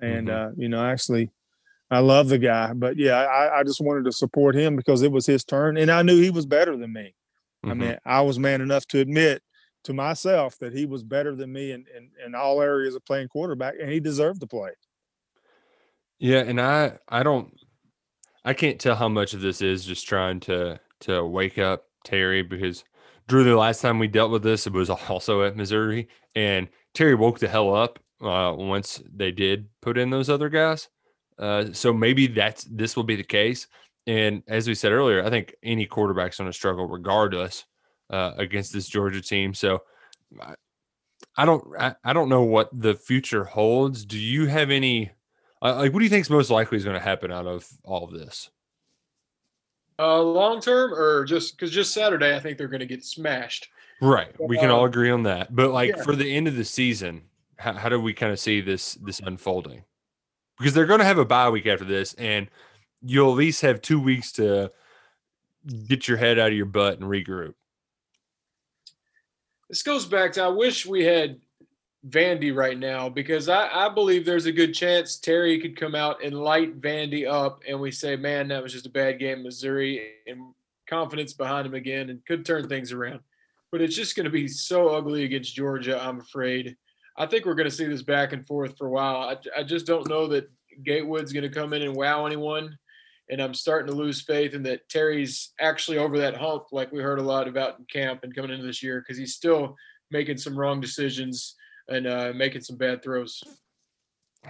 and 0.02 0.28
Mhm. 0.30 0.50
uh, 0.50 0.52
you 0.58 0.70
know, 0.70 0.84
actually. 0.84 1.30
I 1.94 2.00
love 2.00 2.30
the 2.30 2.38
guy, 2.38 2.74
but 2.74 2.98
yeah, 2.98 3.18
I, 3.18 3.60
I 3.60 3.64
just 3.64 3.82
wanted 3.82 4.06
to 4.06 4.12
support 4.12 4.56
him 4.56 4.76
because 4.76 5.02
it 5.02 5.12
was 5.12 5.26
his 5.26 5.44
turn, 5.44 5.78
and 5.78 5.92
I 5.92 6.02
knew 6.02 6.20
he 6.22 6.30
was 6.30 6.46
better 6.46 6.76
than 6.78 6.94
me. 6.94 7.14
I 7.64 7.68
Mhm. 7.70 7.78
mean, 7.78 7.98
I 8.06 8.22
was 8.22 8.40
man 8.40 8.62
enough 8.62 8.86
to 8.88 9.00
admit 9.00 9.42
to 9.84 9.94
myself 9.94 10.58
that 10.60 10.74
he 10.74 10.86
was 10.86 11.04
better 11.04 11.36
than 11.36 11.52
me 11.52 11.72
in, 11.72 11.86
in, 11.96 12.10
in 12.26 12.36
all 12.36 12.62
areas 12.62 12.96
of 12.96 13.06
playing 13.06 13.28
quarterback, 13.28 13.76
and 13.80 13.90
he 13.90 14.00
deserved 14.00 14.40
to 14.42 14.48
play. 14.48 14.72
Yeah, 16.20 16.40
and 16.40 16.60
I 16.62 16.98
I 17.08 17.24
don't 17.24 17.54
I 18.46 18.54
can't 18.54 18.80
tell 18.80 18.96
how 18.96 19.10
much 19.10 19.34
of 19.34 19.42
this 19.42 19.62
is 19.62 19.86
just 19.86 20.08
trying 20.08 20.40
to 20.42 20.80
to 21.02 21.26
wake 21.26 21.58
up 21.58 21.86
Terry 22.06 22.44
because 22.44 22.84
Drew, 23.28 23.44
the 23.44 23.56
last 23.56 23.82
time 23.82 24.00
we 24.00 24.08
dealt 24.08 24.32
with 24.32 24.44
this, 24.44 24.68
it 24.68 24.74
was 24.74 24.90
also 25.10 25.44
at 25.44 25.56
Missouri, 25.56 26.08
and 26.36 26.68
Terry 26.94 27.16
woke 27.16 27.40
the 27.40 27.48
hell 27.48 27.74
up 27.74 28.00
uh, 28.22 28.54
once 28.58 29.02
they 29.14 29.32
did 29.32 29.68
put 29.82 29.98
in 29.98 30.10
those 30.10 30.30
other 30.30 30.50
guys. 30.50 30.90
Uh, 31.38 31.66
so 31.74 31.94
maybe 31.94 32.28
that's 32.28 32.64
this 32.66 32.96
will 32.96 33.04
be 33.04 33.16
the 33.16 33.24
case. 33.24 33.68
And 34.06 34.44
as 34.48 34.68
we 34.68 34.76
said 34.76 34.92
earlier, 34.92 35.24
I 35.24 35.30
think 35.30 35.56
any 35.64 35.86
quarterback's 35.86 36.38
going 36.38 36.50
to 36.50 36.54
struggle 36.54 36.88
regardless 36.88 37.66
uh, 38.10 38.34
against 38.38 38.74
this 38.74 38.88
Georgia 38.88 39.22
team. 39.22 39.54
So 39.54 39.84
I, 40.42 40.56
I 41.38 41.46
don't 41.46 41.64
I, 41.80 41.96
I 42.04 42.14
don't 42.14 42.30
know 42.30 42.44
what 42.44 42.70
the 42.74 42.94
future 42.94 43.44
holds. 43.44 44.06
Do 44.06 44.20
you 44.20 44.48
have 44.48 44.70
any? 44.70 45.12
Uh, 45.62 45.76
like, 45.78 45.94
what 45.94 46.00
do 46.00 46.06
you 46.06 46.10
think 46.10 46.26
is 46.26 46.30
most 46.30 46.50
likely 46.50 46.78
is 46.78 46.84
going 46.84 46.98
to 46.98 47.04
happen 47.04 47.32
out 47.32 47.48
of 47.48 47.66
all 47.84 48.04
of 48.04 48.12
this? 48.12 48.50
Uh, 49.98 50.22
long 50.22 50.60
term 50.60 50.94
or 50.94 51.24
just 51.24 51.56
because 51.56 51.72
just 51.72 51.94
Saturday, 51.94 52.36
I 52.36 52.40
think 52.40 52.58
they're 52.58 52.68
going 52.68 52.82
to 52.82 52.86
get 52.86 53.06
smashed. 53.06 53.70
Right, 54.02 54.34
we 54.40 54.58
can 54.58 54.70
all 54.70 54.82
Um, 54.82 54.90
agree 54.90 55.12
on 55.12 55.24
that. 55.24 55.56
But 55.56 55.72
like 55.72 55.96
yeah. 55.96 56.04
for 56.04 56.16
the 56.16 56.36
end 56.36 56.50
of 56.50 56.58
the 56.58 56.66
season, 56.66 57.22
how, 57.58 57.74
how 57.74 57.90
do 57.90 58.02
we 58.02 58.14
kind 58.14 58.34
of 58.34 58.40
see 58.40 58.60
this 58.60 58.96
this 58.96 59.22
unfolding? 59.22 59.86
Because 60.58 60.74
they're 60.74 60.86
going 60.86 61.00
to 61.00 61.06
have 61.06 61.18
a 61.18 61.26
bye 61.26 61.50
week 61.50 61.66
after 61.66 61.86
this, 61.86 62.14
and 62.14 62.48
you'll 63.02 63.32
at 63.32 63.38
least 63.38 63.62
have 63.62 63.82
two 63.82 64.00
weeks 64.00 64.32
to 64.34 64.72
get 65.88 66.08
your 66.08 66.18
head 66.18 66.40
out 66.40 66.50
of 66.50 66.58
your 66.58 66.66
butt 66.66 67.00
and 67.00 67.10
regroup. 67.10 67.54
This 69.70 69.82
goes 69.82 70.06
back 70.06 70.34
to 70.34 70.44
I 70.44 70.48
wish 70.50 70.86
we 70.86 71.04
had 71.04 71.40
Vandy 72.08 72.54
right 72.56 72.78
now 72.78 73.08
because 73.10 73.48
I, 73.48 73.70
I 73.70 73.90
believe 73.90 74.26
there's 74.26 74.46
a 74.46 74.52
good 74.52 74.74
chance 74.74 75.18
Terry 75.18 75.60
could 75.60 75.78
come 75.78 75.96
out 75.96 76.24
and 76.24 76.38
light 76.38 76.82
Vandy 76.82 77.28
up 77.28 77.62
and 77.68 77.80
we 77.80 77.92
say, 77.92 78.16
man, 78.16 78.50
that 78.50 78.62
was 78.62 78.74
just 78.74 78.86
a 78.86 78.92
bad 78.92 79.20
game, 79.20 79.42
Missouri, 79.42 80.12
and 80.28 80.54
confidence 80.88 81.34
behind 81.34 81.66
him 81.66 81.74
again 81.74 82.10
and 82.10 82.26
could 82.26 82.46
turn 82.46 82.68
things 82.68 82.92
around. 82.92 83.22
But 83.72 83.82
it's 83.82 83.96
just 83.96 84.16
going 84.16 84.26
to 84.26 84.30
be 84.30 84.48
so 84.48 84.90
ugly 84.90 85.24
against 85.24 85.56
Georgia, 85.56 86.00
I'm 86.00 86.20
afraid. 86.20 86.76
I 87.16 87.26
think 87.26 87.46
we're 87.46 87.56
going 87.56 87.70
to 87.70 87.76
see 87.76 87.86
this 87.86 88.02
back 88.02 88.34
and 88.34 88.46
forth 88.46 88.78
for 88.78 88.88
a 88.88 88.92
while. 88.92 89.18
I, 89.18 89.38
I 89.60 89.64
just 89.64 89.86
don't 89.86 90.08
know 90.08 90.28
that 90.28 90.50
Gatewood's 90.84 91.34
going 91.34 91.44
to 91.44 91.50
come 91.50 91.74
in 91.74 91.84
and 91.84 91.96
wow 91.96 92.26
anyone. 92.26 92.78
And 93.30 93.42
I'm 93.42 93.54
starting 93.54 93.88
to 93.88 93.98
lose 93.98 94.22
faith 94.22 94.54
in 94.54 94.64
that 94.64 94.90
Terry's 94.90 95.54
actually 95.60 95.98
over 95.98 96.18
that 96.20 96.36
hump, 96.36 96.66
like 96.72 96.92
we 96.92 97.02
heard 97.02 97.20
a 97.20 97.24
lot 97.24 97.48
about 97.48 97.80
in 97.80 97.86
camp 97.86 98.24
and 98.24 98.36
coming 98.36 98.52
into 98.52 98.66
this 98.66 98.84
year, 98.84 99.00
because 99.00 99.18
he's 99.18 99.34
still 99.34 99.76
making 100.12 100.38
some 100.38 100.58
wrong 100.58 100.82
decisions 100.82 101.56
and 101.88 102.06
uh, 102.06 102.34
making 102.36 102.62
some 102.62 102.78
bad 102.78 103.02
throws. 103.02 103.42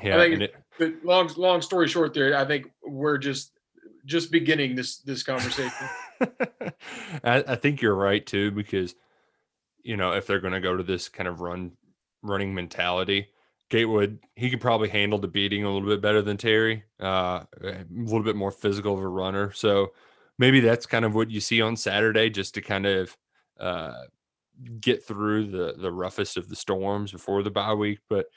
Yeah, 0.02 0.18
I 0.18 0.30
think 0.30 0.42
it, 0.42 0.56
But 0.80 0.94
long, 1.04 1.30
long 1.38 1.62
story 1.62 1.88
short, 1.88 2.14
there, 2.14 2.36
I 2.36 2.46
think 2.46 2.68
we're 2.84 3.20
just 3.20 3.52
just 4.06 4.32
beginning 4.32 4.76
this 4.76 4.98
this 4.98 5.22
conversation. 5.22 5.88
I, 7.24 7.44
I 7.48 7.56
think 7.56 7.82
you're 7.82 7.96
right 7.96 8.26
too, 8.26 8.50
because 8.52 8.96
you 9.84 9.98
know 9.98 10.14
if 10.14 10.26
they're 10.26 10.40
going 10.40 10.54
to 10.54 10.60
go 10.60 10.76
to 10.76 10.84
this 10.84 11.10
kind 11.10 11.28
of 11.30 11.42
run 11.42 11.74
running 12.24 12.54
mentality, 12.54 13.28
Gatewood 13.70 14.20
he 14.36 14.50
could 14.50 14.62
probably 14.62 14.90
handle 14.90 15.20
the 15.20 15.28
beating 15.28 15.64
a 15.64 15.72
little 15.72 15.88
bit 15.88 16.02
better 16.02 16.22
than 16.22 16.38
Terry, 16.38 16.84
uh, 17.00 17.44
a 17.64 17.86
little 17.92 18.24
bit 18.24 18.36
more 18.36 18.52
physical 18.52 18.94
of 18.94 19.00
a 19.00 19.08
runner. 19.08 19.52
So 19.52 19.94
maybe 20.38 20.60
that's 20.60 20.86
kind 20.86 21.06
of 21.06 21.16
what 21.16 21.32
you 21.32 21.40
see 21.40 21.62
on 21.62 21.76
Saturday, 21.76 22.30
just 22.30 22.54
to 22.56 22.62
kind 22.62 22.86
of 22.86 23.18
uh, 23.60 24.04
get 24.80 25.04
through 25.04 25.48
the 25.48 25.76
the 25.78 25.92
roughest 25.92 26.38
of 26.38 26.50
the 26.50 26.56
storms 26.56 27.12
before 27.12 27.44
the 27.44 27.52
bye 27.52 27.74
week. 27.74 28.00
But 28.10 28.28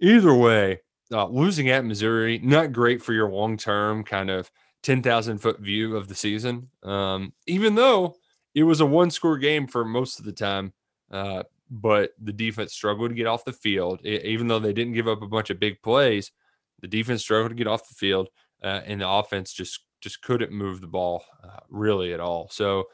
either 0.00 0.34
way, 0.34 0.80
uh, 1.12 1.26
losing 1.26 1.70
at 1.70 1.84
Missouri 1.84 2.38
not 2.38 2.72
great 2.72 3.02
for 3.02 3.12
your 3.12 3.30
long 3.30 3.56
term 3.56 4.04
kind 4.04 4.30
of 4.30 4.50
ten 4.82 5.02
thousand 5.02 5.38
foot 5.38 5.60
view 5.60 5.96
of 5.96 6.08
the 6.08 6.14
season. 6.14 6.68
Um, 6.82 7.32
even 7.46 7.74
though 7.74 8.16
it 8.54 8.64
was 8.64 8.80
a 8.80 8.86
one 8.86 9.10
score 9.10 9.38
game 9.38 9.66
for 9.66 9.84
most 9.84 10.18
of 10.18 10.24
the 10.24 10.32
time, 10.32 10.72
uh, 11.10 11.44
but 11.70 12.10
the 12.20 12.32
defense 12.32 12.72
struggled 12.72 13.10
to 13.10 13.14
get 13.14 13.26
off 13.26 13.44
the 13.44 13.52
field. 13.52 14.00
E- 14.04 14.20
even 14.24 14.48
though 14.48 14.58
they 14.58 14.72
didn't 14.72 14.94
give 14.94 15.08
up 15.08 15.22
a 15.22 15.28
bunch 15.28 15.50
of 15.50 15.60
big 15.60 15.80
plays, 15.82 16.32
the 16.80 16.88
defense 16.88 17.22
struggled 17.22 17.50
to 17.50 17.54
get 17.56 17.66
off 17.68 17.88
the 17.88 17.94
field, 17.94 18.28
uh, 18.62 18.80
and 18.84 19.00
the 19.00 19.08
offense 19.08 19.52
just 19.52 19.80
just 20.00 20.22
couldn't 20.22 20.50
move 20.50 20.80
the 20.80 20.86
ball 20.86 21.24
uh, 21.44 21.60
really 21.68 22.12
at 22.14 22.20
all. 22.20 22.48
So, 22.50 22.84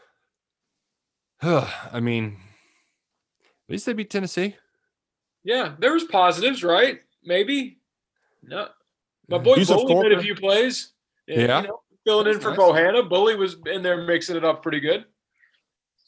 I 1.42 2.00
mean, 2.00 2.36
at 3.68 3.72
least 3.72 3.86
they 3.86 3.92
beat 3.92 4.10
Tennessee. 4.10 4.56
yeah, 5.44 5.74
there 5.78 5.92
was 5.92 6.04
positives, 6.04 6.64
right? 6.64 7.00
Maybe. 7.24 7.78
No, 8.42 8.68
my 9.28 9.38
boy 9.38 9.56
Yusuf 9.56 9.82
Bully 9.82 10.08
made 10.08 10.18
a 10.18 10.22
few 10.22 10.34
plays. 10.34 10.92
And, 11.28 11.42
Yeah. 11.42 11.62
you 11.62 11.68
know, 11.68 11.80
filling 12.04 12.32
in 12.32 12.40
for 12.40 12.50
nice. 12.50 12.58
Bohanna. 12.58 13.08
Bully 13.08 13.34
was 13.36 13.56
in 13.66 13.82
there 13.82 14.02
mixing 14.06 14.36
it 14.36 14.44
up 14.44 14.62
pretty 14.62 14.80
good. 14.80 15.04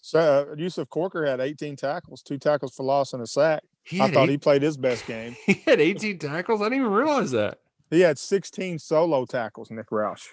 So 0.01 0.47
uh, 0.51 0.55
Yusuf 0.57 0.89
Corker 0.89 1.27
had 1.27 1.41
18 1.41 1.77
tackles, 1.77 2.23
two 2.23 2.39
tackles 2.39 2.75
for 2.75 2.85
loss 2.85 3.13
and 3.13 3.23
a 3.23 3.27
sack. 3.27 3.63
I 3.93 4.11
thought 4.11 4.25
eight- 4.25 4.31
he 4.31 4.39
played 4.39 4.63
his 4.63 4.77
best 4.77 5.07
game. 5.07 5.37
he 5.47 5.55
had 5.67 5.81
18 5.81 6.19
tackles. 6.19 6.61
I 6.61 6.65
didn't 6.65 6.81
even 6.81 6.93
realize 6.93 7.31
that. 7.33 7.59
He 7.91 8.01
had 8.01 8.19
16 8.19 8.79
solo 8.79 9.25
tackles. 9.25 9.71
Nick 9.71 9.91
Roush. 9.91 10.27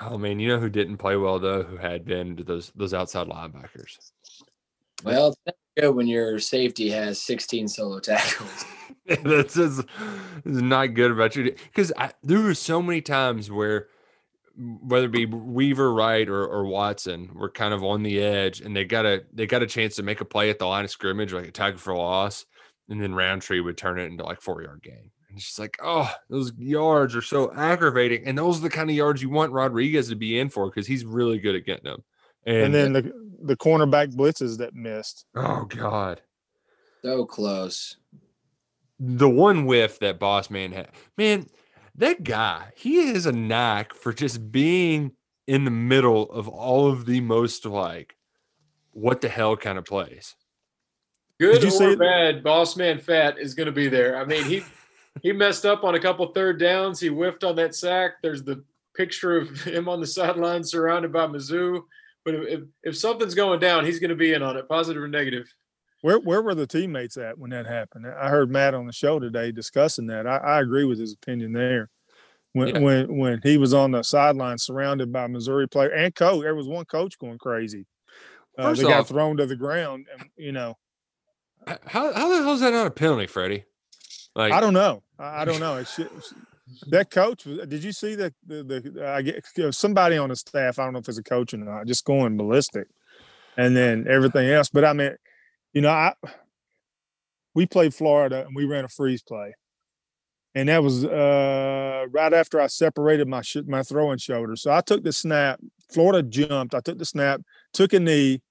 Oh 0.00 0.16
man, 0.16 0.38
you 0.38 0.48
know 0.48 0.60
who 0.60 0.68
didn't 0.68 0.98
play 0.98 1.16
well 1.16 1.40
though? 1.40 1.64
Who 1.64 1.76
had 1.76 2.04
been 2.04 2.36
those 2.46 2.70
those 2.76 2.94
outside 2.94 3.26
linebackers? 3.26 3.98
Well, 5.02 5.28
it's 5.28 5.38
never 5.44 5.56
good 5.88 5.96
when 5.96 6.06
your 6.06 6.38
safety 6.38 6.88
has 6.90 7.20
16 7.20 7.66
solo 7.66 7.98
tackles. 7.98 8.64
That's 9.06 9.56
is 9.56 9.82
not 10.44 10.94
good 10.94 11.10
about 11.10 11.34
you 11.34 11.54
because 11.64 11.92
there 12.22 12.40
were 12.40 12.54
so 12.54 12.80
many 12.80 13.00
times 13.00 13.50
where 13.50 13.88
whether 14.58 15.06
it 15.06 15.12
be 15.12 15.26
Weaver, 15.26 15.92
Wright, 15.92 16.28
or, 16.28 16.44
or 16.44 16.66
Watson 16.66 17.30
were 17.34 17.50
kind 17.50 17.72
of 17.72 17.84
on 17.84 18.02
the 18.02 18.20
edge, 18.20 18.60
and 18.60 18.74
they 18.74 18.84
got 18.84 19.06
a 19.06 19.22
they 19.32 19.46
got 19.46 19.62
a 19.62 19.66
chance 19.66 19.96
to 19.96 20.02
make 20.02 20.20
a 20.20 20.24
play 20.24 20.50
at 20.50 20.58
the 20.58 20.66
line 20.66 20.84
of 20.84 20.90
scrimmage, 20.90 21.32
like 21.32 21.46
a 21.46 21.52
tackle 21.52 21.78
for 21.78 21.94
loss, 21.94 22.44
and 22.88 23.00
then 23.00 23.14
Rountree 23.14 23.60
would 23.60 23.76
turn 23.76 23.98
it 23.98 24.04
into 24.06 24.24
like 24.24 24.40
four 24.40 24.62
yard 24.62 24.82
gain. 24.82 25.10
And 25.28 25.36
it's 25.36 25.46
just 25.46 25.58
like, 25.58 25.78
oh, 25.82 26.12
those 26.28 26.52
yards 26.58 27.14
are 27.14 27.22
so 27.22 27.52
aggravating, 27.54 28.24
and 28.26 28.36
those 28.36 28.58
are 28.58 28.62
the 28.62 28.70
kind 28.70 28.90
of 28.90 28.96
yards 28.96 29.22
you 29.22 29.30
want 29.30 29.52
Rodriguez 29.52 30.08
to 30.08 30.16
be 30.16 30.38
in 30.38 30.48
for 30.48 30.66
because 30.66 30.86
he's 30.86 31.04
really 31.04 31.38
good 31.38 31.54
at 31.54 31.64
getting 31.64 31.84
them. 31.84 32.02
And, 32.44 32.56
And, 32.56 32.74
then 32.74 32.92
the 32.94 33.12
the 33.42 33.56
cornerback 33.56 34.12
blitzes 34.14 34.58
that 34.58 34.74
missed. 34.74 35.24
oh 35.36 35.64
god, 35.66 36.20
so 37.04 37.24
close. 37.26 37.96
the 38.98 39.28
one 39.28 39.66
whiff 39.66 40.00
that 40.00 40.18
boss 40.18 40.50
man 40.50 40.72
had 40.72 40.88
man 41.16 41.46
that 41.98 42.24
guy 42.24 42.72
he 42.74 43.08
has 43.08 43.26
a 43.26 43.32
knack 43.32 43.94
for 43.94 44.12
just 44.12 44.50
being 44.50 45.12
in 45.46 45.64
the 45.64 45.70
middle 45.70 46.30
of 46.30 46.48
all 46.48 46.90
of 46.90 47.06
the 47.06 47.20
most 47.20 47.66
like 47.66 48.16
what 48.92 49.20
the 49.20 49.28
hell 49.28 49.56
kind 49.56 49.78
of 49.78 49.84
plays 49.84 50.34
Good 51.38 51.62
you 51.62 51.86
or 51.86 51.92
it? 51.92 51.98
bad, 51.98 52.42
boss 52.42 52.76
man 52.76 52.98
fat 52.98 53.38
is 53.38 53.54
going 53.54 53.66
to 53.66 53.72
be 53.72 53.88
there. 53.88 54.16
I 54.16 54.24
mean, 54.24 54.44
he 54.44 54.64
he 55.22 55.32
messed 55.32 55.64
up 55.64 55.84
on 55.84 55.94
a 55.94 56.00
couple 56.00 56.26
third 56.26 56.58
downs. 56.58 56.98
He 56.98 57.08
whiffed 57.08 57.44
on 57.44 57.56
that 57.56 57.74
sack. 57.74 58.14
There's 58.22 58.42
the 58.42 58.64
picture 58.96 59.36
of 59.36 59.48
him 59.62 59.88
on 59.88 60.00
the 60.00 60.06
sideline 60.06 60.64
surrounded 60.64 61.12
by 61.12 61.26
Mizzou. 61.26 61.82
But 62.24 62.34
if, 62.34 62.48
if, 62.48 62.60
if 62.82 62.96
something's 62.96 63.34
going 63.34 63.60
down, 63.60 63.84
he's 63.84 64.00
going 64.00 64.10
to 64.10 64.16
be 64.16 64.34
in 64.34 64.42
on 64.42 64.56
it, 64.56 64.68
positive 64.68 65.02
or 65.02 65.08
negative. 65.08 65.52
Where 66.02 66.18
where 66.18 66.42
were 66.42 66.54
the 66.54 66.66
teammates 66.66 67.16
at 67.16 67.38
when 67.38 67.50
that 67.50 67.66
happened? 67.66 68.06
I 68.06 68.28
heard 68.28 68.50
Matt 68.50 68.74
on 68.74 68.86
the 68.86 68.92
show 68.92 69.18
today 69.18 69.50
discussing 69.50 70.06
that. 70.06 70.26
I, 70.26 70.36
I 70.36 70.60
agree 70.60 70.84
with 70.84 70.98
his 70.98 71.12
opinion 71.12 71.52
there. 71.52 71.90
When 72.52 72.68
Yeah. 72.68 72.78
when 72.80 73.18
when 73.18 73.40
he 73.42 73.58
was 73.58 73.74
on 73.74 73.90
the 73.90 74.02
sideline 74.02 74.58
surrounded 74.58 75.12
by 75.12 75.26
Missouri 75.26 75.68
player 75.68 75.90
and 75.90 76.14
coach, 76.14 76.42
there 76.42 76.54
was 76.54 76.68
one 76.68 76.84
coach 76.84 77.18
going 77.18 77.38
crazy. 77.38 77.86
Uh, 78.56 78.64
First 78.64 78.82
they 78.82 78.88
got 78.88 79.08
thrown 79.08 79.36
to 79.36 79.46
the 79.46 79.56
ground, 79.56 80.06
and 80.12 80.28
you 80.36 80.52
know, 80.52 80.76
How 81.66 82.12
how 82.12 82.28
the 82.28 82.42
hell 82.42 82.54
is 82.54 82.60
that 82.60 82.72
not 82.72 82.86
a 82.86 82.90
penalty, 82.90 83.26
Freddie? 83.26 83.64
Like 84.34 84.52
I 84.52 84.60
don't 84.60 84.74
know. 84.74 85.02
I, 85.18 85.42
I 85.42 85.44
don't 85.44 85.60
know. 85.60 85.76
It 85.76 85.88
should, 85.88 86.10
that 86.88 87.10
coach 87.10 87.44
was. 87.44 87.66
Did 87.66 87.82
you 87.84 87.92
see 87.92 88.14
that 88.14 88.34
the, 88.46 88.62
the 88.62 89.06
I 89.06 89.22
get 89.22 89.44
somebody 89.72 90.16
on 90.16 90.28
the 90.28 90.36
staff? 90.36 90.78
I 90.78 90.84
don't 90.84 90.92
know 90.92 91.00
if 91.00 91.08
it's 91.08 91.18
a 91.18 91.22
coach 91.22 91.54
or 91.54 91.58
not, 91.58 91.86
just 91.86 92.04
going 92.04 92.36
ballistic, 92.36 92.88
and 93.56 93.76
then 93.76 94.06
everything 94.08 94.48
else. 94.48 94.68
But 94.68 94.84
I 94.84 94.92
mean, 94.92 95.16
you 95.72 95.80
know, 95.80 95.90
I 95.90 96.14
we 97.54 97.66
played 97.66 97.94
Florida 97.94 98.44
and 98.46 98.54
we 98.54 98.64
ran 98.64 98.84
a 98.84 98.88
freeze 98.88 99.22
play, 99.22 99.54
and 100.54 100.68
that 100.68 100.82
was 100.82 101.04
uh, 101.04 102.06
right 102.10 102.32
after 102.32 102.60
I 102.60 102.66
separated 102.66 103.28
my 103.28 103.42
sh- 103.42 103.66
my 103.66 103.82
throwing 103.82 104.18
shoulder. 104.18 104.56
So 104.56 104.70
I 104.70 104.80
took 104.80 105.04
the 105.04 105.12
snap. 105.12 105.60
Florida 105.92 106.22
jumped. 106.22 106.74
I 106.74 106.80
took 106.80 106.98
the 106.98 107.04
snap, 107.04 107.40
took 107.72 107.92
a 107.92 108.00
knee, 108.00 108.42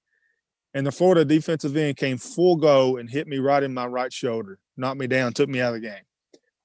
and 0.74 0.86
the 0.86 0.92
Florida 0.92 1.26
defensive 1.26 1.76
end 1.76 1.98
came 1.98 2.18
full 2.18 2.56
go 2.56 2.98
and 2.98 3.10
hit 3.10 3.28
me 3.28 3.38
right 3.38 3.64
in 3.64 3.74
my 3.74 3.86
right 3.86 4.12
shoulder, 4.12 4.60
knocked 4.76 5.00
me 5.00 5.08
down, 5.08 5.34
took 5.34 5.50
me 5.50 5.62
out 5.62 5.76
of 5.76 5.82
the 5.82 5.88
game. 5.88 6.04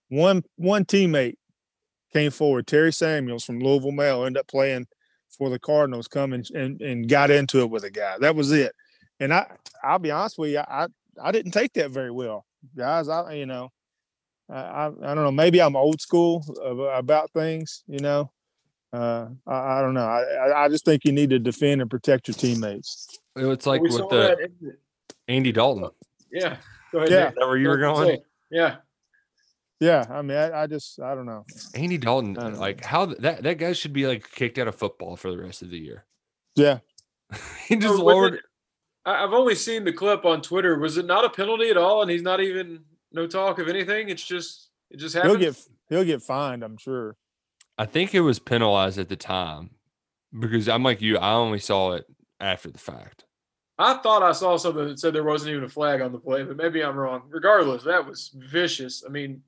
One 0.08 0.42
one 0.56 0.84
teammate 0.84 1.36
came 2.12 2.30
forward, 2.30 2.66
Terry 2.66 2.92
Samuels 2.92 3.44
from 3.44 3.60
Louisville 3.60 3.92
Male, 3.92 4.24
ended 4.24 4.40
up 4.40 4.48
playing 4.48 4.86
for 5.30 5.48
the 5.48 5.58
Cardinals, 5.58 6.08
come 6.08 6.34
and, 6.34 6.46
and, 6.50 6.80
and 6.82 7.08
got 7.08 7.30
into 7.30 7.60
it 7.60 7.70
with 7.70 7.84
a 7.84 7.90
guy. 7.90 8.18
That 8.20 8.36
was 8.36 8.52
it. 8.52 8.72
And 9.20 9.32
I 9.32 9.46
I'll 9.82 9.98
be 9.98 10.10
honest 10.10 10.38
with 10.38 10.50
you, 10.50 10.58
I 10.60 10.86
I 11.22 11.32
didn't 11.32 11.52
take 11.52 11.72
that 11.74 11.90
very 11.90 12.10
well, 12.10 12.44
guys. 12.76 13.08
I 13.08 13.34
you 13.34 13.46
know, 13.46 13.70
I 14.50 14.54
I, 14.56 14.86
I 14.86 15.14
don't 15.14 15.24
know. 15.24 15.30
Maybe 15.32 15.60
I'm 15.60 15.76
old 15.76 16.00
school 16.00 16.44
about 16.92 17.30
things, 17.32 17.82
you 17.86 17.98
know. 18.00 18.30
Uh, 18.92 19.28
I, 19.46 19.78
I 19.78 19.80
don't 19.80 19.94
know. 19.94 20.06
I, 20.06 20.22
I 20.22 20.64
I 20.64 20.68
just 20.68 20.84
think 20.84 21.04
you 21.04 21.12
need 21.12 21.30
to 21.30 21.38
defend 21.38 21.80
and 21.80 21.90
protect 21.90 22.28
your 22.28 22.34
teammates. 22.34 23.18
it's 23.36 23.66
like 23.66 23.80
we 23.80 23.88
with 23.88 24.08
the 24.10 24.36
that. 24.60 24.76
Andy 25.28 25.52
Dalton. 25.52 25.88
Yeah. 26.30 26.56
Go 26.92 26.98
ahead. 26.98 27.10
Yeah. 27.10 27.28
Is 27.28 27.34
that 27.36 27.46
where 27.46 27.56
you 27.56 27.68
were 27.68 27.78
going? 27.78 28.18
Yeah. 28.50 28.76
Yeah, 29.80 30.06
I 30.10 30.22
mean, 30.22 30.36
I, 30.36 30.62
I 30.62 30.66
just 30.68 31.00
I 31.00 31.12
don't 31.16 31.26
know. 31.26 31.44
Andy 31.74 31.98
Dalton, 31.98 32.34
know. 32.34 32.50
like 32.50 32.84
how 32.84 33.06
that 33.06 33.42
that 33.42 33.58
guy 33.58 33.72
should 33.72 33.92
be 33.92 34.06
like 34.06 34.30
kicked 34.30 34.56
out 34.58 34.68
of 34.68 34.76
football 34.76 35.16
for 35.16 35.32
the 35.32 35.38
rest 35.38 35.60
of 35.62 35.70
the 35.70 35.78
year. 35.78 36.04
Yeah, 36.54 36.78
he 37.66 37.74
just 37.74 37.88
So 37.96 38.04
was 38.04 38.14
lowered. 38.14 38.34
it- 38.34 38.40
I- 38.40 38.48
I've 39.04 39.32
only 39.32 39.54
seen 39.54 39.84
the 39.84 39.92
clip 39.92 40.24
on 40.24 40.42
Twitter. 40.42 40.78
Was 40.78 40.96
it 40.96 41.06
not 41.06 41.24
a 41.24 41.30
penalty 41.30 41.70
at 41.70 41.76
all? 41.76 42.02
And 42.02 42.10
he's 42.10 42.22
not 42.22 42.40
even 42.40 42.84
no 43.12 43.26
talk 43.26 43.58
of 43.58 43.68
anything. 43.68 44.08
It's 44.08 44.24
just 44.24 44.70
it 44.90 44.98
just 44.98 45.14
happened. 45.14 45.32
he'll 45.40 45.52
get 45.52 45.60
he'll 45.88 46.04
get 46.04 46.22
fined. 46.22 46.62
I'm 46.62 46.76
sure. 46.76 47.16
I 47.78 47.86
think 47.86 48.14
it 48.14 48.20
was 48.20 48.38
penalized 48.38 48.98
at 48.98 49.08
the 49.08 49.16
time 49.16 49.70
because 50.38 50.68
I'm 50.68 50.82
like 50.82 51.00
you. 51.00 51.18
I 51.18 51.32
only 51.32 51.58
saw 51.58 51.92
it 51.92 52.04
after 52.40 52.70
the 52.70 52.78
fact. 52.78 53.24
I 53.78 53.94
thought 53.94 54.22
I 54.22 54.32
saw 54.32 54.56
something 54.56 54.86
that 54.86 55.00
said 55.00 55.14
there 55.14 55.24
wasn't 55.24 55.52
even 55.52 55.64
a 55.64 55.68
flag 55.68 56.00
on 56.02 56.12
the 56.12 56.18
play, 56.18 56.44
but 56.44 56.56
maybe 56.56 56.84
I'm 56.84 56.96
wrong. 56.96 57.22
Regardless, 57.28 57.82
that 57.84 58.06
was 58.06 58.30
vicious. 58.36 59.02
I 59.04 59.10
mean, 59.10 59.42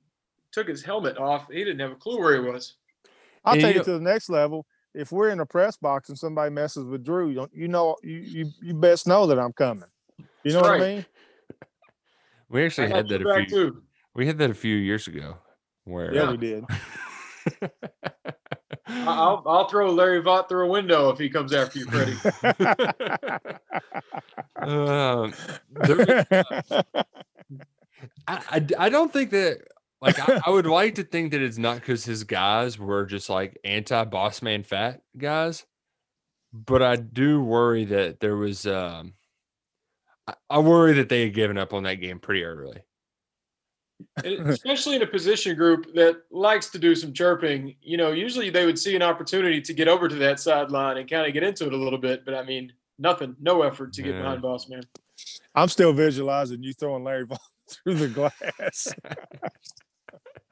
took 0.51 0.67
his 0.67 0.83
helmet 0.83 1.17
off. 1.17 1.47
He 1.49 1.63
didn't 1.63 1.79
have 1.79 1.91
a 1.91 1.95
clue 1.95 2.19
where 2.19 2.33
he 2.33 2.49
was. 2.49 2.75
I'll 3.45 3.53
And 3.53 3.61
take 3.61 3.75
you 3.75 3.81
it 3.81 3.85
to 3.85 3.93
the 3.93 3.99
next 3.99 4.29
level. 4.29 4.65
If 4.95 5.11
we're 5.11 5.29
in 5.29 5.39
a 5.41 5.45
press 5.45 5.77
box 5.77 6.09
and 6.09 6.17
somebody 6.17 6.49
messes 6.51 6.85
with 6.85 7.03
Drew, 7.03 7.29
you 7.29 7.35
don't, 7.35 7.53
you 7.53 7.67
know 7.67 7.95
you, 8.01 8.17
you 8.17 8.51
you 8.61 8.73
best 8.73 9.07
know 9.07 9.27
that 9.27 9.37
I'm 9.37 9.53
coming. 9.53 9.83
You 10.43 10.53
know 10.53 10.61
That's 10.61 10.69
what 10.69 10.81
I 10.81 10.95
mean? 10.95 11.05
We 12.49 12.65
actually 12.65 12.87
I 12.87 12.95
had 12.95 13.07
that 13.09 13.21
a 13.21 13.35
few. 13.35 13.45
too. 13.47 13.83
We 14.13 14.25
had 14.25 14.37
that 14.37 14.49
a 14.49 14.53
few 14.55 14.75
years 14.75 15.07
ago. 15.07 15.37
Where 15.83 16.13
Yeah, 16.13 16.23
uh, 16.23 16.31
we 16.31 16.37
did. 16.37 16.63
I- 17.61 17.69
I'll 18.87 19.43
I'll 19.45 19.67
throw 19.67 19.91
Larry 19.91 20.21
Vaught 20.21 20.47
through 20.47 20.65
a 20.65 20.69
window 20.69 21.09
if 21.09 21.19
he 21.19 21.29
comes 21.29 21.53
after 21.53 21.79
you, 21.79 21.85
Freddie. 21.85 22.15
um, 24.57 25.33
there- 25.71 26.25
I, 28.27 28.41
I, 28.49 28.67
I 28.77 28.89
don't 28.89 29.11
think 29.11 29.31
that 29.31 29.59
like 30.05 30.29
I, 30.29 30.41
I 30.45 30.49
would 30.49 30.65
like 30.67 30.95
to 30.95 31.03
think 31.03 31.31
that 31.31 31.41
it's 31.41 31.57
not 31.57 31.75
because 31.75 32.05
his 32.05 32.23
guys 32.23 32.77
were 32.79 33.05
just 33.05 33.29
like 33.29 33.57
anti 33.63 34.03
boss 34.05 34.41
man 34.41 34.63
fat 34.63 35.01
guys, 35.17 35.65
but 36.53 36.81
I 36.81 36.95
do 36.95 37.43
worry 37.43 37.85
that 37.85 38.19
there 38.19 38.35
was 38.37 38.65
um 38.67 39.13
I, 40.27 40.33
I 40.49 40.59
worry 40.59 40.93
that 40.93 41.09
they 41.09 41.23
had 41.23 41.33
given 41.33 41.57
up 41.57 41.73
on 41.73 41.83
that 41.83 41.95
game 41.95 42.19
pretty 42.19 42.43
early. 42.43 42.81
Especially 44.25 44.97
in 44.97 45.03
a 45.03 45.07
position 45.07 45.55
group 45.55 45.93
that 45.95 46.17
likes 46.29 46.69
to 46.71 46.79
do 46.79 46.95
some 46.95 47.13
chirping. 47.13 47.75
You 47.81 47.95
know, 47.95 48.11
usually 48.11 48.49
they 48.49 48.65
would 48.65 48.77
see 48.77 48.93
an 48.95 49.01
opportunity 49.01 49.61
to 49.61 49.73
get 49.73 49.87
over 49.87 50.09
to 50.09 50.15
that 50.15 50.39
sideline 50.39 50.97
and 50.97 51.09
kind 51.09 51.25
of 51.25 51.33
get 51.33 51.43
into 51.43 51.65
it 51.65 51.73
a 51.73 51.77
little 51.77 51.99
bit. 51.99 52.25
But 52.25 52.33
I 52.33 52.43
mean, 52.43 52.73
nothing, 52.99 53.35
no 53.39 53.61
effort 53.61 53.93
to 53.93 54.01
get 54.01 54.15
Yeah. 54.15 54.21
behind 54.21 54.41
Boss 54.41 54.67
Man. 54.67 54.81
I'm 55.55 55.69
still 55.69 55.93
visualizing 55.93 56.61
you 56.61 56.73
throwing 56.73 57.05
Larry 57.05 57.25
Vaught 57.25 57.39
through 57.69 57.95
the 57.95 58.07
glass. 58.09 58.93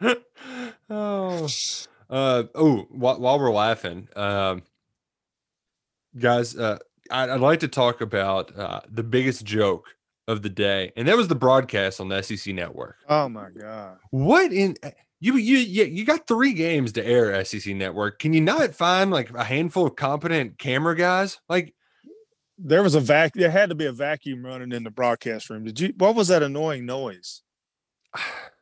oh, 0.90 1.48
uh, 2.10 2.44
oh! 2.56 2.88
While, 2.90 3.20
while 3.20 3.40
we're 3.40 3.52
laughing, 3.52 4.08
um, 4.16 4.64
guys, 6.18 6.56
uh, 6.56 6.80
I'd, 7.12 7.30
I'd 7.30 7.40
like 7.40 7.60
to 7.62 7.68
talk 7.68 8.02
about 8.02 8.58
uh, 8.58 8.82
the 8.90 9.04
biggest 9.04 9.46
joke 9.46 9.88
of 10.28 10.42
the 10.42 10.50
day, 10.50 10.92
and 10.96 11.08
that 11.08 11.18
was 11.18 11.28
the 11.28 11.36
broadcast 11.36 12.00
on 12.00 12.10
the 12.10 12.22
SEC 12.22 12.54
Network. 12.54 12.98
oh 13.10 13.30
my 13.30 13.50
god! 13.50 13.98
What 14.12 14.52
in 14.52 14.76
you 15.20 15.36
you 15.38 15.58
you, 15.58 15.86
you 15.86 16.06
got 16.06 16.28
three 16.28 16.54
games 16.54 16.92
to 16.94 17.06
air 17.06 17.44
SEC 17.46 17.76
Network? 17.76 18.20
Can 18.20 18.34
you 18.34 18.42
not 18.42 18.76
find 18.76 19.12
like 19.12 19.32
a 19.34 19.44
handful 19.44 19.86
of 19.86 19.96
competent 19.96 20.60
camera 20.60 20.96
guys? 20.96 21.40
Like, 21.50 21.74
There 22.58 22.84
was 22.84 22.96
a 22.96 23.00
vac. 23.00 23.34
There 23.34 23.52
had 23.52 23.70
to 23.70 23.76
be 23.76 23.86
a 23.86 23.94
vacuum 23.94 24.46
running 24.46 24.72
in 24.72 24.84
the 24.84 24.92
broadcast 24.92 25.50
room. 25.50 25.64
Did 25.64 25.80
you? 25.80 25.94
What 25.98 26.16
was 26.16 26.28
that 26.28 26.44
annoying 26.44 26.86
noise? 26.86 27.42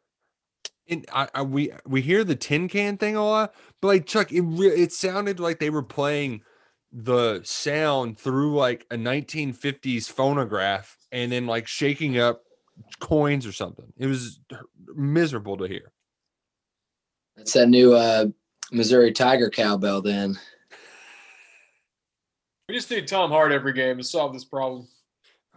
and 0.92 1.06
I, 1.12 1.28
I 1.34 1.42
we 1.42 1.72
we 1.88 2.02
hear 2.02 2.24
the 2.24 2.36
tin 2.36 2.68
can 2.68 2.98
thing 2.98 3.16
a 3.16 3.26
lot, 3.26 3.56
but 3.80 3.88
like 3.88 4.06
Chuck, 4.06 4.32
it 4.32 4.42
re- 4.42 4.68
it 4.68 4.92
sounded 4.92 5.40
like 5.40 5.60
they 5.60 5.70
were 5.70 5.82
playing 5.82 6.44
the 6.92 7.42
sound 7.44 8.20
through 8.20 8.56
like 8.56 8.86
a 8.92 8.98
1950s 8.98 10.12
phonograph 10.12 10.98
and 11.12 11.32
then 11.32 11.48
like 11.48 11.66
shaking 11.66 12.20
up 12.20 12.44
coins 13.00 13.46
or 13.46 13.54
something. 13.54 13.94
It 13.98 14.08
was 14.08 14.42
miserable 14.94 15.56
to 15.58 15.68
hear. 15.68 15.94
That's 17.38 17.54
that 17.54 17.70
new 17.70 17.94
uh, 17.94 18.26
Missouri 18.74 19.14
Tiger 19.14 19.50
cowbell. 19.50 20.02
Then 20.02 20.38
We 22.68 22.76
just 22.76 22.92
need 22.92 23.08
Tom 23.08 23.32
Hart 23.32 23.54
every 23.54 23.74
game 23.74 23.98
to 23.98 24.04
solve 24.04 24.34
this 24.34 24.46
problem. 24.46 24.88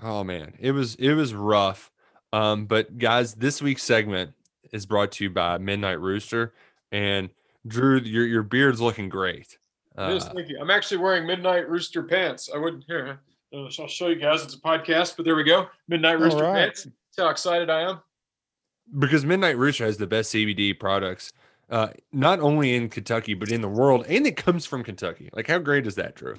Oh 0.01 0.23
man, 0.23 0.55
it 0.61 0.71
was 0.71 0.95
it 0.95 1.15
was 1.15 1.35
rough. 1.35 1.91
Um, 2.33 2.67
but 2.67 2.99
guys, 2.99 3.35
this 3.35 3.61
week's 3.63 3.83
segment 3.83 4.33
is 4.75 4.85
brought 4.85 5.13
to 5.13 5.25
you 5.25 5.31
by 5.31 5.57
Midnight 5.57 6.01
Rooster 6.01 6.53
and 6.93 7.31
Drew. 7.67 8.01
Your 8.01 8.27
your 8.27 8.43
beard's 8.43 8.81
looking 8.81 9.09
great. 9.09 9.57
Yes, 9.97 10.27
Uh, 10.27 10.33
thank 10.35 10.49
you. 10.49 10.59
I'm 10.61 10.71
actually 10.71 10.97
wearing 10.99 11.27
Midnight 11.27 11.69
Rooster 11.69 12.03
pants. 12.03 12.51
I 12.53 12.59
wouldn't 12.59 12.85
here. 12.85 13.21
uh, 13.55 13.59
I'll 13.63 13.87
show 13.89 14.09
you 14.09 14.17
guys. 14.17 14.43
It's 14.43 14.55
a 14.55 14.59
podcast, 14.61 15.17
but 15.17 15.25
there 15.25 15.37
we 15.37 15.45
go. 15.45 15.69
Midnight 15.89 16.19
Rooster 16.19 16.43
right. 16.43 16.55
pants. 16.65 16.85
That's 16.85 17.19
how 17.19 17.29
excited 17.29 17.71
I 17.71 17.89
am. 17.89 18.01
because 18.99 19.25
Midnight 19.25 19.57
Rooster 19.57 19.85
has 19.87 19.97
the 19.97 20.07
best 20.09 20.35
CBD 20.35 20.79
products, 20.79 21.33
uh, 21.71 21.89
not 22.13 22.41
only 22.41 22.75
in 22.75 22.89
Kentucky 22.89 23.35
but 23.35 23.51
in 23.53 23.61
the 23.61 23.69
world, 23.69 24.05
and 24.09 24.27
it 24.27 24.37
comes 24.37 24.67
from 24.67 24.83
Kentucky. 24.83 25.31
Like, 25.33 25.47
how 25.47 25.59
great 25.61 25.87
is 25.87 25.95
that, 25.95 26.17
Drew? 26.17 26.37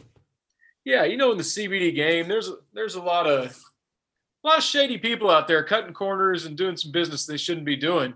Yeah, 0.83 1.05
you 1.05 1.15
know, 1.15 1.31
in 1.31 1.37
the 1.37 1.43
CBD 1.43 1.95
game, 1.95 2.27
there's 2.27 2.51
there's 2.73 2.95
a 2.95 3.01
lot 3.01 3.25
of 3.25 3.57
a 4.43 4.47
lot 4.47 4.57
of 4.57 4.63
shady 4.65 4.97
people 4.97 5.31
out 5.31 5.47
there 5.47 5.63
cutting 5.63 5.93
corners 5.93 6.45
and 6.45 6.55
doing 6.57 6.75
some 6.77 6.91
business 6.91 7.25
they 7.25 7.37
shouldn't 7.37 7.65
be 7.65 7.77
doing. 7.77 8.13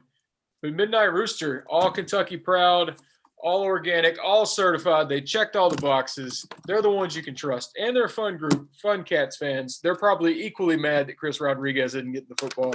But 0.62 0.74
Midnight 0.74 1.14
Rooster, 1.14 1.66
all 1.70 1.92
Kentucky 1.92 2.38
proud, 2.38 2.96
all 3.38 3.62
organic, 3.62 4.18
all 4.24 4.46
certified. 4.46 5.08
They 5.08 5.22
checked 5.22 5.56
all 5.56 5.70
the 5.70 5.82
boxes. 5.82 6.46
They're 6.68 6.82
the 6.82 6.90
ones 6.90 7.16
you 7.16 7.24
can 7.24 7.36
trust, 7.36 7.78
and 7.80 7.96
they're 7.96 8.06
a 8.06 8.10
fun 8.10 8.38
group, 8.38 8.70
fun 8.82 9.04
Cats 9.04 9.38
fans. 9.38 9.80
They're 9.82 9.96
probably 9.96 10.44
equally 10.46 10.76
mad 10.78 11.08
that 11.08 11.18
Chris 11.18 11.40
Rodriguez 11.40 11.94
didn't 11.94 12.12
get 12.12 12.28
the 12.28 12.36
football. 12.36 12.74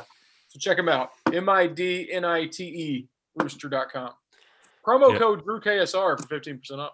So 0.49 0.59
check 0.59 0.77
them 0.79 0.89
out. 0.89 1.11
M 1.33 1.49
I 1.49 1.67
D 1.67 2.11
N 2.11 2.25
I 2.25 2.47
T 2.47 2.65
E 2.65 3.09
Rooster.com. 3.37 4.13
Promo 4.87 5.13
Yeah. 5.13 5.19
code 5.19 5.45
Drew 5.45 5.61
KSR 5.61 6.17
for 6.21 6.27
15% 6.41 6.79
off. 6.79 6.93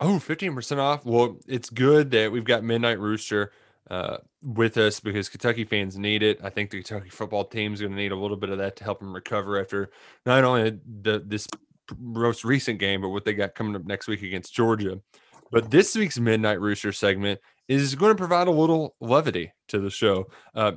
Oh, 0.00 0.18
15% 0.18 0.78
off. 0.78 1.04
Well, 1.04 1.38
it's 1.46 1.70
good 1.70 2.10
that 2.12 2.32
we've 2.32 2.44
got 2.44 2.64
Midnight 2.64 2.98
Rooster 2.98 3.52
uh, 3.90 4.18
with 4.42 4.76
us 4.76 5.00
because 5.00 5.28
Kentucky 5.28 5.64
fans 5.64 5.96
need 5.96 6.22
it. 6.22 6.40
I 6.42 6.50
think 6.50 6.70
the 6.70 6.82
Kentucky 6.82 7.10
football 7.10 7.44
team 7.44 7.72
is 7.72 7.80
going 7.80 7.92
to 7.92 7.98
need 7.98 8.12
a 8.12 8.16
little 8.16 8.36
bit 8.36 8.50
of 8.50 8.58
that 8.58 8.76
to 8.76 8.84
help 8.84 9.00
them 9.00 9.14
recover 9.14 9.60
after 9.60 9.90
not 10.26 10.44
only 10.44 10.78
the 11.02 11.22
this 11.24 11.46
most 11.98 12.44
recent 12.44 12.78
game, 12.78 13.00
but 13.00 13.10
what 13.10 13.24
they 13.24 13.34
got 13.34 13.54
coming 13.54 13.76
up 13.76 13.84
next 13.84 14.08
week 14.08 14.22
against 14.22 14.54
Georgia. 14.54 15.00
But 15.50 15.70
this 15.70 15.94
week's 15.94 16.18
Midnight 16.18 16.60
Rooster 16.60 16.92
segment 16.92 17.40
is 17.68 17.94
going 17.94 18.12
to 18.12 18.18
provide 18.18 18.48
a 18.48 18.52
little 18.52 18.96
levity 19.00 19.52
to 19.68 19.78
the 19.78 19.90
show. 19.90 20.26
Uh, 20.54 20.72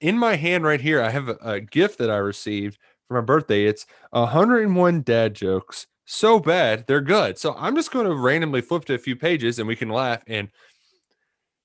in 0.00 0.18
my 0.18 0.36
hand 0.36 0.64
right 0.64 0.80
here, 0.80 1.02
I 1.02 1.10
have 1.10 1.28
a, 1.28 1.36
a 1.42 1.60
gift 1.60 1.98
that 1.98 2.10
I 2.10 2.16
received 2.16 2.78
for 3.08 3.14
my 3.14 3.24
birthday. 3.24 3.64
It's 3.64 3.86
101 4.10 5.02
dad 5.02 5.34
jokes. 5.34 5.86
So 6.06 6.38
bad, 6.38 6.86
they're 6.86 7.00
good. 7.00 7.38
So 7.38 7.54
I'm 7.58 7.74
just 7.74 7.90
going 7.90 8.06
to 8.06 8.14
randomly 8.14 8.60
flip 8.60 8.84
to 8.86 8.94
a 8.94 8.98
few 8.98 9.16
pages 9.16 9.58
and 9.58 9.66
we 9.66 9.76
can 9.76 9.88
laugh. 9.88 10.22
And 10.26 10.48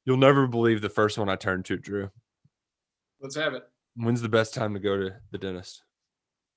you'll 0.05 0.17
never 0.17 0.47
believe 0.47 0.81
the 0.81 0.89
first 0.89 1.17
one 1.17 1.29
I 1.29 1.35
turned 1.35 1.65
to, 1.65 1.77
Drew. 1.77 2.09
Let's 3.21 3.35
have 3.35 3.53
it. 3.53 3.63
When's 3.95 4.21
the 4.21 4.29
best 4.29 4.53
time 4.53 4.73
to 4.73 4.79
go 4.79 4.97
to 4.97 5.13
the 5.31 5.37
dentist? 5.37 5.83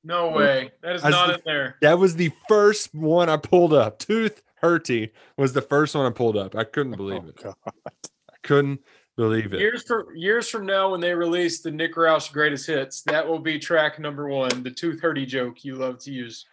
No 0.05 0.31
way. 0.31 0.73
That 0.83 0.97
is 0.97 1.05
I 1.05 1.11
not 1.11 1.29
see- 1.29 1.35
in 1.35 1.41
there. 1.45 1.77
That 1.81 1.99
was 1.99 2.17
the 2.17 2.31
first 2.49 2.95
one 2.95 3.29
I 3.29 3.37
pulled 3.37 3.73
up. 3.73 3.99
Tooth 3.99 4.43
hurting 4.57 5.09
was 5.37 5.53
the 5.53 5.63
first 5.63 5.95
one 5.95 6.07
I 6.07 6.11
pulled 6.11 6.37
up. 6.37 6.55
I 6.55 6.65
couldn't 6.65 6.95
oh, 6.95 6.97
believe 6.97 7.23
Oh, 7.25 7.29
it. 7.29 7.37
God. 7.37 7.55
I 7.67 8.37
couldn't 8.43 8.81
believe 9.17 9.53
it. 9.53 9.61
Years 9.61 9.83
from 9.85 10.07
years 10.15 10.49
from 10.49 10.67
now, 10.67 10.91
when 10.91 11.01
they 11.01 11.15
release 11.15 11.61
the 11.61 11.71
Nick 11.71 11.95
Roush 11.95 12.33
greatest 12.33 12.67
hits, 12.67 13.03
that 13.03 13.27
will 13.27 13.39
be 13.39 13.59
track 13.59 13.99
number 13.99 14.29
one. 14.29 14.63
The 14.63 14.71
tooth 14.71 15.01
hurty 15.01 15.27
joke 15.27 15.65
you 15.65 15.75
love 15.77 15.99
to 16.01 16.13
use. 16.13 16.47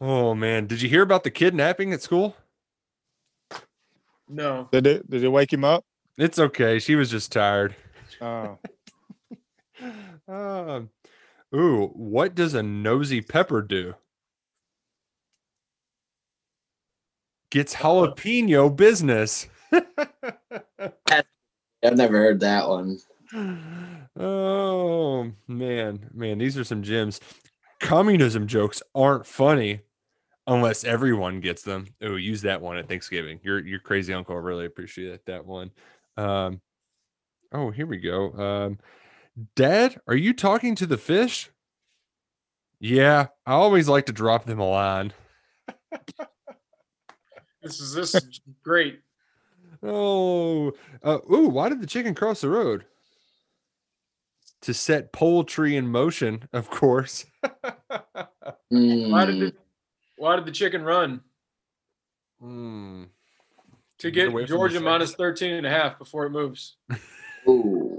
Oh 0.00 0.34
man, 0.34 0.66
did 0.66 0.80
you 0.82 0.88
hear 0.88 1.02
about 1.02 1.24
the 1.24 1.30
kidnapping 1.30 1.92
at 1.92 2.02
school? 2.02 2.36
No. 4.28 4.68
Did 4.70 4.86
it? 4.86 5.10
Did 5.10 5.24
it 5.24 5.28
wake 5.28 5.52
him 5.52 5.64
up? 5.64 5.84
It's 6.18 6.38
okay. 6.38 6.80
She 6.80 6.96
was 6.96 7.10
just 7.10 7.32
tired. 7.32 7.74
Oh, 8.20 8.58
Um, 10.28 10.90
ooh, 11.54 11.86
what 11.94 12.34
does 12.34 12.54
a 12.54 12.62
nosy 12.62 13.20
pepper 13.22 13.62
do? 13.62 13.94
Gets 17.50 17.76
jalapeno 17.76 18.74
business. 18.74 19.46
I've 21.10 21.24
never 21.82 22.18
heard 22.18 22.40
that 22.40 22.68
one. 22.68 22.98
oh 24.16 25.32
man, 25.46 26.10
man, 26.12 26.38
these 26.38 26.58
are 26.58 26.64
some 26.64 26.82
gems. 26.82 27.20
Communism 27.80 28.46
jokes 28.46 28.82
aren't 28.94 29.26
funny 29.26 29.80
unless 30.46 30.84
everyone 30.84 31.40
gets 31.40 31.62
them. 31.62 31.86
Oh, 32.02 32.16
use 32.16 32.42
that 32.42 32.60
one 32.60 32.76
at 32.76 32.88
Thanksgiving. 32.88 33.40
Your 33.42 33.64
your 33.64 33.78
crazy 33.78 34.12
uncle 34.12 34.34
will 34.34 34.42
really 34.42 34.66
appreciate 34.66 35.24
that 35.26 35.46
one. 35.46 35.70
Um, 36.18 36.60
oh, 37.52 37.70
here 37.70 37.86
we 37.86 37.98
go. 37.98 38.32
Um, 38.32 38.78
Dad, 39.54 40.00
are 40.08 40.16
you 40.16 40.34
talking 40.34 40.74
to 40.74 40.86
the 40.86 40.98
fish? 40.98 41.50
Yeah, 42.80 43.28
I 43.46 43.52
always 43.52 43.88
like 43.88 44.06
to 44.06 44.12
drop 44.12 44.44
them 44.44 44.58
a 44.58 44.68
line. 44.68 45.12
This 47.62 47.80
is 47.80 47.92
this 47.94 48.14
is 48.14 48.40
great. 48.62 49.00
Oh, 49.82 50.72
uh, 51.04 51.18
ooh, 51.32 51.48
why 51.48 51.68
did 51.68 51.80
the 51.80 51.86
chicken 51.86 52.14
cross 52.14 52.40
the 52.40 52.48
road? 52.48 52.84
To 54.62 54.74
set 54.74 55.12
poultry 55.12 55.76
in 55.76 55.86
motion, 55.86 56.48
of 56.52 56.68
course. 56.68 57.26
Why 57.42 59.24
did 59.24 59.36
Mm, 59.36 59.40
the 59.40 59.54
why 60.16 60.36
did 60.36 60.44
the 60.46 60.52
chicken 60.52 60.82
run? 60.82 61.22
Hmm. 62.40 63.04
To 63.98 64.10
Get 64.10 64.14
get 64.14 64.28
away 64.28 64.42
from 64.42 64.52
the 64.52 64.56
Georgia 64.56 64.74
second. 64.74 64.84
minus 64.84 65.14
13 65.14 65.54
and 65.54 65.66
a 65.66 65.70
half 65.70 65.98
before 65.98 66.24
it 66.26 66.30
moves. 66.30 66.76
ooh. 67.48 67.94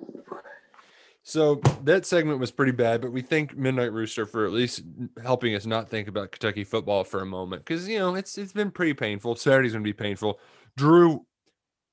So 1.24 1.62
that 1.84 2.06
segment 2.08 2.40
was 2.40 2.50
pretty 2.50 2.72
bad, 2.72 3.02
but 3.02 3.12
we 3.12 3.22
thank 3.22 3.56
Midnight 3.56 3.94
Rooster 3.94 4.26
for 4.26 4.46
at 4.46 4.52
least 4.52 4.82
helping 5.22 5.54
us 5.54 5.66
not 5.68 5.88
think 5.88 6.08
about 6.08 6.32
Kentucky 6.32 6.64
football 6.64 7.04
for 7.04 7.22
a 7.22 7.26
moment 7.26 7.64
because 7.64 7.88
you 7.88 8.00
know 8.00 8.16
it's 8.16 8.36
it's 8.38 8.54
been 8.54 8.72
pretty 8.72 8.94
painful. 8.96 9.36
Saturday's 9.36 9.74
gonna 9.74 9.84
be 9.84 9.94
painful. 9.94 10.40
Drew, 10.76 11.26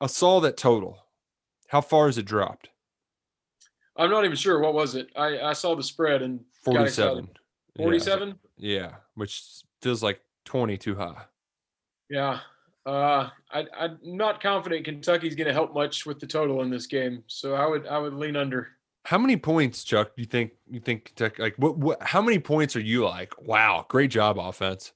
I 0.00 0.06
saw 0.06 0.40
that 0.40 0.56
total. 0.56 0.98
How 1.68 1.82
far 1.82 2.06
has 2.06 2.16
it 2.16 2.24
dropped? 2.24 2.70
I'm 3.96 4.08
not 4.08 4.24
even 4.24 4.36
sure. 4.36 4.58
What 4.60 4.72
was 4.72 4.94
it? 4.94 5.08
I, 5.16 5.38
I 5.40 5.52
saw 5.52 5.74
the 5.74 5.82
spread 5.82 6.22
and 6.22 6.40
got 6.64 6.86
excited. 6.86 7.28
Forty-seven. 7.76 7.76
Yeah, 7.76 7.82
47? 7.84 8.38
Yeah, 8.56 8.90
which 9.16 9.42
feels 9.82 10.02
like 10.02 10.20
twenty 10.46 10.78
too 10.78 10.94
high. 10.94 11.24
Yeah. 12.08 12.38
Uh, 12.86 13.30
I, 13.50 13.66
I'm 13.76 13.98
not 14.02 14.40
confident 14.40 14.84
Kentucky's 14.84 15.34
going 15.34 15.48
to 15.48 15.52
help 15.52 15.74
much 15.74 16.06
with 16.06 16.20
the 16.20 16.26
total 16.26 16.62
in 16.62 16.70
this 16.70 16.86
game. 16.86 17.24
So 17.26 17.54
I 17.54 17.66
would 17.66 17.86
I 17.86 17.98
would 17.98 18.14
lean 18.14 18.36
under. 18.36 18.68
How 19.04 19.18
many 19.18 19.36
points, 19.36 19.84
Chuck? 19.84 20.14
Do 20.16 20.22
you 20.22 20.26
think 20.26 20.52
you 20.70 20.80
think 20.80 21.06
Kentucky 21.06 21.42
like 21.42 21.56
what, 21.56 21.76
what? 21.76 22.02
How 22.02 22.22
many 22.22 22.38
points 22.38 22.76
are 22.76 22.80
you 22.80 23.04
like? 23.04 23.34
Wow, 23.42 23.84
great 23.88 24.10
job, 24.10 24.38
offense. 24.38 24.92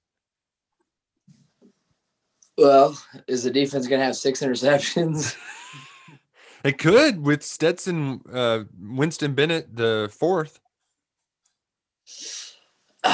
Well, 2.56 2.96
is 3.26 3.42
the 3.42 3.50
defense 3.50 3.88
going 3.88 4.00
to 4.00 4.04
have 4.04 4.16
six 4.16 4.40
interceptions? 4.40 5.36
It 6.62 6.76
could 6.76 7.24
with 7.24 7.42
Stetson, 7.42 8.20
uh, 8.30 8.64
Winston 8.78 9.34
Bennett, 9.34 9.74
the 9.74 10.12
fourth. 10.12 10.60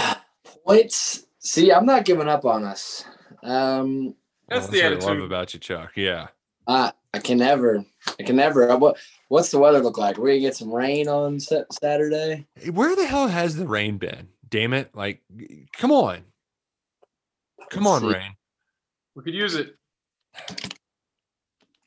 Points. 0.66 1.26
See, 1.38 1.72
I'm 1.72 1.86
not 1.86 2.04
giving 2.04 2.28
up 2.28 2.44
on 2.44 2.64
us. 2.64 3.04
Um, 3.44 4.16
That's 4.48 4.68
the 4.68 4.78
what 4.78 4.86
I 4.86 4.88
love 4.90 5.02
attitude. 5.02 5.24
about 5.24 5.54
you, 5.54 5.60
Chuck. 5.60 5.92
Yeah. 5.96 6.28
I 6.68 6.92
I 7.14 7.18
can 7.18 7.38
never. 7.38 7.84
I 8.18 8.22
can 8.22 8.36
never. 8.36 8.70
uh, 8.70 8.76
What 8.76 8.98
What's 9.28 9.50
the 9.50 9.58
weather 9.58 9.80
look 9.80 9.98
like? 9.98 10.18
We're 10.18 10.28
gonna 10.28 10.40
get 10.40 10.56
some 10.56 10.72
rain 10.72 11.08
on 11.08 11.38
Saturday. 11.40 12.46
Where 12.72 12.94
the 12.94 13.06
hell 13.06 13.28
has 13.28 13.56
the 13.56 13.66
rain 13.66 13.98
been? 13.98 14.28
Damn 14.48 14.72
it! 14.72 14.94
Like, 14.94 15.22
come 15.72 15.90
on, 15.90 16.22
come 17.70 17.86
on, 17.86 18.02
See. 18.02 18.06
rain. 18.14 18.36
We 19.16 19.22
could 19.24 19.34
use 19.34 19.54
it. 19.56 19.74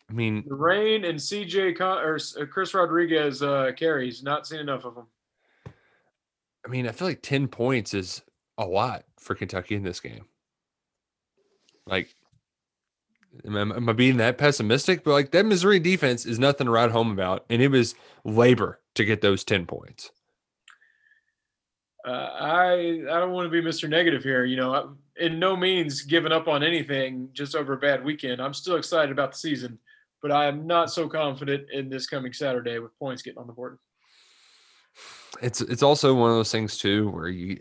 I 0.09 0.13
mean, 0.13 0.43
The 0.47 0.55
rain 0.55 1.05
and 1.05 1.19
CJ 1.19 1.77
Con- 1.77 1.99
or 2.03 2.15
uh, 2.15 2.45
Chris 2.47 2.73
Rodriguez 2.73 3.43
uh, 3.43 3.71
carries. 3.77 4.23
Not 4.23 4.47
seen 4.47 4.59
enough 4.59 4.83
of 4.85 4.95
them. 4.95 5.05
I 6.65 6.69
mean, 6.69 6.87
I 6.87 6.91
feel 6.91 7.07
like 7.07 7.21
ten 7.21 7.47
points 7.47 7.93
is 7.93 8.21
a 8.57 8.65
lot 8.65 9.05
for 9.19 9.35
Kentucky 9.35 9.75
in 9.75 9.83
this 9.83 9.99
game. 9.99 10.25
Like, 11.85 12.13
am 13.45 13.55
I, 13.55 13.61
am 13.61 13.89
I 13.89 13.93
being 13.93 14.17
that 14.17 14.37
pessimistic? 14.37 15.03
But 15.03 15.11
like 15.11 15.31
that 15.31 15.45
Missouri 15.45 15.79
defense 15.79 16.25
is 16.25 16.39
nothing 16.39 16.65
to 16.65 16.71
write 16.71 16.91
home 16.91 17.11
about, 17.11 17.45
and 17.49 17.61
it 17.61 17.69
was 17.69 17.95
labor 18.23 18.79
to 18.95 19.05
get 19.05 19.21
those 19.21 19.43
ten 19.43 19.65
points. 19.65 20.11
Uh, 22.05 22.11
I 22.11 23.03
I 23.09 23.19
don't 23.19 23.31
want 23.31 23.45
to 23.45 23.49
be 23.49 23.67
Mr. 23.67 23.89
Negative 23.89 24.23
here. 24.23 24.45
You 24.45 24.57
know, 24.57 24.73
I'm 24.73 24.97
in 25.17 25.39
no 25.39 25.55
means 25.55 26.01
giving 26.03 26.31
up 26.31 26.47
on 26.47 26.63
anything 26.63 27.29
just 27.33 27.55
over 27.55 27.73
a 27.73 27.77
bad 27.77 28.03
weekend. 28.03 28.41
I'm 28.41 28.53
still 28.53 28.77
excited 28.77 29.11
about 29.11 29.33
the 29.33 29.37
season, 29.37 29.77
but 30.21 30.31
I 30.31 30.45
am 30.45 30.65
not 30.65 30.91
so 30.91 31.09
confident 31.09 31.69
in 31.71 31.89
this 31.89 32.07
coming 32.07 32.33
Saturday 32.33 32.79
with 32.79 32.97
points 32.97 33.21
getting 33.21 33.39
on 33.39 33.47
the 33.47 33.53
board. 33.53 33.77
it's 35.41 35.61
it's 35.61 35.83
also 35.83 36.13
one 36.13 36.29
of 36.29 36.35
those 36.35 36.51
things 36.51 36.77
too 36.77 37.09
where 37.09 37.27
you 37.27 37.59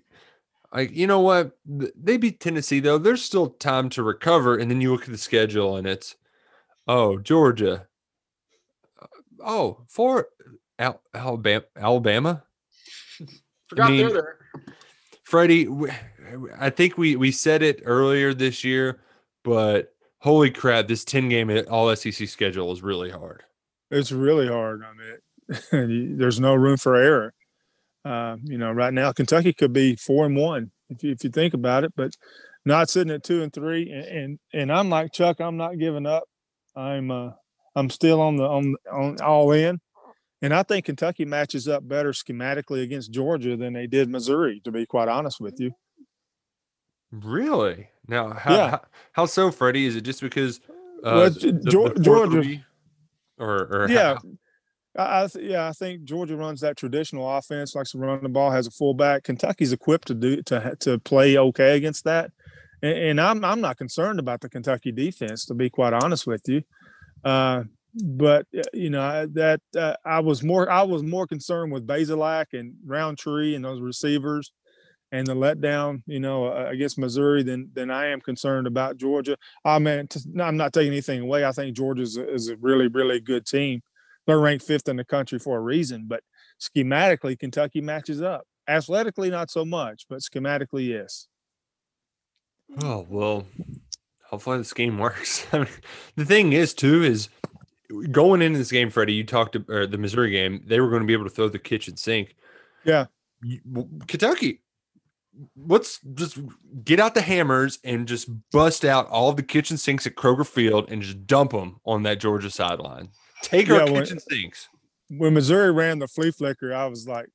like 0.72 0.90
you 0.94 1.06
know 1.06 1.20
what 1.20 1.56
they 1.66 2.16
beat 2.16 2.40
Tennessee 2.40 2.80
though 2.80 2.98
there's 2.98 3.22
still 3.22 3.48
time 3.50 3.88
to 3.90 4.02
recover 4.02 4.56
and 4.56 4.70
then 4.70 4.80
you 4.80 4.92
look 4.92 5.02
at 5.04 5.10
the 5.10 5.18
schedule 5.18 5.76
and 5.76 5.86
it's 5.86 6.16
oh 6.86 7.18
Georgia 7.18 7.86
uh, 9.00 9.06
oh 9.44 9.84
for 9.88 10.28
Al- 10.78 11.00
Alabama 11.14 11.64
Alabama 11.76 12.42
Forgot 13.68 13.90
mean- 13.90 14.00
they're 14.00 14.10
there. 14.12 14.38
Freddie 15.24 15.64
w- 15.66 15.92
I 16.58 16.70
think 16.70 16.96
we 16.96 17.16
we 17.16 17.30
said 17.32 17.62
it 17.62 17.82
earlier 17.84 18.32
this 18.34 18.64
year 18.64 19.00
but 19.44 19.94
holy 20.20 20.50
crap 20.50 20.88
this 20.88 21.04
10 21.04 21.28
game 21.28 21.50
all 21.70 21.94
SEC 21.94 22.28
schedule 22.28 22.72
is 22.72 22.82
really 22.82 23.10
hard 23.10 23.42
it's 23.90 24.12
really 24.12 24.46
hard. 24.48 24.82
I 24.84 24.92
mean, 24.92 25.90
you- 25.90 26.16
there's 26.18 26.38
no 26.38 26.54
room 26.54 26.76
for 26.76 26.94
error. 26.96 27.32
Uh, 28.08 28.36
you 28.44 28.56
know, 28.58 28.72
right 28.72 28.94
now 28.94 29.12
Kentucky 29.12 29.52
could 29.52 29.72
be 29.72 29.94
four 29.96 30.24
and 30.26 30.36
one 30.36 30.70
if 30.88 31.02
you, 31.02 31.12
if 31.12 31.22
you 31.24 31.30
think 31.30 31.52
about 31.54 31.84
it, 31.84 31.92
but 31.96 32.12
not 32.64 32.88
sitting 32.88 33.12
at 33.12 33.22
two 33.22 33.42
and 33.42 33.52
three. 33.52 33.90
And 33.90 34.04
and, 34.06 34.38
and 34.54 34.72
I'm 34.72 34.88
like 34.88 35.12
Chuck. 35.12 35.40
I'm 35.40 35.56
not 35.56 35.78
giving 35.78 36.06
up. 36.06 36.24
I'm 36.74 37.10
uh, 37.10 37.30
I'm 37.76 37.90
still 37.90 38.20
on 38.20 38.36
the 38.36 38.44
on 38.44 38.74
on 38.90 39.20
all 39.20 39.52
in. 39.52 39.80
And 40.40 40.54
I 40.54 40.62
think 40.62 40.84
Kentucky 40.86 41.24
matches 41.24 41.66
up 41.66 41.86
better 41.86 42.12
schematically 42.12 42.82
against 42.84 43.10
Georgia 43.10 43.56
than 43.56 43.72
they 43.72 43.88
did 43.88 44.08
Missouri. 44.08 44.60
To 44.64 44.70
be 44.70 44.86
quite 44.86 45.08
honest 45.08 45.40
with 45.40 45.58
you, 45.60 45.72
Really? 47.10 47.88
Now, 48.06 48.30
how, 48.34 48.54
Yeah. 48.54 48.70
how, 48.70 48.80
how 49.12 49.26
so, 49.26 49.50
Freddie? 49.50 49.86
Is 49.86 49.96
it 49.96 50.02
just 50.02 50.20
because 50.20 50.60
uh, 51.04 51.12
Well, 51.14 51.30
the- 51.30 51.40
G- 51.40 51.50
the- 51.52 51.70
Georgia- 52.00 52.64
or 53.38 53.66
or 53.82 53.86
yeah. 53.90 54.14
how- 54.14 54.20
I, 54.98 55.02
I 55.22 55.28
yeah, 55.40 55.68
I 55.68 55.72
think 55.72 56.04
Georgia 56.04 56.36
runs 56.36 56.60
that 56.60 56.76
traditional 56.76 57.30
offense, 57.30 57.74
likes 57.74 57.92
to 57.92 57.98
run 57.98 58.22
the 58.22 58.28
ball, 58.28 58.50
has 58.50 58.66
a 58.66 58.70
fullback. 58.70 59.24
Kentucky's 59.24 59.72
equipped 59.72 60.08
to 60.08 60.14
do 60.14 60.42
to 60.42 60.76
to 60.80 60.98
play 60.98 61.38
okay 61.38 61.76
against 61.76 62.04
that, 62.04 62.32
and, 62.82 62.98
and 62.98 63.20
I'm 63.20 63.44
I'm 63.44 63.60
not 63.60 63.78
concerned 63.78 64.18
about 64.18 64.40
the 64.40 64.48
Kentucky 64.48 64.92
defense, 64.92 65.46
to 65.46 65.54
be 65.54 65.70
quite 65.70 65.92
honest 65.92 66.26
with 66.26 66.42
you. 66.46 66.62
Uh, 67.24 67.64
but 67.94 68.46
you 68.74 68.90
know 68.90 69.26
that 69.26 69.60
uh, 69.76 69.94
I 70.04 70.20
was 70.20 70.42
more 70.42 70.70
I 70.70 70.82
was 70.82 71.02
more 71.02 71.26
concerned 71.26 71.72
with 71.72 71.86
Bazelak 71.86 72.46
and 72.52 72.74
Rountree 72.84 73.54
and 73.54 73.64
those 73.64 73.80
receivers, 73.80 74.52
and 75.12 75.26
the 75.26 75.34
letdown, 75.34 76.02
you 76.06 76.20
know, 76.20 76.46
uh, 76.46 76.66
against 76.68 76.98
Missouri 76.98 77.44
than 77.44 77.70
than 77.72 77.90
I 77.90 78.06
am 78.06 78.20
concerned 78.20 78.66
about 78.66 78.96
Georgia. 78.96 79.36
I 79.64 79.78
mean, 79.78 80.08
I'm 80.40 80.56
not 80.56 80.72
taking 80.72 80.92
anything 80.92 81.20
away. 81.20 81.44
I 81.44 81.52
think 81.52 81.76
Georgia 81.76 82.02
is 82.02 82.16
a, 82.16 82.28
is 82.28 82.48
a 82.48 82.56
really 82.56 82.88
really 82.88 83.20
good 83.20 83.46
team 83.46 83.80
they're 84.28 84.38
ranked 84.38 84.64
fifth 84.64 84.88
in 84.88 84.96
the 84.96 85.04
country 85.04 85.38
for 85.38 85.56
a 85.56 85.60
reason. 85.60 86.04
But 86.06 86.22
schematically, 86.60 87.36
Kentucky 87.36 87.80
matches 87.80 88.20
up. 88.20 88.46
Athletically, 88.68 89.30
not 89.30 89.50
so 89.50 89.64
much, 89.64 90.04
but 90.08 90.18
schematically, 90.18 90.86
yes. 90.86 91.28
Oh 92.82 93.06
well, 93.08 93.46
hopefully 94.26 94.58
this 94.58 94.74
game 94.74 94.98
works. 95.00 95.46
I 95.52 95.60
mean, 95.60 95.68
the 96.16 96.26
thing 96.26 96.52
is, 96.52 96.74
too, 96.74 97.02
is 97.02 97.30
going 98.10 98.42
into 98.42 98.58
this 98.58 98.70
game, 98.70 98.90
Freddie. 98.90 99.14
You 99.14 99.24
talked 99.24 99.54
to 99.54 99.64
or 99.70 99.86
the 99.86 99.96
Missouri 99.96 100.30
game; 100.30 100.62
they 100.66 100.78
were 100.78 100.90
going 100.90 101.00
to 101.00 101.06
be 101.06 101.14
able 101.14 101.24
to 101.24 101.30
throw 101.30 101.48
the 101.48 101.58
kitchen 101.58 101.96
sink. 101.96 102.36
Yeah, 102.84 103.06
Kentucky. 104.06 104.60
Let's 105.56 106.00
just 106.14 106.38
get 106.84 107.00
out 107.00 107.14
the 107.14 107.22
hammers 107.22 107.78
and 107.84 108.08
just 108.08 108.28
bust 108.50 108.84
out 108.84 109.08
all 109.08 109.32
the 109.32 109.42
kitchen 109.42 109.78
sinks 109.78 110.06
at 110.06 110.16
Kroger 110.16 110.46
Field 110.46 110.90
and 110.90 111.00
just 111.00 111.26
dump 111.26 111.52
them 111.52 111.80
on 111.86 112.02
that 112.02 112.20
Georgia 112.20 112.50
sideline. 112.50 113.08
Take 113.42 113.70
our 113.70 113.78
Yeah, 113.78 113.84
when- 113.90 114.02
kitchen 114.04 114.20
sinks. 114.20 114.68
when 115.08 115.34
Missouri 115.34 115.70
ran 115.72 115.98
the 115.98 116.08
flea 116.08 116.30
flicker, 116.30 116.74
I 116.74 116.86
was 116.86 117.06
like, 117.08 117.28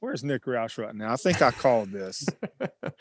"Where's 0.00 0.22
Nick 0.24 0.44
Roush 0.44 0.78
right 0.78 0.94
now?" 0.94 1.12
I 1.12 1.16
think 1.16 1.42
I 1.42 1.50
called 1.50 1.90
this. 1.90 2.26
but 2.60 2.92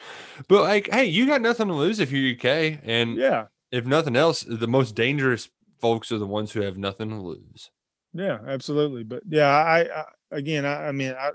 like, 0.50 0.90
hey, 0.92 1.06
you 1.06 1.26
got 1.26 1.42
nothing 1.42 1.68
to 1.68 1.74
lose 1.74 2.00
if 2.00 2.12
you're 2.12 2.34
UK, 2.36 2.80
and 2.84 3.16
yeah, 3.16 3.46
if 3.72 3.86
nothing 3.86 4.16
else, 4.16 4.42
the 4.48 4.68
most 4.68 4.96
dangerous 4.96 5.50
folks 5.80 6.12
are 6.12 6.18
the 6.18 6.26
ones 6.28 6.52
who 6.52 6.62
have 6.62 6.78
nothing 6.78 7.10
to 7.10 7.16
lose. 7.22 7.70
yeah, 8.14 8.40
absolutely. 8.48 9.04
But 9.04 9.24
yeah, 9.28 9.48
I, 9.50 9.82
I 9.82 10.04
again, 10.32 10.66
I, 10.66 10.88
I 10.88 10.92
mean, 10.92 11.14
I, 11.18 11.32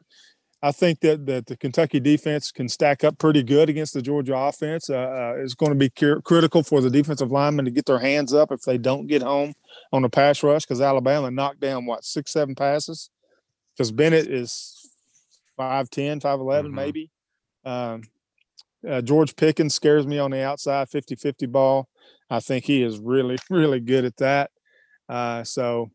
I 0.65 0.71
think 0.71 1.01
that 1.01 1.27
that 1.27 1.47
the 1.47 1.57
Kentucky 1.57 1.99
defense 1.99 2.53
can 2.53 2.69
stack 2.69 3.03
up 3.03 3.19
pretty 3.19 3.43
good 3.43 3.69
against 3.69 3.95
the 3.95 4.03
Georgia 4.03 4.37
offense. 4.37 4.89
Uh, 4.89 4.95
uh, 4.97 5.35
it's 5.39 5.55
going 5.55 5.73
to 5.73 5.79
be 5.79 5.91
cur- 5.91 6.21
critical 6.21 6.63
for 6.63 6.81
the 6.81 6.91
defensive 6.91 7.33
linemen 7.33 7.65
to 7.65 7.71
get 7.73 7.87
their 7.87 7.99
hands 7.99 8.33
up 8.33 8.53
if 8.53 8.63
they 8.63 8.79
don't 8.79 9.09
get 9.09 9.23
home 9.23 9.55
on 9.93 10.03
the 10.03 10.09
pass 10.09 10.43
rush 10.43 10.63
because 10.63 10.81
Alabama 10.81 11.31
knocked 11.31 11.61
down 11.61 11.85
what 11.87 12.05
six, 12.05 12.33
seven 12.33 12.55
passes 12.55 13.11
because 13.75 13.91
Bennett 13.91 14.29
is 14.29 14.89
5'10", 15.59 16.21
5'11", 16.21 16.71
Mhm. 16.71 16.75
maybe. 16.75 17.11
Um, 17.65 18.03
uh, 18.89 19.01
George 19.01 19.35
Pickens 19.37 19.75
scares 19.75 20.07
me 20.07 20.19
on 20.19 20.31
the 20.31 20.43
outside 20.45 20.89
50-50 20.91 21.47
ball. 21.47 21.89
I 22.31 22.41
think 22.41 22.65
he 22.67 22.83
is 22.83 22.99
really, 23.01 23.37
really 23.51 23.81
good 23.81 24.05
at 24.05 24.17
that. 24.19 24.51
Uh, 25.09 25.43
so, 25.45 25.91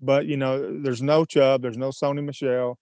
but 0.00 0.26
you 0.26 0.36
know, 0.36 0.82
there's 0.82 1.02
no 1.02 1.24
Chubb, 1.24 1.62
there's 1.62 1.76
no 1.78 1.90
Sony 1.90 2.24
Michel, 2.24 2.78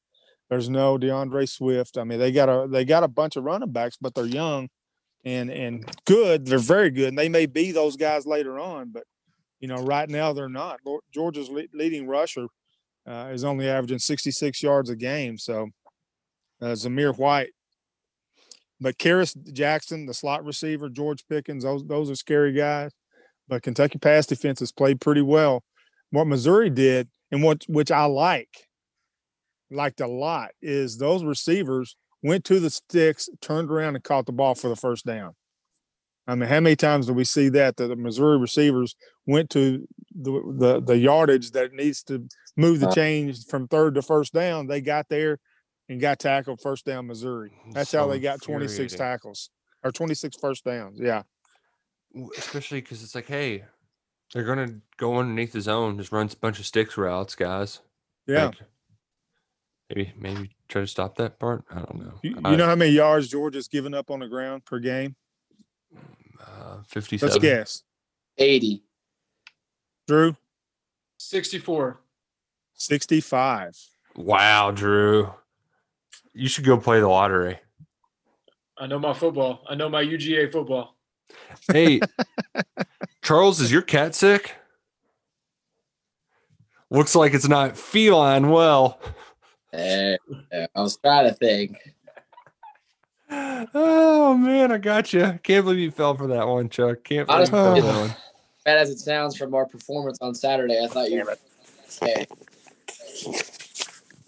there's 0.49 0.69
no 0.69 0.97
D'Andre 0.99 1.47
Swift. 1.47 1.99
I 1.99 2.05
mean, 2.05 2.19
they 2.19 2.33
got 2.33 2.49
a 2.49 2.67
they 2.69 2.85
got 2.85 3.05
a 3.05 3.09
bunch 3.09 3.37
of 3.37 3.45
running 3.45 3.71
backs, 3.71 3.97
but 4.01 4.15
they're 4.15 4.27
young 4.27 4.69
and 5.25 5.51
and 5.51 5.91
good. 6.07 6.47
They're 6.47 6.59
very 6.59 6.91
good, 6.91 7.09
and 7.09 7.19
they 7.19 7.29
may 7.29 7.47
be 7.47 7.73
those 7.73 7.97
guys 7.97 8.27
later 8.27 8.59
on. 8.59 8.91
But 8.91 9.05
you 9.61 9.69
know, 9.69 9.83
right 9.83 10.09
now 10.09 10.33
they're 10.33 10.49
not. 10.49 10.81
Georgia's 11.13 11.51
le- 11.51 11.65
leading 11.75 12.07
rusher 12.07 12.47
uh, 13.07 13.31
is 13.33 13.45
only 13.45 13.69
averaging 13.69 13.99
66 13.99 14.63
yards 14.63 14.91
a 14.91 14.97
game. 14.97 15.39
So 15.39 15.69
uh, 16.63 16.67
Zamir 16.67 17.17
White, 17.17 17.51
but 18.81 18.99
Kearis 18.99 19.37
Jackson, 19.53 20.07
the 20.07 20.15
slot 20.15 20.45
receiver, 20.45 20.89
George 20.89 21.25
Pickens, 21.29 21.65
those 21.65 21.85
those 21.85 22.11
are 22.11 22.17
scary 22.17 22.53
guys. 22.53 22.93
But 23.49 23.63
Kentucky 23.63 23.99
pass 23.99 24.27
defense 24.27 24.61
has 24.61 24.73
played 24.73 25.01
pretty 25.01 25.23
well. 25.23 25.63
What 26.11 26.27
Missouri 26.27 26.71
did, 26.71 27.09
and 27.31 27.43
what 27.43 27.65
which 27.69 27.91
I 27.91 28.05
like, 28.05 28.68
liked 29.71 30.01
a 30.01 30.07
lot, 30.07 30.51
is 30.63 30.99
those 30.99 31.25
receivers 31.25 31.97
went 32.23 32.45
to 32.47 32.61
the 32.61 32.71
sticks, 32.71 33.29
turned 33.41 33.71
around, 33.71 33.95
and 33.95 34.05
caught 34.05 34.27
the 34.27 34.33
ball 34.33 34.55
for 34.55 34.69
the 34.69 34.77
first 34.77 35.07
down. 35.07 35.35
I 36.27 36.35
mean, 36.35 36.49
how 36.49 36.61
many 36.61 36.77
times 36.77 37.07
do 37.07 37.15
we 37.15 37.25
see 37.25 37.49
that 37.51 37.77
that 37.77 37.87
the 37.89 37.97
Missouri 37.97 38.39
receivers 38.39 38.95
went 39.27 39.49
to 39.51 39.87
the 40.15 40.55
the, 40.59 40.83
the 40.83 40.99
yardage 40.99 41.53
that 41.53 41.73
needs 41.73 42.03
to 42.05 42.29
move 42.57 42.81
the 42.81 42.89
uh, 42.89 42.95
change 42.95 43.47
from 43.47 43.67
third 43.67 43.95
to 43.95 44.03
first 44.03 44.35
down? 44.35 44.67
They 44.67 44.83
got 44.83 45.09
there 45.09 45.39
and 45.89 46.01
got 46.01 46.19
tackled 46.19 46.61
first 46.61 46.85
down 46.85 47.07
Missouri. 47.07 47.53
Mm, 47.69 47.73
That's 47.73 47.93
how 47.93 48.07
they 48.09 48.21
got 48.21 48.43
26 48.43 48.95
tackles 48.95 49.49
or 49.83 49.91
26 49.91 50.37
first 50.37 50.65
downs. 50.65 50.99
Yeah. 51.01 51.23
Especially 52.37 52.81
because 52.83 53.03
it's 53.03 53.15
like, 53.15 53.27
hey, 53.27 53.65
they're 54.35 54.45
gonna 54.45 54.81
go 54.99 55.17
underneath 55.17 55.53
the 55.53 55.63
zone, 55.63 55.97
just 55.97 56.13
run 56.13 56.29
a 56.31 56.37
bunch 56.37 56.59
of 56.59 56.67
sticks 56.67 56.99
routes, 56.99 57.35
guys. 57.35 57.81
Yeah. 58.27 58.47
Like, 58.47 58.59
maybe 59.89 60.13
maybe 60.19 60.51
try 60.69 60.83
to 60.83 60.87
stop 60.87 61.17
that 61.17 61.39
part. 61.39 61.65
I 61.71 61.77
don't 61.77 61.97
know. 61.97 62.15
You, 62.23 62.37
I- 62.45 62.57
know 62.57 62.67
how 62.67 62.75
many 62.75 62.93
yards 62.93 63.29
Georgia's 63.29 63.69
given 63.69 63.95
up 63.95 64.11
on 64.11 64.21
the 64.21 64.29
ground 64.29 64.65
per 64.65 64.79
game? 64.79 65.17
uh, 66.47 66.79
fifty-seven. 66.87 67.33
Let's 67.33 67.43
guess. 67.43 67.83
80. 68.41 68.83
Drew, 70.07 70.37
64. 71.19 72.01
65. 72.75 73.77
Wow, 74.17 74.71
Drew, 74.71 75.35
you 76.33 76.49
should 76.49 76.65
go 76.65 76.79
play 76.79 77.01
the 77.01 77.09
lottery. 77.09 77.59
I 78.79 78.87
know 78.87 79.01
my 79.01 79.13
football. 79.13 79.65
I 79.69 79.75
know 79.75 79.89
my 79.89 80.05
UGA 80.05 80.53
football. 80.53 80.97
Hey, 81.73 82.01
Charles, 83.23 83.61
is 83.61 83.73
your 83.73 83.83
cat 83.83 84.15
sick? 84.15 84.55
Looks 86.91 87.15
like 87.17 87.35
it's 87.35 87.49
not 87.49 87.77
feline 87.77 88.51
well. 88.51 89.01
I 89.73 90.19
was 90.75 90.97
trying 90.97 91.29
to 91.29 91.35
think. 91.35 91.77
Oh 93.31 94.35
man, 94.37 94.73
I 94.73 94.79
got 94.79 95.13
you. 95.13 95.39
Can't 95.43 95.65
believe 95.65 95.81
you 95.81 95.91
fell 95.91 96.15
for 96.15 96.27
that 96.29 96.47
one, 96.47 96.69
Chuck. 96.69 97.05
Can't 97.05 97.27
believe 97.27 97.47
you 97.47 97.51
fell 97.51 97.77
for 97.77 97.83
that 97.83 98.01
one. 98.09 98.17
Bad 98.65 98.79
as 98.79 98.91
it 98.91 98.99
sounds 98.99 99.37
from 99.37 99.55
our 99.55 99.67
performance 99.67 100.19
on 100.21 100.35
Saturday, 100.35 100.83
I 100.83 100.89
thought 100.89 101.11
you 101.11 101.25
were. 101.25 101.37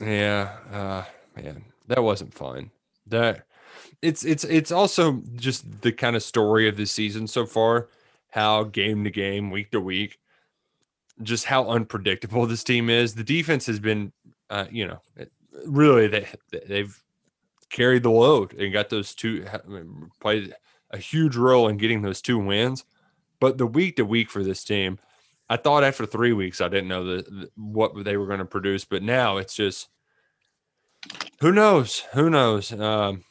Yeah, 0.00 0.56
uh, 0.72 1.04
man, 1.36 1.64
that 1.88 2.02
wasn't 2.02 2.34
fun. 2.34 2.70
That 3.06 3.46
it's 4.02 4.24
it's 4.24 4.44
it's 4.44 4.72
also 4.72 5.22
just 5.36 5.82
the 5.82 5.92
kind 5.92 6.16
of 6.16 6.22
story 6.22 6.68
of 6.68 6.76
the 6.76 6.86
season 6.86 7.26
so 7.26 7.46
far. 7.46 7.88
How 8.30 8.64
game 8.64 9.04
to 9.04 9.10
game, 9.10 9.50
week 9.50 9.70
to 9.72 9.80
week, 9.80 10.18
just 11.22 11.44
how 11.44 11.68
unpredictable 11.68 12.46
this 12.46 12.64
team 12.64 12.88
is. 12.88 13.14
The 13.14 13.24
defense 13.24 13.66
has 13.66 13.80
been, 13.80 14.12
uh, 14.50 14.66
you 14.70 14.86
know, 14.86 15.00
it- 15.16 15.32
really 15.66 16.06
they 16.06 16.26
they've 16.68 17.02
carried 17.70 18.02
the 18.04 18.10
load 18.10 18.52
and 18.54 18.72
got 18.72 18.88
those 18.88 19.14
two 19.14 19.44
played 20.20 20.54
a 20.90 20.98
huge 20.98 21.36
role 21.36 21.68
in 21.68 21.76
getting 21.76 22.02
those 22.02 22.20
two 22.22 22.38
wins. 22.38 22.84
But 23.40 23.58
the 23.58 23.66
week 23.66 23.96
to 23.96 24.04
week 24.04 24.30
for 24.30 24.44
this 24.44 24.62
team, 24.64 24.98
I 25.48 25.56
thought 25.56 25.82
after 25.84 26.06
three 26.06 26.32
weeks 26.32 26.60
I 26.60 26.68
didn't 26.68 26.88
know 26.88 27.04
the, 27.04 27.22
the- 27.22 27.50
what 27.56 28.04
they 28.04 28.16
were 28.16 28.26
going 28.26 28.38
to 28.40 28.44
produce, 28.44 28.84
but 28.84 29.02
now 29.02 29.38
it's 29.38 29.54
just 29.54 29.88
who 31.40 31.52
knows? 31.52 32.00
Who 32.12 32.28
knows? 32.30 32.72
Um, 32.72 33.24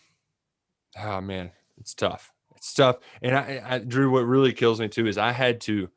oh 1.01 1.21
man, 1.21 1.51
it's 1.77 1.93
tough. 1.93 2.31
It's 2.57 2.73
tough. 2.73 2.97
And 3.21 3.35
I, 3.37 3.61
I, 3.65 3.79
Drew, 3.79 4.11
what 4.11 4.25
really 4.25 4.51
kills 4.51 4.79
me 4.81 4.89
too 4.89 5.07
is 5.07 5.17
I 5.17 5.31
had 5.31 5.61
to, 5.61 5.89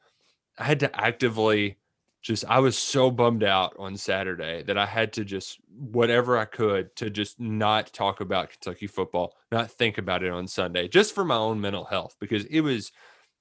I 0.59 0.65
had 0.65 0.81
to 0.81 1.01
actively 1.01 1.79
just. 2.23 2.45
I 2.47 2.61
was 2.61 2.79
so 2.79 3.11
bummed 3.11 3.45
out 3.45 3.75
on 3.79 3.97
Saturday 3.97 4.63
that 4.65 4.79
I 4.79 4.87
had 4.87 5.13
to 5.15 5.25
just 5.25 5.59
whatever 5.77 6.39
I 6.39 6.45
could 6.45 6.95
to 6.97 7.11
just 7.11 7.41
not 7.41 7.93
talk 7.93 8.21
about 8.21 8.51
Kentucky 8.51 8.87
football, 8.87 9.35
not 9.51 9.71
think 9.71 9.99
about 9.99 10.23
it 10.23 10.31
on 10.31 10.47
Sunday, 10.47 10.89
just 10.89 11.15
for 11.15 11.25
my 11.25 11.37
own 11.37 11.61
mental 11.61 11.85
health 11.85 12.17
because 12.21 12.45
it 12.47 12.61
was, 12.61 12.93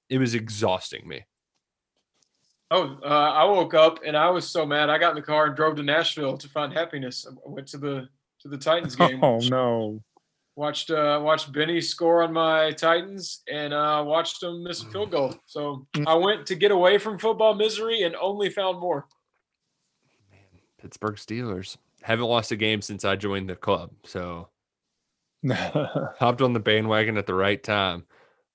it 0.10 0.18
was 0.18 0.36
exhausting 0.36 1.08
me. 1.08 1.26
Oh, 2.72 2.98
uh, 3.04 3.06
I 3.06 3.44
woke 3.44 3.74
up 3.74 4.00
and 4.06 4.16
I 4.16 4.30
was 4.30 4.48
so 4.48 4.66
mad. 4.66 4.90
I 4.90 4.98
got 4.98 5.10
in 5.10 5.16
the 5.18 5.22
car 5.22 5.48
and 5.48 5.56
drove 5.56 5.76
to 5.76 5.84
Nashville 5.84 6.38
to 6.38 6.48
find 6.48 6.72
happiness. 6.72 7.28
I 7.30 7.34
went 7.46 7.68
to 7.68 7.78
the 7.78 8.08
to 8.40 8.48
the 8.48 8.58
Titans 8.58 8.96
game. 8.98 9.22
Oh, 9.24 9.40
no. 9.40 10.02
Watched 10.56 10.92
uh, 10.92 11.20
watched 11.24 11.52
Benny 11.54 11.80
score 11.80 12.24
on 12.24 12.34
my 12.34 12.72
Titans 12.72 13.42
and 13.52 13.74
uh, 13.74 14.04
watched 14.06 14.44
him 14.44 14.64
miss 14.64 14.84
a 14.84 14.86
field 14.88 15.12
goal. 15.12 15.34
So 15.46 15.88
I 16.06 16.16
went 16.16 16.46
to 16.48 16.56
get 16.56 16.72
away 16.72 16.98
from 16.98 17.18
football 17.18 17.56
misery 17.56 18.04
and 18.04 18.16
only 18.18 18.50
found 18.50 18.80
more. 18.80 19.08
Man, 20.30 20.40
Pittsburgh 20.82 21.16
Steelers 21.16 21.78
haven't 22.02 22.26
lost 22.26 22.52
a 22.52 22.58
game 22.58 22.82
since 22.82 23.06
I 23.06 23.16
joined 23.16 23.50
the 23.50 23.56
club, 23.56 23.92
so 24.04 24.50
hopped 25.50 26.42
on 26.42 26.52
the 26.52 26.60
bandwagon 26.60 27.18
at 27.18 27.28
the 27.28 27.34
right 27.34 27.62
time. 27.62 28.06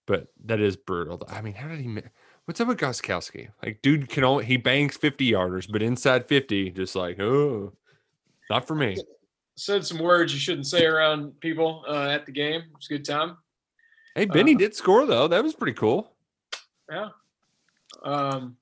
But 0.06 0.28
that 0.44 0.60
is 0.60 0.76
brutal. 0.76 1.22
I 1.28 1.40
mean, 1.40 1.54
how 1.54 1.68
did 1.68 1.80
he? 1.80 1.98
What's 2.44 2.60
up 2.60 2.68
with 2.68 2.78
Gostkowski? 2.78 3.48
Like, 3.64 3.80
dude 3.82 4.08
can 4.08 4.22
only 4.22 4.44
he 4.44 4.58
bangs 4.58 4.96
fifty 4.96 5.32
yarders, 5.32 5.70
but 5.70 5.82
inside 5.82 6.28
fifty, 6.28 6.70
just 6.70 6.94
like 6.94 7.18
oh, 7.18 7.72
not 8.50 8.66
for 8.66 8.74
me. 8.74 8.98
Said 9.56 9.86
some 9.86 9.98
words 9.98 10.32
you 10.34 10.38
shouldn't 10.38 10.66
say 10.66 10.84
around 10.84 11.38
people 11.40 11.84
uh, 11.88 12.08
at 12.08 12.26
the 12.26 12.32
game. 12.32 12.60
It 12.60 12.76
was 12.76 12.86
a 12.90 12.94
good 12.94 13.04
time. 13.04 13.38
Hey, 14.14 14.26
Benny 14.26 14.54
Uh, 14.54 14.58
did 14.58 14.74
score 14.74 15.06
though. 15.06 15.28
That 15.28 15.42
was 15.42 15.54
pretty 15.54 15.72
cool. 15.74 16.12
Yeah. 16.90 17.08
Um, 18.02 18.56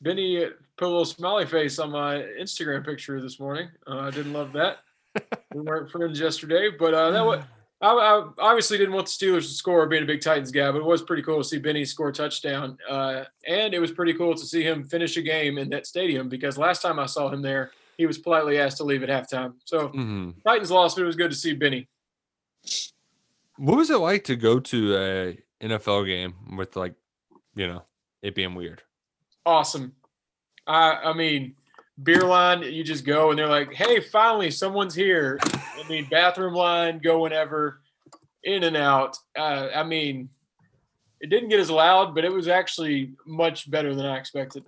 Benny 0.00 0.44
put 0.76 0.86
a 0.86 0.88
little 0.88 1.04
smiley 1.04 1.46
face 1.46 1.78
on 1.78 1.90
my 1.90 2.16
Instagram 2.40 2.84
picture 2.84 3.20
this 3.20 3.40
morning. 3.40 3.68
Uh, 3.86 3.98
I 3.98 4.10
didn't 4.10 4.32
love 4.32 4.52
that. 4.52 4.78
we 5.54 5.60
weren't 5.62 5.90
friends 5.90 6.20
yesterday, 6.20 6.70
but 6.78 6.94
uh, 6.94 7.10
that 7.10 7.24
was. 7.24 7.44
I, 7.82 7.88
I 7.90 8.28
obviously 8.38 8.78
didn't 8.78 8.94
want 8.94 9.06
the 9.06 9.12
Steelers 9.12 9.42
to 9.42 9.54
score, 9.54 9.86
being 9.86 10.02
a 10.02 10.06
big 10.06 10.22
Titans 10.22 10.50
guy, 10.50 10.70
but 10.72 10.78
it 10.78 10.84
was 10.84 11.02
pretty 11.02 11.22
cool 11.22 11.38
to 11.38 11.44
see 11.44 11.58
Benny 11.58 11.84
score 11.84 12.08
a 12.08 12.12
touchdown. 12.12 12.78
Uh, 12.88 13.24
and 13.46 13.74
it 13.74 13.78
was 13.78 13.90
pretty 13.92 14.14
cool 14.14 14.34
to 14.34 14.46
see 14.46 14.62
him 14.62 14.82
finish 14.82 15.16
a 15.18 15.22
game 15.22 15.58
in 15.58 15.68
that 15.70 15.86
stadium 15.86 16.30
because 16.30 16.56
last 16.56 16.80
time 16.80 16.98
I 16.98 17.04
saw 17.04 17.28
him 17.28 17.42
there, 17.42 17.72
he 17.96 18.06
was 18.06 18.18
politely 18.18 18.58
asked 18.58 18.76
to 18.78 18.84
leave 18.84 19.02
at 19.02 19.08
halftime. 19.08 19.54
So 19.64 19.88
Mhm. 19.88 20.42
Titans 20.44 20.70
lost, 20.70 20.96
but 20.96 21.02
it 21.02 21.06
was 21.06 21.16
good 21.16 21.30
to 21.30 21.36
see 21.36 21.52
Benny. 21.54 21.88
What 23.56 23.76
was 23.78 23.90
it 23.90 23.96
like 23.98 24.24
to 24.24 24.36
go 24.36 24.60
to 24.60 24.96
a 24.96 25.38
NFL 25.60 26.04
game 26.06 26.56
with 26.56 26.76
like, 26.76 26.94
you 27.54 27.66
know, 27.66 27.84
it 28.22 28.34
being 28.34 28.54
weird? 28.54 28.82
Awesome. 29.46 29.94
I 30.66 30.92
I 30.92 31.12
mean, 31.14 31.56
beer 32.02 32.24
line, 32.24 32.62
you 32.62 32.84
just 32.84 33.06
go 33.06 33.30
and 33.30 33.38
they're 33.38 33.48
like, 33.48 33.72
hey, 33.72 34.00
finally 34.00 34.50
someone's 34.50 34.94
here. 34.94 35.38
I 35.42 35.82
mean, 35.88 36.06
bathroom 36.10 36.52
line, 36.54 36.98
go 36.98 37.20
whenever, 37.22 37.80
in 38.44 38.64
and 38.64 38.76
out. 38.76 39.16
Uh, 39.36 39.68
I 39.74 39.82
mean, 39.82 40.28
it 41.20 41.30
didn't 41.30 41.48
get 41.48 41.60
as 41.60 41.70
loud, 41.70 42.14
but 42.14 42.24
it 42.26 42.32
was 42.32 42.48
actually 42.48 43.14
much 43.24 43.70
better 43.70 43.94
than 43.94 44.04
I 44.04 44.18
expected. 44.18 44.64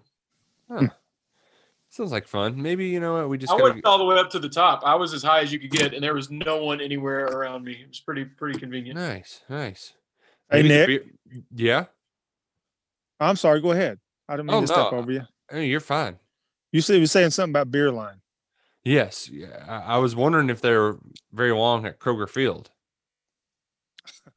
Sounds 1.90 2.12
like 2.12 2.26
fun. 2.28 2.60
Maybe 2.60 2.86
you 2.86 3.00
know 3.00 3.14
what 3.14 3.28
we 3.30 3.38
just 3.38 3.52
I 3.52 3.58
gotta 3.58 3.72
went 3.72 3.84
all 3.86 3.98
the 3.98 4.04
way 4.04 4.16
up 4.18 4.28
to 4.30 4.38
the 4.38 4.48
top. 4.48 4.82
I 4.84 4.94
was 4.94 5.14
as 5.14 5.22
high 5.22 5.40
as 5.40 5.52
you 5.52 5.58
could 5.58 5.70
get, 5.70 5.94
and 5.94 6.02
there 6.02 6.14
was 6.14 6.30
no 6.30 6.62
one 6.62 6.80
anywhere 6.80 7.24
around 7.26 7.64
me. 7.64 7.72
It 7.82 7.88
was 7.88 8.00
pretty 8.00 8.24
pretty 8.26 8.58
convenient. 8.58 8.98
nice, 8.98 9.40
nice. 9.48 9.94
Hey, 10.50 10.62
Maybe 10.62 10.68
Nick. 10.68 10.86
beer- 10.86 11.42
yeah. 11.54 11.84
I'm 13.20 13.36
sorry. 13.36 13.60
Go 13.60 13.72
ahead. 13.72 13.98
I 14.28 14.34
didn't 14.36 14.46
mean 14.48 14.56
Oh, 14.56 14.60
to 14.60 14.66
step 14.66 14.92
over 14.92 15.10
you. 15.10 15.22
Hey, 15.50 15.66
you're 15.66 15.80
fine. 15.80 16.18
You 16.72 16.82
said 16.82 16.94
you 16.94 17.00
were 17.00 17.06
saying 17.06 17.30
something 17.30 17.52
about 17.52 17.70
beer 17.70 17.90
line. 17.90 18.20
Yes, 18.84 19.28
yeah. 19.30 19.64
I, 19.66 19.94
I 19.94 19.98
was 19.98 20.14
wondering 20.14 20.50
if 20.50 20.60
they 20.60 20.72
were 20.74 20.98
very 21.32 21.52
long 21.52 21.86
at 21.86 21.98
Kroger 21.98 22.28
Field. 22.28 22.70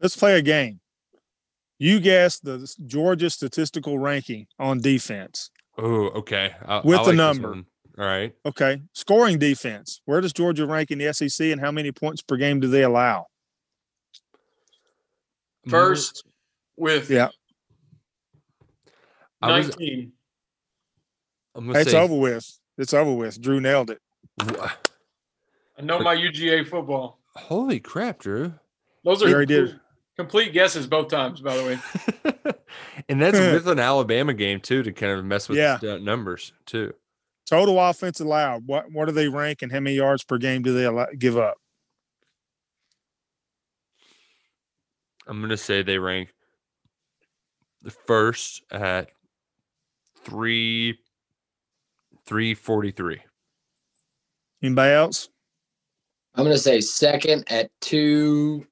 Let's 0.00 0.16
play 0.16 0.38
a 0.38 0.42
game. 0.42 0.80
You 1.78 2.00
guess 2.00 2.38
the 2.38 2.70
Georgia 2.86 3.30
statistical 3.30 3.98
ranking 3.98 4.46
on 4.58 4.80
defense. 4.80 5.50
Oh, 5.78 6.06
okay. 6.10 6.54
I, 6.66 6.80
With 6.84 7.00
I 7.00 7.02
the 7.02 7.08
like 7.12 7.16
this 7.16 7.16
number. 7.16 7.54
All 7.98 8.04
right. 8.04 8.34
Okay. 8.46 8.82
Scoring 8.92 9.38
defense. 9.38 10.00
Where 10.04 10.20
does 10.20 10.32
Georgia 10.32 10.66
rank 10.66 10.90
in 10.90 10.98
the 10.98 11.12
SEC 11.12 11.50
and 11.52 11.60
how 11.60 11.70
many 11.70 11.92
points 11.92 12.22
per 12.22 12.36
game 12.36 12.60
do 12.60 12.68
they 12.68 12.82
allow? 12.82 13.26
First 15.68 16.24
with 16.76 17.10
Yeah. 17.10 17.28
I 19.40 19.58
was- 19.58 19.68
19. 19.68 20.12
I'm 21.56 21.74
It's 21.76 21.92
say, 21.92 21.98
over 22.00 22.14
with. 22.16 22.58
It's 22.78 22.92
over 22.94 23.12
with. 23.12 23.40
Drew 23.40 23.60
nailed 23.60 23.90
it. 23.90 24.00
Wha- 24.44 24.70
I 25.78 25.82
know 25.82 26.00
my 26.00 26.14
UGA 26.14 26.64
football. 26.68 27.20
Holy 27.36 27.78
crap, 27.80 28.20
Drew! 28.20 28.54
Those 29.04 29.22
are 29.22 29.28
He 29.28 29.34
already 29.34 29.54
did. 29.54 29.80
Complete 30.16 30.52
guesses 30.52 30.86
both 30.86 31.08
times, 31.08 31.40
by 31.40 31.56
the 31.56 31.64
way. 31.64 32.54
and 33.08 33.20
that's 33.20 33.38
with 33.52 33.68
an 33.68 33.78
Alabama 33.78 34.34
game 34.34 34.60
too 34.60 34.82
to 34.82 34.92
kind 34.92 35.12
of 35.18 35.24
mess 35.24 35.48
with 35.48 35.58
Yeah. 35.58 35.78
the 35.80 35.96
uh, 35.96 35.98
numbers 35.98 36.52
too. 36.66 36.92
Total 37.46 37.78
offense 37.78 38.20
allowed. 38.20 38.66
What 38.66 38.90
what 38.90 39.06
do 39.06 39.12
they 39.12 39.28
rank 39.28 39.62
and 39.62 39.70
how 39.70 39.80
many 39.80 39.96
yards 39.96 40.24
per 40.24 40.38
game 40.38 40.62
do 40.62 40.72
they 40.72 40.84
allow, 40.84 41.06
give 41.18 41.36
up? 41.36 41.56
I'm 45.26 45.40
gonna 45.40 45.56
say 45.56 45.82
they 45.82 45.98
rank 45.98 46.30
the 47.82 47.90
first 47.90 48.62
at 48.70 49.10
three 50.24 50.98
three 52.26 52.54
forty 52.54 52.90
three. 52.90 53.20
Anybody 54.62 54.92
else? 54.92 55.28
I'm 56.34 56.44
gonna 56.44 56.56
say 56.58 56.80
second 56.80 57.44
at 57.48 57.70
two 57.80 58.66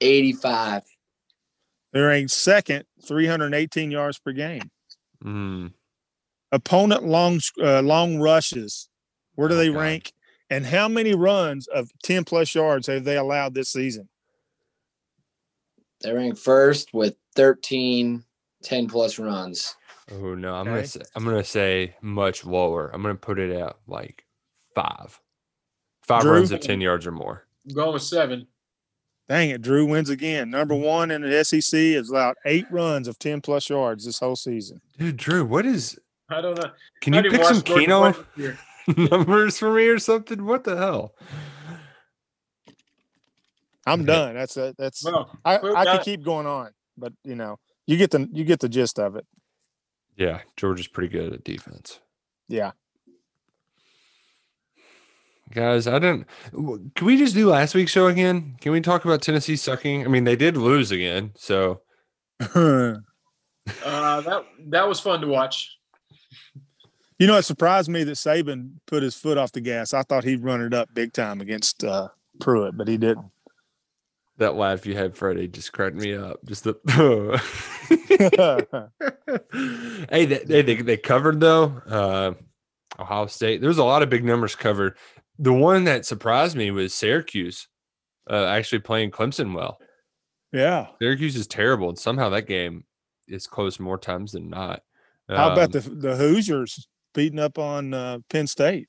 eighty 0.00 0.32
five. 0.32 0.82
They 1.92 2.00
rank 2.00 2.30
second, 2.30 2.84
318 3.04 3.90
yards 3.90 4.18
per 4.20 4.30
game. 4.32 4.70
Mm, 5.24 5.72
Opponent 6.52 7.04
long 7.04 7.40
uh, 7.60 7.82
long 7.82 8.18
rushes. 8.20 8.88
Where 9.34 9.48
do 9.48 9.54
Oh, 9.54 9.58
they 9.58 9.68
God. 9.70 9.78
rank? 9.80 10.12
And 10.50 10.66
how 10.66 10.86
many 10.88 11.14
runs 11.14 11.66
of 11.68 11.90
10 12.04 12.24
plus 12.24 12.54
yards 12.54 12.86
have 12.88 13.04
they 13.04 13.16
allowed 13.16 13.54
this 13.54 13.68
season? 13.70 14.08
They 16.02 16.12
rank 16.12 16.38
first 16.38 16.92
with 16.94 17.16
13 17.36 18.24
10 18.62 18.88
plus 18.88 19.18
runs. 19.18 19.74
oh 20.12 20.34
no, 20.34 20.54
I'm 20.54 20.66
gonna 20.66 20.86
say 20.86 21.00
I'm 21.16 21.24
gonna 21.24 21.42
say 21.44 21.94
much 22.02 22.44
lower. 22.44 22.88
I'm 22.92 23.02
gonna 23.02 23.14
put 23.16 23.38
it 23.38 23.50
at 23.50 23.76
like 23.86 24.24
five. 24.74 25.18
Five 26.02 26.22
Drew? 26.22 26.32
runs 26.32 26.50
of 26.52 26.60
ten 26.60 26.80
yards 26.80 27.06
or 27.06 27.12
more. 27.12 27.46
I'm 27.68 27.74
going 27.74 27.92
with 27.94 28.02
seven. 28.02 28.46
Dang 29.30 29.50
it, 29.50 29.62
Drew 29.62 29.86
wins 29.86 30.10
again. 30.10 30.50
Number 30.50 30.74
mm-hmm. 30.74 30.82
one 30.82 31.10
in 31.12 31.22
the 31.22 31.44
SEC 31.44 31.80
has 31.94 32.10
allowed 32.10 32.34
eight 32.44 32.66
runs 32.68 33.06
of 33.06 33.16
10 33.20 33.40
plus 33.42 33.70
yards 33.70 34.04
this 34.04 34.18
whole 34.18 34.34
season. 34.34 34.80
Dude, 34.98 35.16
Drew, 35.16 35.44
what 35.44 35.64
is 35.64 35.96
I 36.28 36.40
don't 36.40 36.58
know. 36.58 36.72
can 37.00 37.14
I 37.14 37.22
you 37.22 37.30
pick 37.30 37.44
some 37.44 37.62
Georgia 37.62 37.80
Keno 37.80 38.12
play 38.12 38.24
this 38.36 38.56
year. 38.88 39.08
numbers 39.08 39.56
for 39.56 39.72
me 39.72 39.86
or 39.86 40.00
something? 40.00 40.44
What 40.44 40.64
the 40.64 40.76
hell? 40.76 41.14
I'm 43.86 44.00
Yeah. 44.00 44.06
done. 44.06 44.34
That's 44.34 44.56
it. 44.56 44.74
That's 44.76 45.04
Well, 45.04 45.38
I, 45.44 45.58
I 45.58 45.84
could 45.96 46.04
keep 46.04 46.24
going 46.24 46.48
on, 46.48 46.72
but 46.98 47.12
you 47.22 47.36
know, 47.36 47.60
you 47.86 47.96
get 47.96 48.10
the 48.10 48.28
you 48.32 48.42
get 48.42 48.58
the 48.58 48.68
gist 48.68 48.98
of 48.98 49.14
it. 49.14 49.26
Yeah, 50.16 50.40
Georgia's 50.56 50.88
pretty 50.88 51.08
good 51.08 51.32
at 51.32 51.44
defense. 51.44 52.00
Yeah. 52.48 52.72
Guys, 55.52 55.88
I 55.88 55.98
didn't. 55.98 56.28
Can 56.52 57.06
we 57.06 57.16
just 57.16 57.34
do 57.34 57.48
last 57.48 57.74
week's 57.74 57.90
show 57.90 58.06
again? 58.06 58.56
Can 58.60 58.70
we 58.70 58.80
talk 58.80 59.04
about 59.04 59.20
Tennessee 59.20 59.56
sucking? 59.56 60.04
I 60.04 60.08
mean, 60.08 60.22
they 60.22 60.36
did 60.36 60.56
lose 60.56 60.92
again, 60.92 61.32
so 61.34 61.80
uh, 62.40 62.94
that 63.84 64.44
that 64.68 64.88
was 64.88 65.00
fun 65.00 65.20
to 65.22 65.26
watch. 65.26 65.76
You 67.18 67.26
know, 67.26 67.36
it 67.36 67.42
surprised 67.42 67.90
me 67.90 68.04
that 68.04 68.12
Saban 68.12 68.74
put 68.86 69.02
his 69.02 69.16
foot 69.16 69.38
off 69.38 69.50
the 69.50 69.60
gas. 69.60 69.92
I 69.92 70.02
thought 70.02 70.22
he'd 70.22 70.44
run 70.44 70.62
it 70.62 70.72
up 70.72 70.88
big 70.94 71.12
time 71.12 71.40
against 71.40 71.82
uh, 71.82 72.08
Pruitt, 72.40 72.76
but 72.76 72.86
he 72.86 72.96
didn't. 72.96 73.26
that 74.38 74.54
laugh 74.54 74.86
you 74.86 74.96
had, 74.96 75.16
Freddie, 75.16 75.48
just 75.48 75.72
cracked 75.72 75.96
me 75.96 76.14
up. 76.14 76.38
Just 76.44 76.62
the. 76.62 76.76
hey, 80.10 80.26
they, 80.26 80.38
they 80.38 80.62
they 80.62 80.76
they 80.76 80.96
covered 80.96 81.40
though. 81.40 81.64
Uh, 81.88 82.34
Ohio 83.00 83.26
State. 83.26 83.60
There 83.60 83.68
was 83.68 83.78
a 83.78 83.84
lot 83.84 84.02
of 84.02 84.10
big 84.10 84.24
numbers 84.24 84.54
covered. 84.54 84.96
The 85.42 85.52
one 85.52 85.84
that 85.84 86.04
surprised 86.04 86.54
me 86.54 86.70
was 86.70 86.92
Syracuse, 86.92 87.66
uh, 88.28 88.44
actually 88.44 88.80
playing 88.80 89.10
Clemson 89.10 89.54
well. 89.54 89.78
yeah. 90.52 90.88
Syracuse 91.00 91.34
is 91.34 91.46
terrible, 91.46 91.88
and 91.88 91.98
somehow 91.98 92.28
that 92.28 92.46
game 92.46 92.84
is 93.26 93.46
close 93.46 93.80
more 93.80 93.96
times 93.98 94.32
than 94.32 94.50
not. 94.50 94.82
How 95.30 95.52
about 95.52 95.74
Um, 95.74 95.82
the 95.82 96.08
the 96.08 96.16
Hoosiers 96.16 96.86
beating 97.14 97.38
up 97.38 97.58
on 97.58 97.94
uh, 97.94 98.18
Penn 98.28 98.46
State? 98.46 98.88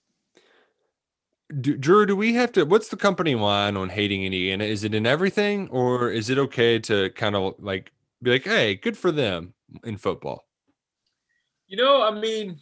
do, 1.61 1.77
Drew? 1.77 2.05
Do 2.05 2.15
we 2.17 2.33
have 2.33 2.51
to? 2.53 2.65
What's 2.65 2.89
the 2.89 2.97
company 2.97 3.35
line 3.35 3.77
on 3.77 3.87
hating 3.89 4.23
Indiana? 4.25 4.63
Is 4.65 4.83
it 4.83 4.93
in 4.93 5.05
everything, 5.05 5.69
or 5.69 6.09
is 6.09 6.29
it 6.29 6.37
okay 6.37 6.79
to 6.79 7.09
kind 7.11 7.35
of 7.35 7.53
like 7.59 7.91
be 8.21 8.31
like, 8.31 8.43
"Hey, 8.43 8.75
good 8.75 8.97
for 8.97 9.11
them 9.11 9.53
in 9.85 9.95
football"? 9.97 10.47
You 11.67 11.77
know, 11.77 12.01
I 12.01 12.11
mean, 12.11 12.59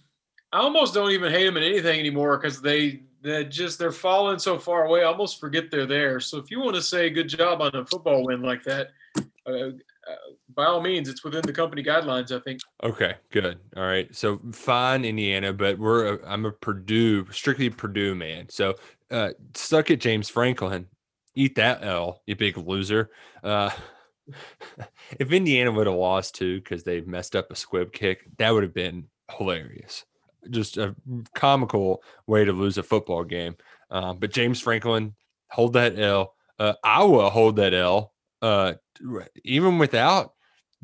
I 0.51 0.59
almost 0.59 0.93
don't 0.93 1.11
even 1.11 1.31
hate 1.31 1.45
them 1.45 1.57
in 1.57 1.63
anything 1.63 1.99
anymore 1.99 2.37
because 2.37 2.61
they 2.61 3.03
they 3.21 3.45
just 3.45 3.79
they're 3.79 3.91
falling 3.91 4.39
so 4.39 4.57
far 4.57 4.85
away. 4.85 5.01
I 5.01 5.05
almost 5.05 5.39
forget 5.39 5.71
they're 5.71 5.85
there. 5.85 6.19
So 6.19 6.37
if 6.37 6.49
you 6.49 6.59
want 6.59 6.75
to 6.75 6.81
say 6.81 7.09
good 7.09 7.27
job 7.27 7.61
on 7.61 7.75
a 7.75 7.85
football 7.85 8.25
win 8.25 8.41
like 8.41 8.63
that, 8.63 8.89
uh, 9.45 9.51
uh, 10.09 10.15
by 10.55 10.65
all 10.65 10.81
means, 10.81 11.09
it's 11.09 11.23
within 11.23 11.41
the 11.41 11.53
company 11.53 11.83
guidelines. 11.83 12.31
I 12.35 12.39
think. 12.39 12.61
Okay, 12.83 13.15
good. 13.31 13.59
All 13.75 13.83
right. 13.83 14.13
So 14.15 14.39
fine, 14.51 15.05
Indiana, 15.05 15.53
but 15.53 15.77
we're 15.77 16.15
a, 16.15 16.27
I'm 16.27 16.45
a 16.45 16.51
Purdue, 16.51 17.27
strictly 17.31 17.69
Purdue 17.69 18.15
man. 18.15 18.47
So 18.49 18.75
uh, 19.11 19.31
stuck 19.53 19.91
at 19.91 19.99
James 19.99 20.29
Franklin. 20.29 20.87
Eat 21.35 21.55
that 21.55 21.83
L, 21.83 22.21
you 22.25 22.35
big 22.35 22.57
loser. 22.57 23.11
Uh, 23.43 23.69
if 25.19 25.31
Indiana 25.31 25.71
would 25.71 25.87
have 25.87 25.95
lost 25.95 26.35
too 26.35 26.59
because 26.59 26.83
they 26.83 27.01
messed 27.01 27.35
up 27.35 27.51
a 27.51 27.55
squib 27.55 27.91
kick, 27.91 28.25
that 28.37 28.51
would 28.51 28.63
have 28.63 28.73
been 28.73 29.05
hilarious. 29.37 30.05
Just 30.49 30.77
a 30.77 30.95
comical 31.35 32.01
way 32.27 32.45
to 32.45 32.53
lose 32.53 32.77
a 32.77 32.83
football 32.83 33.23
game. 33.23 33.55
Um, 33.91 34.19
but 34.19 34.31
James 34.31 34.61
Franklin 34.61 35.15
hold 35.49 35.73
that 35.73 35.99
L. 35.99 36.35
Uh, 36.57 36.73
Iowa 36.83 37.29
hold 37.29 37.55
that 37.57 37.73
L. 37.73 38.13
Uh, 38.41 38.73
even 39.43 39.77
without 39.77 40.33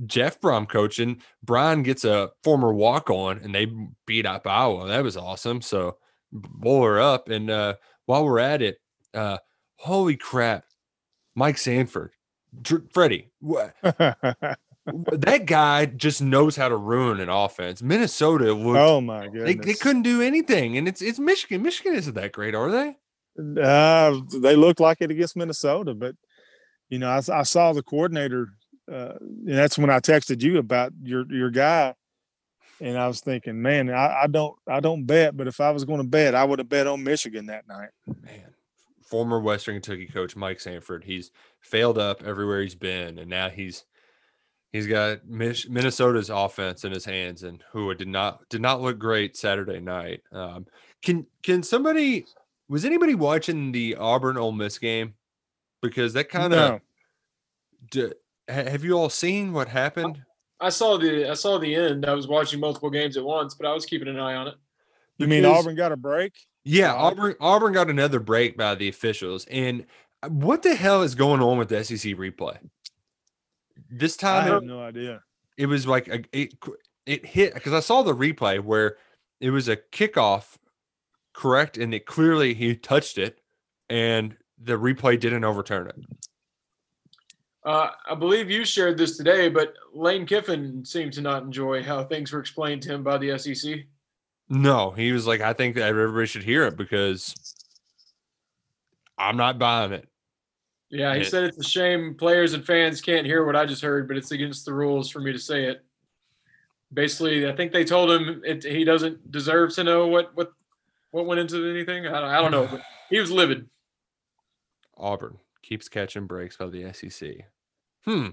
Jeff 0.06 0.42
Brohm 0.42 0.68
coaching, 0.68 1.22
Brian 1.44 1.84
gets 1.84 2.04
a 2.04 2.32
former 2.44 2.74
walk 2.74 3.10
on 3.10 3.40
and 3.40 3.56
they 3.56 3.72
beat 4.06 4.26
up 4.26 4.46
Iowa. 4.46 4.88
That 4.88 5.04
was 5.04 5.16
awesome. 5.18 5.62
So 5.62 5.98
boiler 6.32 7.00
up. 7.00 7.30
And 7.30 7.50
uh, 7.50 7.76
while 8.06 8.26
we're 8.26 8.40
at 8.40 8.62
it, 8.62 8.78
uh, 9.14 9.38
holy 9.78 10.18
crap, 10.18 10.66
Mike 11.36 11.58
Sanford, 11.58 12.12
Dr- 12.62 12.92
Freddie, 12.92 13.32
wha- 13.42 13.72
that 14.86 15.46
guy 15.46 15.86
just 15.86 16.22
knows 16.22 16.56
how 16.56 16.70
to 16.70 16.78
ruin 16.78 17.20
an 17.20 17.30
offense. 17.30 17.82
Minnesota 17.82 18.50
oh 18.50 19.02
my 19.02 19.22
they, 19.22 19.30
goodness! 19.30 19.66
they 19.66 19.74
couldn't 19.74 20.04
do 20.04 20.22
anything. 20.22 20.78
And 20.78 20.88
it's 20.88 21.02
it's 21.02 21.20
Michigan. 21.20 21.62
Michigan 21.62 21.96
isn't 21.96 22.16
that 22.16 22.32
great, 22.32 22.56
are 22.56 22.72
they? 22.72 22.96
Uh, 23.62 24.22
they 24.42 24.56
looked 24.56 24.80
like 24.80 24.98
it 25.02 25.12
against 25.12 25.36
Minnesota, 25.36 25.94
but 25.94 26.16
you 26.90 27.00
know, 27.00 27.10
I 27.10 27.44
saw 27.44 27.74
the 27.74 27.84
coordinator, 27.84 28.50
uh, 28.90 29.14
and 29.20 29.48
that's 29.58 29.78
when 29.78 29.90
I 29.90 30.00
texted 30.00 30.42
you 30.42 30.60
about 30.60 30.94
your 31.02 31.26
your 31.32 31.50
guy 31.50 31.96
and 32.82 32.98
I 32.98 33.08
was 33.08 33.22
thinking, 33.22 33.62
man, 33.62 33.90
I, 33.90 34.24
I 34.24 34.28
don't 34.28 34.56
I 34.68 34.80
don't 34.80 35.06
bet, 35.06 35.36
but 35.38 35.48
if 35.48 35.62
I 35.62 35.72
was 35.72 35.86
going 35.86 36.02
to 36.02 36.08
bet, 36.08 36.36
I 36.36 36.44
would 36.44 36.60
have 36.60 36.70
bet 36.70 36.88
on 36.88 37.04
Michigan 37.04 37.46
that 37.48 37.68
night. 37.68 37.90
Man, 38.06 38.54
former 39.02 39.40
Western 39.40 39.76
Kentucky 39.76 40.08
coach 40.08 40.36
Mike 40.36 40.60
Sanford, 40.60 41.04
he's 41.04 41.32
failed 41.62 41.98
up 41.98 42.24
everywhere 42.24 42.62
he's 42.62 42.76
been, 42.76 43.18
and 43.18 43.30
now 43.30 43.50
he's 43.50 43.86
he's 44.76 44.88
got 44.88 45.26
Minnesota's 45.26 46.30
offense 46.30 46.84
in 46.84 46.92
his 46.92 47.06
hands, 47.06 47.44
and 47.44 47.64
who 47.72 47.94
did 47.94 48.10
not 48.10 48.48
did 48.50 48.62
not 48.62 48.82
look 48.82 49.00
great 49.00 49.38
Saturday 49.38 49.80
night. 49.80 50.22
Um, 50.34 50.66
can 51.02 51.26
can 51.44 51.64
somebody 51.64 52.26
was 52.68 52.84
anybody 52.84 53.16
watching 53.16 53.72
the 53.72 53.96
Auburn 53.96 54.38
Ole 54.38 54.52
Miss 54.52 54.78
game? 54.78 55.14
Because 55.82 56.14
that 56.14 56.30
kind 56.30 56.54
of 56.54 56.82
no. 57.94 58.10
have 58.50 58.84
you 58.84 58.94
all 58.94 59.10
seen 59.10 59.54
what 59.54 59.70
happened? 59.70 60.22
I 60.60 60.70
saw 60.70 60.98
the 60.98 61.30
I 61.30 61.36
saw 61.36 61.58
the 61.58 61.74
end. 61.74 62.06
I 62.06 62.14
was 62.14 62.28
watching 62.28 62.60
multiple 62.60 62.90
games 62.90 63.16
at 63.16 63.24
once, 63.24 63.54
but 63.54 63.68
I 63.68 63.74
was 63.74 63.86
keeping 63.86 64.10
an 64.10 64.20
eye 64.20 64.36
on 64.36 64.48
it. 64.50 64.56
You 65.18 65.28
mean 65.28 65.46
Auburn 65.46 65.76
got 65.76 65.94
a 65.94 65.98
break? 65.98 66.34
Yeah, 66.66 66.94
Auburn 66.94 67.36
Auburn 67.40 67.72
got 67.72 67.90
another 67.90 68.20
break 68.20 68.58
by 68.58 68.76
the 68.76 68.90
officials. 68.90 69.46
And 69.46 69.86
uh, 70.22 70.30
what 70.30 70.64
the 70.64 70.76
hell 70.76 71.04
is 71.04 71.16
going 71.16 71.42
on 71.42 71.58
with 71.58 71.70
the 71.70 71.82
SEC 71.84 72.16
replay? 72.16 72.58
This 73.98 74.18
time, 74.18 74.44
I 74.44 74.48
have 74.48 74.64
it, 74.64 74.66
no 74.66 74.82
idea. 74.82 75.22
It 75.58 75.68
was 75.68 75.88
like 75.88 76.10
a, 76.10 76.22
it 76.34 76.54
it 77.06 77.26
hit 77.26 77.54
because 77.54 77.72
I 77.72 77.80
saw 77.80 78.04
the 78.04 78.14
replay 78.14 78.62
where 78.62 78.98
it 79.40 79.52
was 79.52 79.70
a 79.70 79.78
kickoff, 79.78 80.58
correct, 81.34 81.78
and 81.78 81.94
it 81.94 82.06
clearly 82.06 82.54
he 82.54 82.76
touched 82.76 83.18
it, 83.18 83.40
and 83.90 84.36
the 84.62 84.74
replay 84.74 85.18
didn't 85.18 85.46
overturn 85.46 85.88
it. 85.88 85.96
Uh, 87.64 87.92
I 88.10 88.16
believe 88.16 88.52
you 88.52 88.66
shared 88.66 88.98
this 88.98 89.16
today, 89.16 89.48
but 89.48 89.74
Lane 89.94 90.26
Kiffin 90.26 90.84
seemed 90.84 91.14
to 91.14 91.22
not 91.22 91.44
enjoy 91.44 91.82
how 91.82 92.04
things 92.04 92.34
were 92.34 92.42
explained 92.42 92.82
to 92.84 92.94
him 92.94 93.02
by 93.02 93.18
the 93.18 93.38
SEC. 93.40 93.80
No, 94.50 94.92
he 94.92 95.14
was 95.14 95.26
like, 95.26 95.40
I 95.40 95.54
think 95.54 95.76
that 95.76 95.88
everybody 95.88 96.28
should 96.28 96.44
hear 96.44 96.66
it 96.68 96.76
because 96.76 97.34
I'm 99.18 99.38
not 99.38 99.58
buying 99.58 99.94
it. 99.94 100.08
Yeah, 100.90 101.16
he 101.16 101.22
it, 101.22 101.28
said 101.28 101.44
it's 101.44 101.58
a 101.58 101.64
shame 101.64 102.16
players 102.16 102.54
and 102.54 102.66
fans 102.66 103.02
can't 103.02 103.26
hear 103.26 103.46
what 103.46 103.56
I 103.56 103.66
just 103.66 103.82
heard, 103.82 104.08
but 104.08 104.18
it's 104.18 104.32
against 104.32 104.66
the 104.66 104.74
rules 104.74 105.10
for 105.10 105.20
me 105.20 105.32
to 105.34 105.40
say 105.40 105.66
it. 105.66 105.84
Basically, 106.94 107.48
I 107.48 107.56
think 107.56 107.72
they 107.72 107.84
told 107.84 108.12
him 108.12 108.42
it, 108.46 108.64
he 108.64 108.84
doesn't 108.84 109.32
deserve 109.32 109.74
to 109.76 109.84
know 109.84 110.08
what 110.08 110.36
what 110.36 110.52
what 111.12 111.26
went 111.26 111.40
into 111.40 111.70
anything. 111.70 112.06
I 112.06 112.22
don't, 112.22 112.30
I 112.30 112.42
don't 112.42 112.52
know, 112.52 112.68
but 112.68 112.82
he 113.10 113.20
was 113.20 113.32
livid. 113.32 113.68
Auburn 114.98 115.40
keeps 115.64 115.90
catching 115.90 116.28
breaks 116.28 116.58
by 116.58 116.68
the 116.68 116.94
SEC. 116.94 117.30
Hmm. 118.06 118.28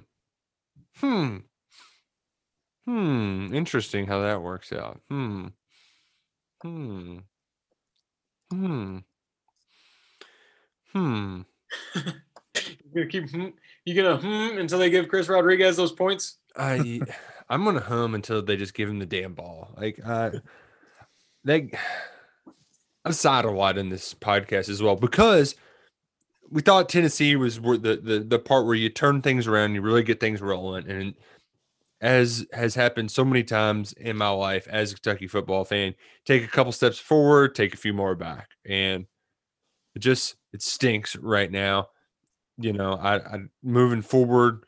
Hmm. 0.99 1.39
Hmm. 2.85 3.55
Interesting 3.55 4.07
how 4.07 4.21
that 4.21 4.43
works 4.43 4.73
out. 4.73 5.01
Hmm. 5.09 5.49
Hmm. 6.61 7.19
Hmm. 8.51 8.99
Hmm. 10.93 11.41
you 12.95 13.03
gonna 13.03 13.11
keep 13.11 13.31
hmm, 13.31 13.49
you 13.85 13.95
gonna 13.95 14.17
hmm 14.17 14.59
until 14.59 14.79
they 14.79 14.91
give 14.91 15.09
Chris 15.09 15.29
Rodriguez 15.29 15.77
those 15.77 15.93
points? 15.93 16.39
I 16.57 17.01
I'm 17.49 17.65
gonna 17.65 17.81
hum 17.81 18.15
until 18.15 18.43
they 18.43 18.57
just 18.57 18.75
give 18.75 18.89
him 18.89 18.99
the 18.99 19.07
damn 19.07 19.35
ball. 19.35 19.75
Like 19.77 20.01
uh 20.05 20.33
they 21.45 21.71
I've 23.05 23.17
sided 23.17 23.49
a 23.49 23.53
lot 23.53 23.79
in 23.79 23.89
this 23.89 24.15
podcast 24.15 24.69
as 24.69 24.83
well 24.83 24.97
because 24.97 25.55
we 26.51 26.61
thought 26.61 26.89
Tennessee 26.89 27.35
was 27.37 27.59
the, 27.61 28.01
the 28.03 28.25
the 28.27 28.39
part 28.39 28.67
where 28.67 28.75
you 28.75 28.91
turn 28.91 29.23
things 29.23 29.47
around, 29.47 29.75
you 29.75 29.81
really 29.81 30.03
get 30.03 30.21
things 30.21 30.43
rolling, 30.43 30.89
and 30.89 31.15
as 32.01 32.47
has 32.53 32.75
happened 32.75 33.11
so 33.11 33.25
many 33.25 33.43
times 33.43 33.93
in 33.95 34.17
my 34.17 34.29
life 34.29 34.69
as 34.69 34.93
a 34.93 34.95
Kentucky 34.97 35.29
football 35.29 35.65
fan, 35.65 35.95
take 36.27 36.45
a 36.45 36.49
couple 36.49 36.73
steps 36.73 36.99
forward, 36.99 37.55
take 37.55 37.75
a 37.75 37.79
few 37.79 37.95
more 37.95 38.15
back, 38.15 38.51
and 38.67 39.07
it 39.95 40.01
just 40.01 40.37
it 40.53 40.63
stinks 40.63 41.17
right 41.17 41.51
now. 41.51 41.89
You 42.59 42.73
know, 42.73 42.93
I, 42.95 43.17
I 43.17 43.39
moving 43.63 44.03
forward. 44.03 44.65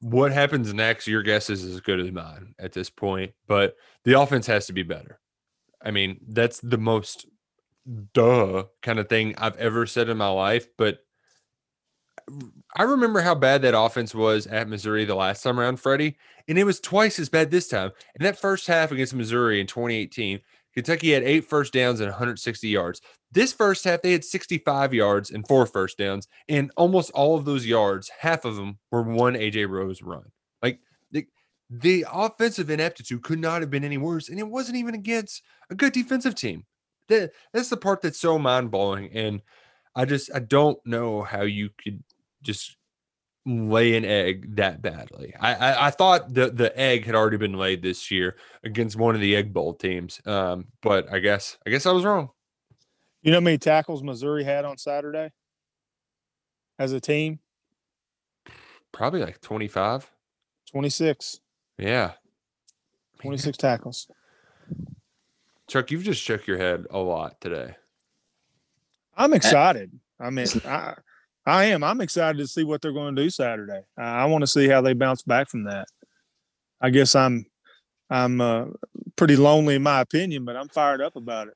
What 0.00 0.32
happens 0.32 0.72
next? 0.74 1.06
Your 1.06 1.22
guess 1.22 1.48
is 1.48 1.64
as 1.64 1.80
good 1.80 2.00
as 2.00 2.10
mine 2.10 2.54
at 2.58 2.72
this 2.72 2.90
point. 2.90 3.32
But 3.46 3.76
the 4.04 4.20
offense 4.20 4.46
has 4.46 4.66
to 4.66 4.72
be 4.72 4.82
better. 4.82 5.18
I 5.82 5.90
mean, 5.90 6.20
that's 6.28 6.60
the 6.60 6.78
most 6.78 7.26
duh 8.12 8.64
kind 8.82 8.98
of 8.98 9.08
thing 9.08 9.34
I've 9.38 9.56
ever 9.56 9.86
said 9.86 10.08
in 10.08 10.16
my 10.16 10.28
life. 10.28 10.68
But 10.76 11.04
I 12.74 12.84
remember 12.84 13.20
how 13.20 13.34
bad 13.34 13.62
that 13.62 13.78
offense 13.78 14.14
was 14.14 14.46
at 14.46 14.68
Missouri 14.68 15.04
the 15.04 15.14
last 15.14 15.42
time 15.42 15.60
around, 15.60 15.76
Freddie, 15.76 16.16
and 16.48 16.58
it 16.58 16.64
was 16.64 16.80
twice 16.80 17.18
as 17.18 17.28
bad 17.28 17.50
this 17.50 17.68
time. 17.68 17.92
In 18.18 18.24
that 18.24 18.38
first 18.38 18.66
half 18.66 18.92
against 18.92 19.14
Missouri 19.14 19.60
in 19.60 19.66
2018, 19.66 20.40
Kentucky 20.74 21.12
had 21.12 21.22
eight 21.22 21.44
first 21.44 21.72
downs 21.72 22.00
and 22.00 22.10
160 22.10 22.68
yards. 22.68 23.00
This 23.32 23.52
first 23.52 23.84
half, 23.84 24.02
they 24.02 24.12
had 24.12 24.24
65 24.24 24.92
yards 24.92 25.30
and 25.30 25.46
four 25.46 25.66
first 25.66 25.98
downs, 25.98 26.28
and 26.48 26.70
almost 26.76 27.10
all 27.12 27.36
of 27.36 27.44
those 27.44 27.66
yards, 27.66 28.10
half 28.18 28.44
of 28.44 28.56
them 28.56 28.78
were 28.90 29.02
one 29.02 29.34
AJ 29.34 29.68
Rose 29.68 30.02
run. 30.02 30.24
Like 30.62 30.80
the, 31.12 31.26
the 31.70 32.04
offensive 32.12 32.70
ineptitude 32.70 33.22
could 33.22 33.38
not 33.38 33.60
have 33.60 33.70
been 33.70 33.84
any 33.84 33.98
worse, 33.98 34.28
and 34.28 34.38
it 34.38 34.48
wasn't 34.48 34.76
even 34.76 34.94
against 34.94 35.42
a 35.70 35.74
good 35.74 35.92
defensive 35.92 36.34
team. 36.34 36.64
That, 37.08 37.32
that's 37.52 37.68
the 37.68 37.76
part 37.76 38.02
that's 38.02 38.20
so 38.20 38.38
mind 38.38 38.70
blowing, 38.70 39.10
and 39.12 39.42
I 39.94 40.06
just 40.06 40.30
I 40.34 40.40
don't 40.40 40.78
know 40.84 41.22
how 41.22 41.42
you 41.42 41.70
could 41.82 42.02
just 42.42 42.76
lay 43.46 43.96
an 43.96 44.04
egg 44.04 44.56
that 44.56 44.80
badly. 44.80 45.34
I, 45.38 45.54
I, 45.54 45.86
I 45.86 45.90
thought 45.90 46.32
the 46.32 46.50
the 46.50 46.78
egg 46.78 47.04
had 47.04 47.14
already 47.14 47.36
been 47.36 47.54
laid 47.54 47.82
this 47.82 48.10
year 48.10 48.36
against 48.62 48.96
one 48.96 49.14
of 49.14 49.20
the 49.20 49.36
Egg 49.36 49.52
Bowl 49.52 49.74
teams, 49.74 50.20
um, 50.26 50.66
but 50.82 51.12
I 51.12 51.18
guess 51.18 51.58
I 51.66 51.70
guess 51.70 51.86
I 51.86 51.92
was 51.92 52.04
wrong. 52.04 52.30
You 53.22 53.30
know 53.30 53.38
how 53.38 53.42
many 53.42 53.58
tackles 53.58 54.02
Missouri 54.02 54.44
had 54.44 54.64
on 54.64 54.76
Saturday 54.76 55.30
as 56.78 56.92
a 56.92 57.00
team? 57.00 57.38
Probably 58.92 59.20
like 59.20 59.40
25. 59.40 60.10
26. 60.70 61.40
Yeah. 61.78 62.12
26 63.20 63.56
tackles. 63.56 64.08
Chuck, 65.68 65.90
you've 65.90 66.02
just 66.02 66.20
shook 66.20 66.46
your 66.46 66.58
head 66.58 66.86
a 66.90 66.98
lot 66.98 67.40
today. 67.40 67.74
I'm 69.16 69.32
excited. 69.32 69.90
I 70.20 70.30
mean, 70.30 70.46
I, 70.66 70.94
I 71.46 71.66
am. 71.66 71.84
I'm 71.84 72.00
excited 72.00 72.38
to 72.38 72.46
see 72.46 72.64
what 72.64 72.80
they're 72.80 72.92
going 72.92 73.14
to 73.14 73.22
do 73.22 73.30
Saturday. 73.30 73.82
I 73.98 74.24
want 74.26 74.42
to 74.42 74.46
see 74.46 74.68
how 74.68 74.80
they 74.80 74.94
bounce 74.94 75.22
back 75.22 75.48
from 75.48 75.64
that. 75.64 75.86
I 76.80 76.90
guess 76.90 77.14
I'm 77.14 77.46
I'm 78.10 78.40
uh, 78.40 78.66
pretty 79.16 79.36
lonely 79.36 79.74
in 79.76 79.82
my 79.82 80.00
opinion, 80.00 80.44
but 80.44 80.56
I'm 80.56 80.68
fired 80.68 81.00
up 81.00 81.16
about 81.16 81.48
it. 81.48 81.54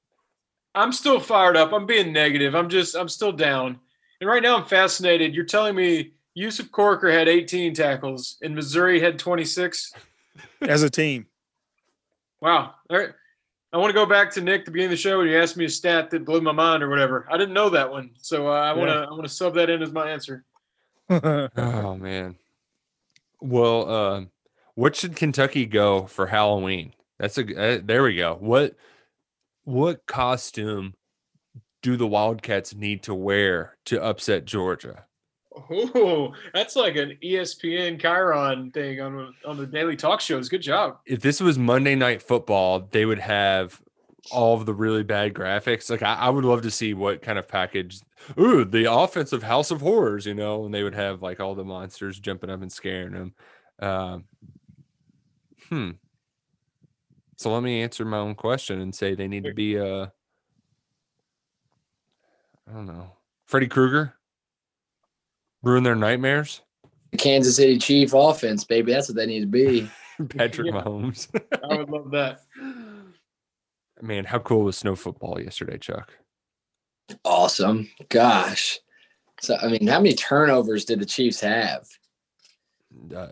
I'm 0.74 0.92
still 0.92 1.20
fired 1.20 1.56
up. 1.56 1.72
I'm 1.72 1.86
being 1.86 2.12
negative. 2.12 2.54
I'm 2.54 2.68
just 2.68 2.96
I'm 2.96 3.08
still 3.08 3.32
down. 3.32 3.78
And 4.20 4.28
right 4.28 4.42
now 4.42 4.56
I'm 4.56 4.66
fascinated. 4.66 5.34
You're 5.34 5.44
telling 5.44 5.74
me 5.74 6.12
Yusuf 6.34 6.70
Corker 6.70 7.10
had 7.10 7.28
18 7.28 7.74
tackles 7.74 8.36
and 8.42 8.54
Missouri 8.54 9.00
had 9.00 9.18
26 9.18 9.92
as 10.62 10.82
a 10.82 10.90
team. 10.90 11.26
Wow. 12.40 12.74
All 12.90 12.98
right. 12.98 13.10
I 13.72 13.76
want 13.76 13.90
to 13.90 13.94
go 13.94 14.06
back 14.06 14.32
to 14.32 14.40
Nick 14.40 14.64
the 14.64 14.70
beginning 14.70 14.92
of 14.92 14.98
the 14.98 15.02
show 15.02 15.18
when 15.18 15.28
you 15.28 15.38
asked 15.38 15.56
me 15.56 15.66
a 15.66 15.68
stat 15.68 16.10
that 16.10 16.24
blew 16.24 16.40
my 16.40 16.52
mind 16.52 16.82
or 16.82 16.88
whatever. 16.88 17.26
I 17.30 17.36
didn't 17.36 17.52
know 17.52 17.68
that 17.70 17.90
one, 17.90 18.12
so 18.20 18.48
uh, 18.48 18.52
I 18.52 18.72
want 18.72 18.88
to 18.88 19.06
I 19.08 19.10
want 19.10 19.24
to 19.24 19.28
sub 19.28 19.54
that 19.54 19.68
in 19.68 19.82
as 19.82 19.92
my 19.92 20.10
answer. 20.10 20.44
oh 21.10 21.96
man. 22.00 22.36
Well, 23.40 23.90
uh, 23.90 24.24
what 24.74 24.96
should 24.96 25.16
Kentucky 25.16 25.66
go 25.66 26.06
for 26.06 26.26
Halloween? 26.26 26.94
That's 27.18 27.36
a 27.36 27.76
uh, 27.76 27.80
there 27.84 28.02
we 28.02 28.16
go. 28.16 28.36
What 28.40 28.74
what 29.64 30.06
costume 30.06 30.94
do 31.82 31.96
the 31.96 32.06
Wildcats 32.06 32.74
need 32.74 33.02
to 33.02 33.14
wear 33.14 33.76
to 33.84 34.02
upset 34.02 34.46
Georgia? 34.46 35.04
Oh, 35.70 36.32
that's 36.54 36.76
like 36.76 36.96
an 36.96 37.18
ESPN 37.22 38.00
Chiron 38.00 38.70
thing 38.70 39.00
on 39.00 39.34
on 39.44 39.56
the 39.56 39.66
daily 39.66 39.96
talk 39.96 40.20
shows. 40.20 40.48
Good 40.48 40.62
job. 40.62 40.98
If 41.06 41.20
this 41.20 41.40
was 41.40 41.58
Monday 41.58 41.94
Night 41.94 42.22
Football, 42.22 42.88
they 42.90 43.04
would 43.04 43.18
have 43.18 43.80
all 44.30 44.54
of 44.56 44.66
the 44.66 44.74
really 44.74 45.02
bad 45.02 45.34
graphics. 45.34 45.90
Like 45.90 46.02
I, 46.02 46.14
I 46.14 46.30
would 46.30 46.44
love 46.44 46.62
to 46.62 46.70
see 46.70 46.94
what 46.94 47.22
kind 47.22 47.38
of 47.38 47.48
package. 47.48 48.00
Ooh, 48.38 48.64
the 48.64 48.92
offensive 48.92 49.42
House 49.42 49.70
of 49.70 49.80
Horrors, 49.80 50.26
you 50.26 50.34
know, 50.34 50.64
and 50.64 50.74
they 50.74 50.82
would 50.82 50.94
have 50.94 51.22
like 51.22 51.40
all 51.40 51.54
the 51.54 51.64
monsters 51.64 52.18
jumping 52.18 52.50
up 52.50 52.62
and 52.62 52.72
scaring 52.72 53.12
them. 53.12 53.34
Um, 53.80 54.24
hmm. 55.68 55.90
So 57.36 57.52
let 57.52 57.62
me 57.62 57.82
answer 57.82 58.04
my 58.04 58.18
own 58.18 58.34
question 58.34 58.80
and 58.80 58.94
say 58.94 59.14
they 59.14 59.28
need 59.28 59.44
to 59.44 59.54
be 59.54 59.78
uh 59.78 60.06
I 62.68 62.72
don't 62.74 62.86
know. 62.86 63.12
Freddy 63.46 63.66
Krueger? 63.66 64.14
Ruin 65.62 65.82
their 65.82 65.94
nightmares. 65.94 66.62
The 67.10 67.18
Kansas 67.18 67.56
City 67.56 67.78
Chief 67.78 68.12
offense, 68.14 68.64
baby. 68.64 68.92
That's 68.92 69.08
what 69.08 69.16
they 69.16 69.26
need 69.26 69.40
to 69.40 69.46
be. 69.46 69.90
Patrick 70.28 70.72
yeah. 70.72 70.80
Mahomes. 70.80 71.28
I 71.70 71.78
would 71.78 71.90
love 71.90 72.10
that. 72.10 72.40
Man, 74.00 74.24
how 74.24 74.38
cool 74.38 74.62
was 74.64 74.76
snow 74.76 74.94
football 74.94 75.40
yesterday, 75.40 75.78
Chuck? 75.78 76.12
Awesome. 77.24 77.88
Gosh. 78.08 78.78
So, 79.40 79.56
I 79.62 79.68
mean, 79.68 79.86
how 79.86 79.98
many 79.98 80.14
turnovers 80.14 80.84
did 80.84 81.00
the 81.00 81.06
Chiefs 81.06 81.40
have? 81.40 81.86
Uh, 83.14 83.28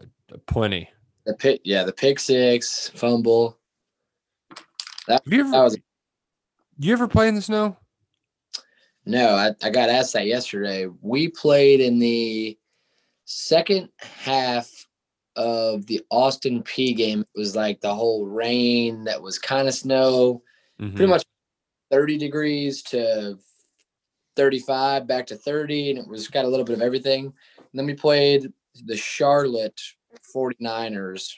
plenty. 0.47 0.89
The 1.25 1.35
pick, 1.35 1.61
yeah, 1.65 1.85
the 1.85 1.93
pick 1.93 2.21
six, 2.21 2.91
fumble. 2.95 3.59
That, 5.09 5.23
Have 5.25 5.33
you 5.33 5.41
ever 5.41 5.51
that 5.51 5.63
was 5.63 5.79
you 6.79 6.93
ever 6.93 7.09
play 7.09 7.29
in 7.29 7.35
the 7.35 7.43
snow? 7.43 7.77
No. 9.07 9.35
I, 9.35 9.53
I 9.63 9.71
got 9.71 9.89
asked 9.89 10.13
that 10.15 10.27
yesterday. 10.27 10.87
We 11.01 11.29
played 11.29 11.81
in 11.81 11.99
the 11.99 12.59
second 13.25 13.89
half 13.99 14.71
of 15.37 15.87
the 15.87 16.01
Austin 16.11 16.63
Peay 16.63 16.97
game. 16.97 17.21
It 17.21 17.39
was 17.39 17.55
like 17.57 17.81
the 17.81 17.95
whole 17.95 18.27
rain 18.27 19.05
that 19.05 19.21
was 19.21 19.39
kind 19.39 19.69
of 19.69 19.75
snow, 19.75 20.43
Mhm. 20.81 20.95
pretty 20.97 21.11
much 21.11 21.25
30 21.91 22.19
degrees 22.19 22.83
to 22.83 23.39
35 24.35 25.07
back 25.07 25.27
to 25.27 25.37
30 25.37 25.91
and 25.91 25.99
it 25.99 26.07
was 26.09 26.29
got 26.29 26.45
a 26.45 26.49
little 26.49 26.67
bit 26.67 26.77
of 26.77 26.83
everything 26.83 27.25
and 27.25 27.69
then 27.73 27.87
we 27.87 27.95
played 27.95 28.53
the 28.85 28.97
charlotte 28.97 29.81
49ers 30.35 31.33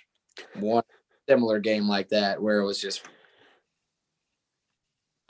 one 0.57 0.83
similar 1.29 1.61
game 1.61 1.87
like 1.89 2.09
that 2.09 2.43
where 2.43 2.59
it 2.59 2.65
was 2.65 2.81
just 2.81 3.03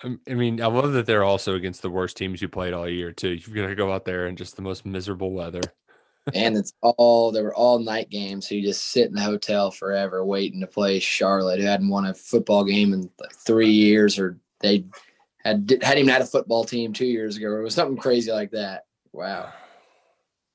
I 0.04 0.34
mean, 0.34 0.60
I 0.60 0.66
love 0.66 0.92
that 0.92 1.06
they're 1.06 1.24
also 1.24 1.54
against 1.54 1.82
the 1.82 1.90
worst 1.90 2.16
teams 2.16 2.40
you 2.40 2.48
played 2.48 2.72
all 2.72 2.88
year 2.88 3.12
too. 3.12 3.30
You've 3.30 3.54
got 3.54 3.66
to 3.66 3.74
go 3.74 3.92
out 3.92 4.04
there 4.04 4.26
in 4.28 4.36
just 4.36 4.56
the 4.56 4.62
most 4.62 4.86
miserable 4.86 5.32
weather. 5.32 5.62
and 6.34 6.56
it's 6.56 6.72
all 6.82 7.32
they 7.32 7.42
were 7.42 7.54
all 7.54 7.78
night 7.78 8.10
games 8.10 8.46
so 8.46 8.54
you 8.54 8.62
just 8.62 8.88
sit 8.90 9.06
in 9.06 9.14
the 9.14 9.20
hotel 9.20 9.70
forever 9.70 10.24
waiting 10.24 10.60
to 10.60 10.66
play 10.66 10.98
charlotte 10.98 11.58
who 11.58 11.66
hadn't 11.66 11.88
won 11.88 12.04
a 12.04 12.12
football 12.12 12.64
game 12.64 12.92
in 12.92 13.08
like 13.18 13.32
three 13.32 13.70
years 13.70 14.18
or 14.18 14.38
they 14.60 14.84
had 15.38 15.70
hadn't 15.82 15.98
even 15.98 16.08
had 16.08 16.20
a 16.20 16.26
football 16.26 16.64
team 16.64 16.92
two 16.92 17.06
years 17.06 17.36
ago 17.36 17.46
or 17.46 17.60
it 17.60 17.64
was 17.64 17.74
something 17.74 17.96
crazy 17.96 18.30
like 18.30 18.50
that 18.50 18.84
wow 19.12 19.50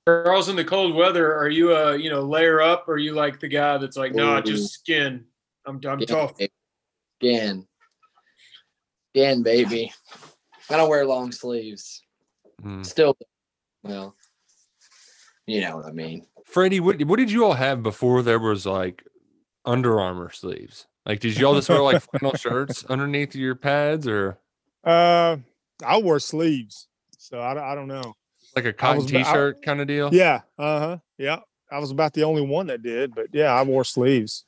Charles, 0.06 0.50
in 0.50 0.58
the 0.58 0.66
cold 0.66 0.96
weather, 0.96 1.34
are 1.34 1.48
you 1.48 1.74
a 1.74 1.96
you 1.96 2.10
know 2.10 2.24
layer 2.24 2.62
up, 2.62 2.90
or 2.90 2.96
are 2.96 2.98
you 2.98 3.14
like 3.14 3.40
the 3.40 3.48
guy 3.48 3.78
that's 3.78 3.96
like, 3.96 4.14
no, 4.14 4.34
nah, 4.34 4.42
just 4.42 4.74
skin? 4.74 5.24
I'm 5.66 5.80
I'm 5.86 6.00
Yeah, 6.02 6.06
tough. 6.08 6.34
Skin. 7.22 7.66
Skin, 9.16 9.44
baby. 9.44 9.94
I 10.72 10.78
don't 10.78 10.90
wear 10.90 11.06
long 11.06 11.32
sleeves. 11.32 12.02
Mm. 12.64 12.84
Still, 12.84 13.16
well, 13.84 14.16
you 15.46 15.62
know 15.62 15.78
what 15.78 15.86
I 15.86 15.92
mean. 15.92 16.26
Freddie, 16.46 16.80
what 16.80 17.04
what 17.04 17.18
did 17.20 17.30
you 17.32 17.46
all 17.46 17.54
have 17.54 17.84
before 17.84 18.24
there 18.24 18.40
was 18.40 18.66
like 18.66 19.04
Under 19.66 20.00
Armour 20.00 20.32
sleeves? 20.32 20.88
Like, 21.06 21.20
did 21.20 21.38
y'all 21.38 21.54
just 21.54 21.70
wear 21.70 21.82
like 21.84 22.02
flannel 22.20 22.36
shirts 22.36 22.86
underneath 22.86 23.36
your 23.36 23.54
pads, 23.54 24.08
or 24.08 24.40
Uh, 24.84 25.38
I 25.86 26.00
wore 26.00 26.20
sleeves, 26.20 26.88
so 27.18 27.40
I, 27.40 27.54
don't- 27.54 27.64
I 27.64 27.76
don't 27.76 27.88
know. 27.88 28.16
like 28.56 28.66
a 28.66 28.74
cotton 28.74 29.04
was- 29.04 29.14
I- 29.14 29.24
t-shirt 29.24 29.62
kind 29.64 29.80
of 29.80 29.86
deal? 29.88 30.10
Yeah, 30.12 30.42
uh 30.58 30.80
huh. 30.80 30.98
Yeah, 31.20 31.40
I 31.72 31.78
was 31.78 31.92
about 31.92 32.14
the 32.14 32.24
only 32.24 32.42
one 32.42 32.66
that 32.68 32.82
did, 32.82 33.14
but 33.14 33.28
yeah, 33.32 33.54
I 33.54 33.62
wore 33.62 33.84
sleeves. 33.84 34.44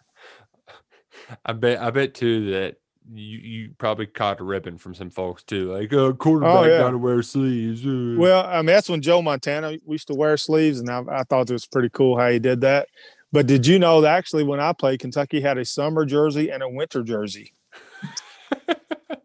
I 1.45 1.53
bet 1.53 1.80
I 1.80 1.91
bet 1.91 2.16
too 2.16 2.51
that 2.51 2.78
you 3.14 3.38
you 3.39 3.70
probably 3.78 4.06
caught 4.08 4.39
a 4.39 4.43
ribbon 4.43 4.78
from 4.78 4.93
some 4.95 5.10
folks 5.10 5.43
too. 5.43 5.72
Like, 5.74 5.93
uh, 5.93 6.14
quarterback 6.14 6.56
Oh, 6.56 6.64
yeah. 6.66 6.78
gotta 6.80 6.97
wear 6.97 7.22
sleeves. 7.22 7.86
uh." 7.86 8.20
Well, 8.20 8.45
I 8.45 8.58
mean, 8.58 8.68
that's 8.68 8.89
when 8.89 9.01
Joe 9.01 9.22
Montana 9.22 9.78
we 9.86 9.93
used 9.95 10.08
to 10.08 10.16
wear 10.16 10.38
sleeves, 10.38 10.80
and 10.80 10.89
I, 10.89 11.03
I 11.10 11.24
thought 11.24 11.49
it 11.49 11.53
was 11.53 11.66
pretty 11.68 11.89
cool 11.89 12.18
how 12.18 12.30
he 12.30 12.39
did 12.39 12.62
that. 12.62 12.88
But 13.32 13.47
did 13.47 13.68
you 13.68 13.80
know 13.80 14.01
that 14.01 14.16
actually 14.18 14.43
when 14.43 14.60
I 14.60 14.72
played, 14.74 14.99
Kentucky 15.01 15.41
had 15.41 15.58
a 15.58 15.66
summer 15.66 16.06
jersey 16.06 16.49
and 16.49 16.64
a 16.64 16.70
winter 16.70 17.03
jersey? 17.03 17.53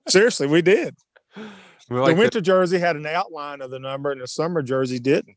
Seriously, 0.09 0.47
we 0.49 0.63
did. 0.63 0.97
We 1.37 1.99
like 1.99 2.09
the 2.11 2.15
the- 2.15 2.21
winter 2.21 2.41
jersey 2.41 2.79
had 2.79 2.97
an 2.97 3.07
outline 3.07 3.61
of 3.61 3.71
the 3.71 3.79
number, 3.79 4.11
and 4.11 4.21
the 4.21 4.27
summer 4.27 4.63
jersey 4.63 4.99
didn't. 4.99 5.37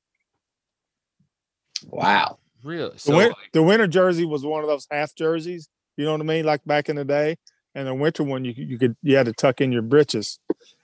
Wow. 1.86 2.39
really 2.64 2.91
The, 2.94 3.00
so 3.00 3.16
win- 3.18 3.28
like, 3.30 3.52
the 3.52 3.64
winter 3.64 3.88
jersey 3.88 4.26
was 4.26 4.46
one 4.46 4.62
of 4.64 4.68
those 4.70 4.88
half 4.89 5.14
jerseys. 5.16 5.70
You 5.98 6.06
know 6.06 6.14
what 6.14 6.22
I 6.22 6.24
mean? 6.24 6.46
Like 6.46 6.64
back 6.66 6.89
in 6.89 6.96
the 6.96 7.06
day. 7.06 7.38
And 7.76 7.88
the 7.88 7.94
winter 7.94 8.24
one, 8.24 8.46
you 8.46 8.54
you 8.56 8.78
could 8.78 8.96
you 9.02 9.16
had 9.16 9.26
to 9.26 9.34
tuck 9.34 9.60
in 9.62 9.72
your 9.72 9.82
breeches, 9.82 10.40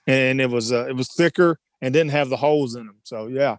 and 0.06 0.40
it 0.40 0.50
was 0.50 0.72
uh, 0.72 0.86
it 0.88 0.96
was 0.96 1.12
thicker 1.14 1.58
and 1.80 1.92
didn't 1.94 2.10
have 2.10 2.28
the 2.30 2.36
holes 2.36 2.74
in 2.74 2.86
them. 2.86 2.96
So 3.04 3.28
yeah, 3.28 3.56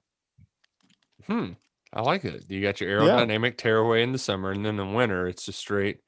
hmm, 1.28 1.52
I 1.94 2.02
like 2.02 2.26
it. 2.26 2.44
You 2.50 2.62
got 2.62 2.82
your 2.82 2.90
Yeah. 3.06 3.10
aerodynamic 3.20 3.58
tearaway 3.58 4.04
in 4.04 4.12
the 4.12 4.18
summer, 4.18 4.52
and 4.52 4.66
then 4.66 4.80
in 4.80 4.94
winter 4.94 5.28
it's 5.28 5.46
just 5.46 5.60
straight. 5.60 6.00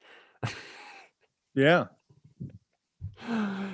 yeah. 1.54 1.86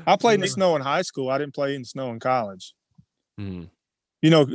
I 0.06 0.16
played 0.18 0.34
in 0.34 0.40
the 0.42 0.48
snow 0.48 0.76
in 0.76 0.82
high 0.82 1.02
school. 1.02 1.28
I 1.28 1.38
didn't 1.38 1.54
play 1.54 1.74
in 1.74 1.82
the 1.82 1.86
snow 1.86 2.10
in 2.10 2.20
college. 2.20 2.74
Hmm. 3.36 3.64
You 4.22 4.30
know, 4.30 4.46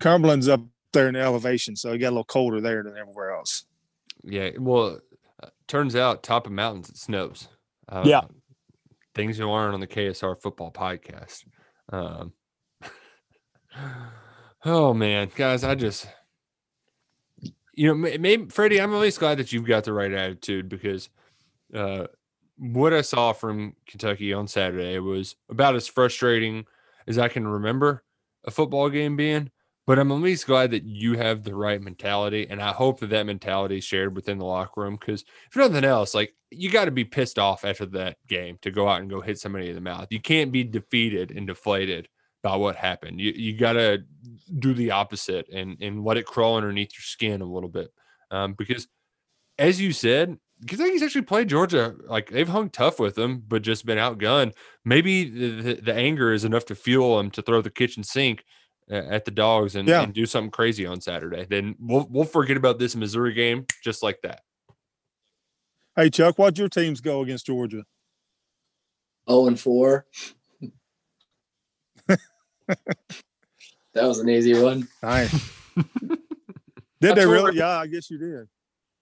Cumberland's 0.00 0.48
up 0.48 0.62
there 0.92 1.06
in 1.06 1.14
the 1.14 1.20
elevation, 1.20 1.76
so 1.76 1.92
it 1.92 1.98
got 1.98 2.08
a 2.08 2.10
little 2.10 2.24
colder 2.24 2.60
there 2.60 2.82
than 2.82 2.96
everywhere 2.96 3.30
else. 3.32 3.64
Yeah. 4.24 4.50
Well, 4.58 4.98
uh, 5.42 5.48
turns 5.68 5.94
out 5.94 6.22
top 6.24 6.46
of 6.46 6.52
mountains 6.52 6.88
it 6.88 6.96
snows. 6.96 7.48
Uh, 7.88 8.02
Yeah. 8.04 8.22
Things 9.14 9.38
you 9.38 9.50
learn 9.50 9.74
on 9.74 9.80
the 9.80 9.86
KSR 9.86 10.40
football 10.40 10.70
podcast. 10.70 11.44
Um, 11.92 12.32
oh 14.64 14.94
man, 14.94 15.30
guys, 15.34 15.64
I 15.64 15.74
just, 15.74 16.06
you 17.74 17.88
know, 17.88 17.94
maybe 17.94 18.46
Freddie, 18.50 18.80
I'm 18.80 18.92
at 18.94 19.00
least 19.00 19.20
glad 19.20 19.38
that 19.38 19.52
you've 19.52 19.66
got 19.66 19.84
the 19.84 19.92
right 19.92 20.12
attitude 20.12 20.68
because 20.68 21.08
uh, 21.74 22.06
what 22.56 22.92
I 22.92 23.00
saw 23.00 23.32
from 23.32 23.74
Kentucky 23.86 24.32
on 24.32 24.46
Saturday 24.46 24.98
was 24.98 25.36
about 25.48 25.76
as 25.76 25.88
frustrating 25.88 26.66
as 27.06 27.18
I 27.18 27.28
can 27.28 27.46
remember 27.46 28.04
a 28.44 28.50
football 28.50 28.90
game 28.90 29.16
being. 29.16 29.50
But 29.90 29.98
I'm 29.98 30.12
at 30.12 30.20
least 30.20 30.46
glad 30.46 30.70
that 30.70 30.84
you 30.84 31.18
have 31.18 31.42
the 31.42 31.56
right 31.56 31.82
mentality, 31.82 32.46
and 32.48 32.62
I 32.62 32.70
hope 32.70 33.00
that 33.00 33.10
that 33.10 33.26
mentality 33.26 33.78
is 33.78 33.84
shared 33.84 34.14
within 34.14 34.38
the 34.38 34.44
locker 34.44 34.82
room. 34.82 34.94
Because 34.94 35.24
if 35.48 35.56
nothing 35.56 35.82
else, 35.82 36.14
like 36.14 36.32
you 36.52 36.70
got 36.70 36.84
to 36.84 36.92
be 36.92 37.04
pissed 37.04 37.40
off 37.40 37.64
after 37.64 37.86
that 37.86 38.16
game 38.28 38.56
to 38.62 38.70
go 38.70 38.88
out 38.88 39.00
and 39.00 39.10
go 39.10 39.20
hit 39.20 39.40
somebody 39.40 39.68
in 39.68 39.74
the 39.74 39.80
mouth. 39.80 40.06
You 40.10 40.20
can't 40.20 40.52
be 40.52 40.62
defeated 40.62 41.32
and 41.32 41.44
deflated 41.44 42.08
by 42.40 42.54
what 42.54 42.76
happened. 42.76 43.20
You 43.20 43.32
you 43.34 43.58
got 43.58 43.72
to 43.72 44.04
do 44.60 44.74
the 44.74 44.92
opposite 44.92 45.48
and 45.48 45.76
and 45.80 46.04
let 46.04 46.18
it 46.18 46.24
crawl 46.24 46.56
underneath 46.56 46.92
your 46.94 47.02
skin 47.02 47.40
a 47.40 47.52
little 47.52 47.68
bit. 47.68 47.92
Um, 48.30 48.52
because 48.52 48.86
as 49.58 49.80
you 49.80 49.92
said, 49.92 50.38
Kentucky's 50.68 51.02
actually 51.02 51.22
played 51.22 51.48
Georgia 51.48 51.96
like 52.06 52.30
they've 52.30 52.46
hung 52.46 52.70
tough 52.70 53.00
with 53.00 53.16
them, 53.16 53.42
but 53.48 53.62
just 53.62 53.86
been 53.86 53.98
outgunned. 53.98 54.52
Maybe 54.84 55.28
the, 55.28 55.62
the, 55.62 55.74
the 55.80 55.94
anger 55.94 56.32
is 56.32 56.44
enough 56.44 56.66
to 56.66 56.76
fuel 56.76 57.16
them 57.16 57.32
to 57.32 57.42
throw 57.42 57.60
the 57.60 57.70
kitchen 57.70 58.04
sink 58.04 58.44
at 58.90 59.24
the 59.24 59.30
dogs 59.30 59.76
and, 59.76 59.88
Yeah. 59.88 60.02
and 60.02 60.12
do 60.12 60.26
something 60.26 60.50
crazy 60.50 60.84
on 60.84 61.00
Saturday. 61.00 61.46
Then 61.48 61.76
we'll 61.78 62.06
we'll 62.10 62.24
forget 62.24 62.56
about 62.56 62.78
this 62.78 62.96
Missouri 62.96 63.32
game 63.34 63.66
just 63.82 64.02
like 64.02 64.20
that. 64.22 64.42
Hey 65.96 66.10
Chuck, 66.10 66.38
what'd 66.38 66.58
your 66.58 66.68
teams 66.68 67.00
go 67.00 67.20
against 67.22 67.46
Georgia? 67.46 67.84
Oh 69.26 69.46
and 69.46 69.58
four. 69.58 70.06
that 72.08 72.18
was 73.94 74.18
an 74.20 74.28
easy 74.28 74.60
one. 74.60 74.88
Nice. 75.02 75.30
did 75.76 76.18
That's 77.00 77.14
they 77.16 77.26
really? 77.26 77.42
we're- 77.44 77.56
Yeah, 77.56 77.78
I 77.78 77.86
guess 77.86 78.10
you 78.10 78.18
did. 78.18 78.48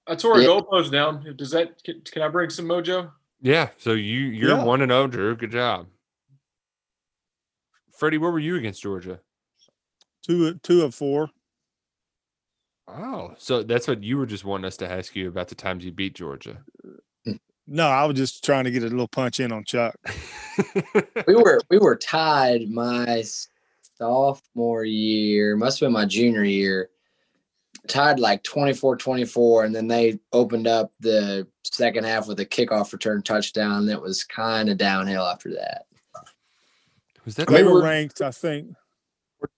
I 0.07 0.15
tore 0.15 0.39
a 0.39 0.41
Yeah. 0.43 0.47
goalpost 0.49 0.91
down. 0.91 1.35
Does 1.37 1.51
that 1.51 1.83
can, 1.85 2.01
can 2.03 2.23
I 2.23 2.29
bring 2.29 2.49
some 2.51 2.65
mojo? 2.67 3.11
Yeah. 3.41 3.69
So 3.79 3.93
you 3.93 4.21
you're 4.21 4.51
Yeah. 4.57 4.65
one 4.65 4.81
and 4.83 4.91
zero, 4.91 5.07
Drew. 5.07 5.37
Good 5.37 5.53
job, 5.53 5.87
Freddie. 7.99 8.19
Where 8.19 8.31
were 8.31 8.39
you 8.39 8.57
against 8.57 8.83
Georgia? 8.83 9.21
Two 10.29 10.55
two 10.63 10.83
of 10.83 10.95
four. 10.95 11.31
Oh, 12.87 13.35
so 13.39 13.63
that's 13.63 13.89
what 13.89 14.03
you 14.03 14.17
were 14.19 14.27
just 14.27 14.45
wanting 14.45 14.67
us 14.67 14.77
to 14.79 14.91
ask 14.91 15.15
you 15.17 15.29
about 15.29 15.49
the 15.49 15.55
times 15.55 15.85
you 15.85 15.93
beat 15.93 16.15
Georgia. 16.15 16.59
No, 17.67 17.87
I 17.87 18.05
was 18.07 18.17
just 18.17 18.43
trying 18.45 18.65
to 18.65 18.71
get 18.71 18.83
a 18.83 18.87
little 18.87 19.09
punch 19.09 19.41
in 19.41 19.53
on 19.53 19.65
Chuck. 19.65 19.95
We 21.29 21.35
were 21.37 21.61
we 21.71 21.79
were 21.79 21.95
tied 21.97 22.69
my 22.69 23.23
sophomore 23.99 24.85
year, 24.85 25.55
must 25.57 25.79
have 25.81 25.87
been 25.87 25.93
my 25.93 26.05
junior 26.05 26.43
year. 26.45 26.91
Tied 27.87 28.19
like 28.19 28.43
24-24, 28.43 29.65
and 29.67 29.75
then 29.75 29.87
they 29.87 30.19
opened 30.33 30.67
up 30.67 30.93
the 31.01 31.47
second 31.65 32.05
half 32.05 32.27
with 32.27 32.41
a 32.41 32.45
kickoff 32.45 32.93
return 32.93 33.23
touchdown. 33.23 33.87
That 33.87 34.03
was 34.03 34.25
kind 34.25 34.69
of 34.69 34.77
downhill 34.79 35.23
after 35.25 35.51
that. 35.55 35.87
Was 37.25 37.37
that 37.37 37.49
I 37.49 37.53
mean, 37.53 37.61
They 37.61 37.69
were 37.69 37.75
we're- 37.75 37.85
ranked, 37.89 38.21
I 38.21 38.31
think, 38.33 38.75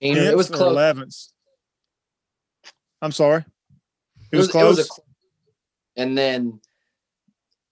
It 0.01 0.37
was 0.37 0.51
10th 0.51 0.55
close. 0.55 0.77
11th. 0.77 1.29
I'm 3.03 3.13
sorry. 3.13 3.41
It, 3.41 3.47
It 4.33 4.37
was, 4.37 4.47
was, 4.49 4.53
close. 4.53 4.65
it 4.65 4.69
was 4.69 4.79
a, 4.81 4.85
cl- 4.85 5.07
and 5.97 6.17
then 6.19 6.61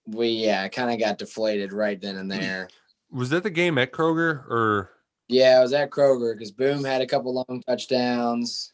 we 0.07 0.27
yeah 0.29 0.67
kind 0.67 0.91
of 0.91 0.99
got 0.99 1.17
deflated 1.19 1.71
right 1.71 2.01
then 2.01 2.15
and 2.17 2.31
there. 2.31 2.67
was 3.11 3.29
that 3.29 3.43
the 3.43 3.49
game 3.49 3.77
at 3.77 3.91
Kroger 3.91 4.43
or 4.49 4.89
Yeah, 5.27 5.57
I 5.57 5.61
was 5.61 5.71
at 5.73 5.91
Kroger 5.91 6.33
because 6.35 6.51
Boom 6.51 6.83
had 6.83 7.01
a 7.01 7.07
couple 7.07 7.33
long 7.33 7.61
touchdowns, 7.67 8.73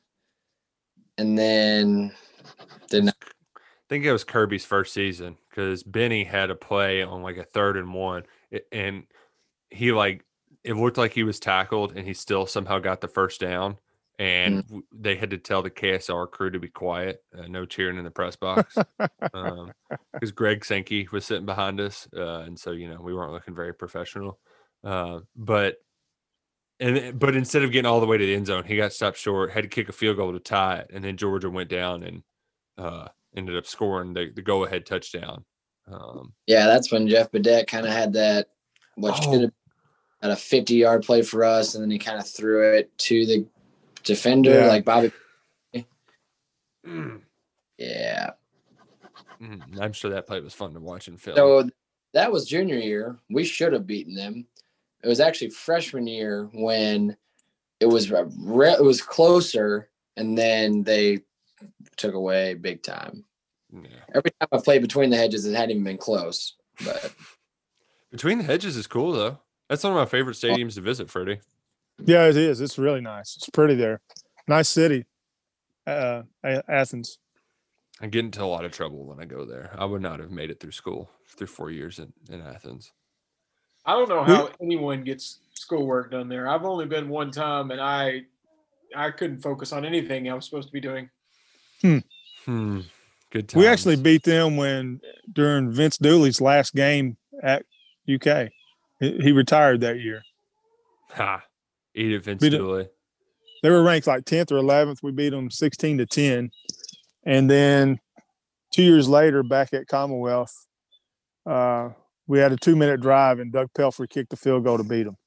and 1.18 1.38
then 1.38 2.14
didn't. 2.90 3.10
I 3.10 3.88
think 3.90 4.06
it 4.06 4.12
was 4.14 4.24
Kirby's 4.24 4.66
first 4.66 4.94
season 4.94 5.38
because 5.50 5.84
Benny 5.84 6.24
had 6.24 6.50
a 6.50 6.56
play 6.56 7.04
on 7.04 7.22
like 7.22 7.38
a 7.38 7.44
third 7.44 7.78
and 7.78 7.94
one, 7.94 8.24
and 8.72 9.04
he 9.70 9.92
like 9.92 10.24
it 10.66 10.74
looked 10.76 10.98
like 10.98 11.14
he 11.14 11.24
was 11.24 11.40
tackled, 11.40 11.94
and 11.96 12.06
he 12.08 12.14
still 12.14 12.46
somehow 12.46 12.80
got 12.80 13.00
the 13.02 13.08
first 13.08 13.40
down, 13.40 13.78
and 14.20 14.64
w- 14.64 14.84
they 14.92 15.16
had 15.16 15.30
to 15.30 15.38
tell 15.38 15.62
the 15.62 15.70
KSR 15.70 16.30
crew 16.32 16.50
to 16.50 16.60
be 16.60 16.68
quiet, 16.70 17.24
uh, 17.38 17.48
no 17.48 17.66
cheering 17.66 17.98
in 17.98 18.04
the 18.04 18.12
press 18.12 18.36
box, 18.36 18.76
because 19.22 20.32
Greg 20.34 20.66
Sankey 20.66 21.08
was 21.12 21.26
sitting 21.26 21.46
behind 21.46 21.80
us, 21.80 22.08
uh, 22.16 22.40
and 22.40 22.60
so 22.60 22.72
you 22.72 22.90
know 22.90 23.00
we 23.02 23.14
weren't 23.14 23.32
looking 23.34 23.56
very 23.56 23.74
professional. 23.74 24.40
Uh, 24.84 25.20
but 25.36 25.78
and 26.80 27.18
but 27.20 27.36
instead 27.36 27.64
of 27.64 27.72
getting 27.72 27.90
all 27.90 28.00
the 28.02 28.06
way 28.08 28.18
to 28.18 28.26
the 28.26 28.36
end 28.36 28.48
zone, 28.48 28.64
he 28.66 28.76
got 28.78 28.92
stopped 28.94 29.18
short, 29.18 29.52
had 29.52 29.64
to 29.64 29.70
kick 29.70 29.88
a 29.90 29.94
field 29.94 30.18
goal 30.18 30.34
to 30.34 30.40
tie 30.40 30.78
it, 30.78 30.90
and 30.94 31.04
then 31.04 31.16
Georgia 31.18 31.50
went 31.50 31.70
down 31.70 32.04
and 32.04 32.24
uh, 32.78 33.08
ended 33.36 33.56
up 33.56 33.66
scoring 33.66 34.14
the, 34.14 34.32
the 34.36 34.42
go 34.42 34.66
ahead 34.66 34.86
touchdown. 34.86 35.46
Um, 35.92 36.34
Yeah, 36.48 36.66
that's 36.66 36.92
when 36.92 37.08
Jeff 37.08 37.32
Badet 37.32 37.68
kind 37.68 37.86
of 37.86 37.94
had 37.94 38.14
that 38.14 38.48
what 38.96 39.14
Oh. 39.20 39.32
should 39.32 39.42
have 39.44 39.52
had 40.26 40.32
a 40.32 40.36
50 40.36 40.74
yard 40.76 41.04
play 41.04 41.22
for 41.22 41.44
us, 41.44 41.76
and 41.76 41.84
then 41.84 41.92
he 41.92 42.00
kind 42.00 42.20
of 42.20 42.28
threw 42.28 42.74
it 42.74 42.96
to 42.98 43.26
the 43.26 43.46
defender, 44.04 44.52
Yeah. 44.62 44.68
like 44.68 44.84
Bobby. 44.86 45.12
mm, 46.86 47.22
Yeah. 47.78 48.32
mm, 49.42 49.80
I'm 49.80 49.94
sure 49.94 50.12
that 50.12 50.28
play 50.28 50.40
was 50.40 50.54
fun 50.54 50.74
to 50.74 50.80
watch 50.80 51.08
and 51.08 51.20
film. 51.22 51.36
So 51.38 51.70
that 52.14 52.32
was 52.32 52.46
junior 52.46 52.78
year. 52.78 53.18
We 53.30 53.44
should 53.44 53.74
have 53.74 53.86
beaten 53.88 54.16
them. 54.16 54.48
It 55.04 55.08
was 55.08 55.20
actually 55.20 55.52
freshman 55.52 56.08
year 56.08 56.50
when 56.54 57.16
it 57.80 57.86
was 57.86 58.10
re- 58.10 58.74
it 58.74 58.84
was 58.84 59.02
closer, 59.02 59.90
and 60.18 60.36
then 60.38 60.84
they 60.84 61.20
took 61.98 62.16
away 62.16 62.56
big 62.56 62.82
time. 62.82 63.26
yeah. 63.72 63.90
Every 64.16 64.32
time 64.40 64.48
I 64.52 64.58
played 64.58 64.82
between 64.82 65.10
the 65.12 65.18
hedges, 65.18 65.46
it 65.46 65.54
hadn't 65.54 65.72
even 65.72 65.84
been 65.84 65.98
close. 65.98 66.56
But 66.84 67.14
Between 68.12 68.38
the 68.38 68.44
hedges 68.46 68.78
is 68.78 68.88
cool 68.88 69.12
though. 69.12 69.40
That's 69.70 69.84
one 69.84 69.94
of 69.94 69.98
my 69.98 70.06
favorite 70.06 70.36
stadiums 70.36 70.76
to 70.76 70.82
visit, 70.82 71.10
Freddie. 71.10 71.40
Yeah, 72.04 72.28
it 72.28 72.38
is. 72.38 72.62
It's 72.62 72.78
really 72.78 73.02
nice. 73.02 73.36
It's 73.38 73.50
pretty 73.50 73.76
there. 73.76 74.02
Nice 74.48 74.70
city. 74.70 75.06
Uh, 75.88 76.24
Athens. 76.44 77.18
I 78.02 78.08
get 78.08 78.26
into 78.26 78.44
a 78.44 78.46
lot 78.46 78.66
of 78.66 78.72
trouble 78.72 79.06
when 79.06 79.20
I 79.20 79.26
go 79.26 79.46
there. 79.46 79.74
I 79.78 79.86
would 79.86 80.02
not 80.02 80.20
have 80.20 80.32
made 80.32 80.52
it 80.52 80.60
through 80.60 80.72
school 80.72 81.10
through 81.38 81.48
four 81.48 81.72
years 81.72 82.00
in, 82.00 82.12
in 82.30 82.42
Athens. 82.42 82.92
I 83.86 83.94
don't 83.94 84.10
know 84.10 84.24
how 84.24 84.50
anyone 84.62 85.04
gets 85.04 85.40
schoolwork 85.54 86.12
done 86.12 86.28
there. 86.28 86.48
I've 86.48 86.66
only 86.66 86.86
been 86.86 87.08
one 87.08 87.32
time, 87.32 87.72
and 87.72 87.80
I 87.80 88.24
I 88.96 89.12
couldn't 89.12 89.42
focus 89.42 89.72
on 89.72 89.86
anything 89.86 90.30
I 90.30 90.34
was 90.34 90.46
supposed 90.46 90.68
to 90.68 90.74
be 90.74 90.82
doing. 90.82 91.10
Hmm. 91.82 92.00
Good 93.32 93.50
times. 93.50 93.56
We 93.56 93.68
actually 93.68 93.98
beat 93.98 94.24
them 94.24 94.58
when 94.58 95.02
during 95.32 95.72
Vince 95.72 95.98
Dooley's 95.98 96.42
last 96.42 96.74
game 96.74 97.18
at 97.44 97.66
UK. 98.12 98.50
He 99.00 99.32
retired 99.32 99.82
that 99.82 100.00
year. 100.00 100.24
ha. 101.12 101.44
Eat 101.94 102.12
it, 102.12 102.24
Vince 102.24 102.42
Dooley. 102.42 102.88
They 103.64 103.70
were 103.70 103.84
ranked 103.84 104.06
like 104.08 104.26
10th 104.26 104.52
or 104.52 104.56
11th. 104.56 105.02
We 105.02 105.12
beat 105.12 105.30
them 105.30 105.50
16 105.50 105.98
to 106.00 106.06
10. 106.06 106.52
And 107.26 107.50
then 107.50 108.00
two 108.74 108.84
years 108.84 109.08
later, 109.08 109.44
back 109.44 109.74
at 109.74 109.88
Commonwealth, 109.88 110.54
uh, 111.46 111.90
we 112.28 112.40
had 112.40 112.52
a 112.52 112.58
two 112.58 112.76
minute 112.76 113.02
drive 113.02 113.40
and 113.40 113.52
Doug 113.52 113.70
Pelfrey 113.74 114.10
kicked 114.10 114.30
the 114.32 114.36
field 114.36 114.64
goal 114.64 114.78
to 114.78 114.84
beat 114.84 115.04
them. 115.04 115.18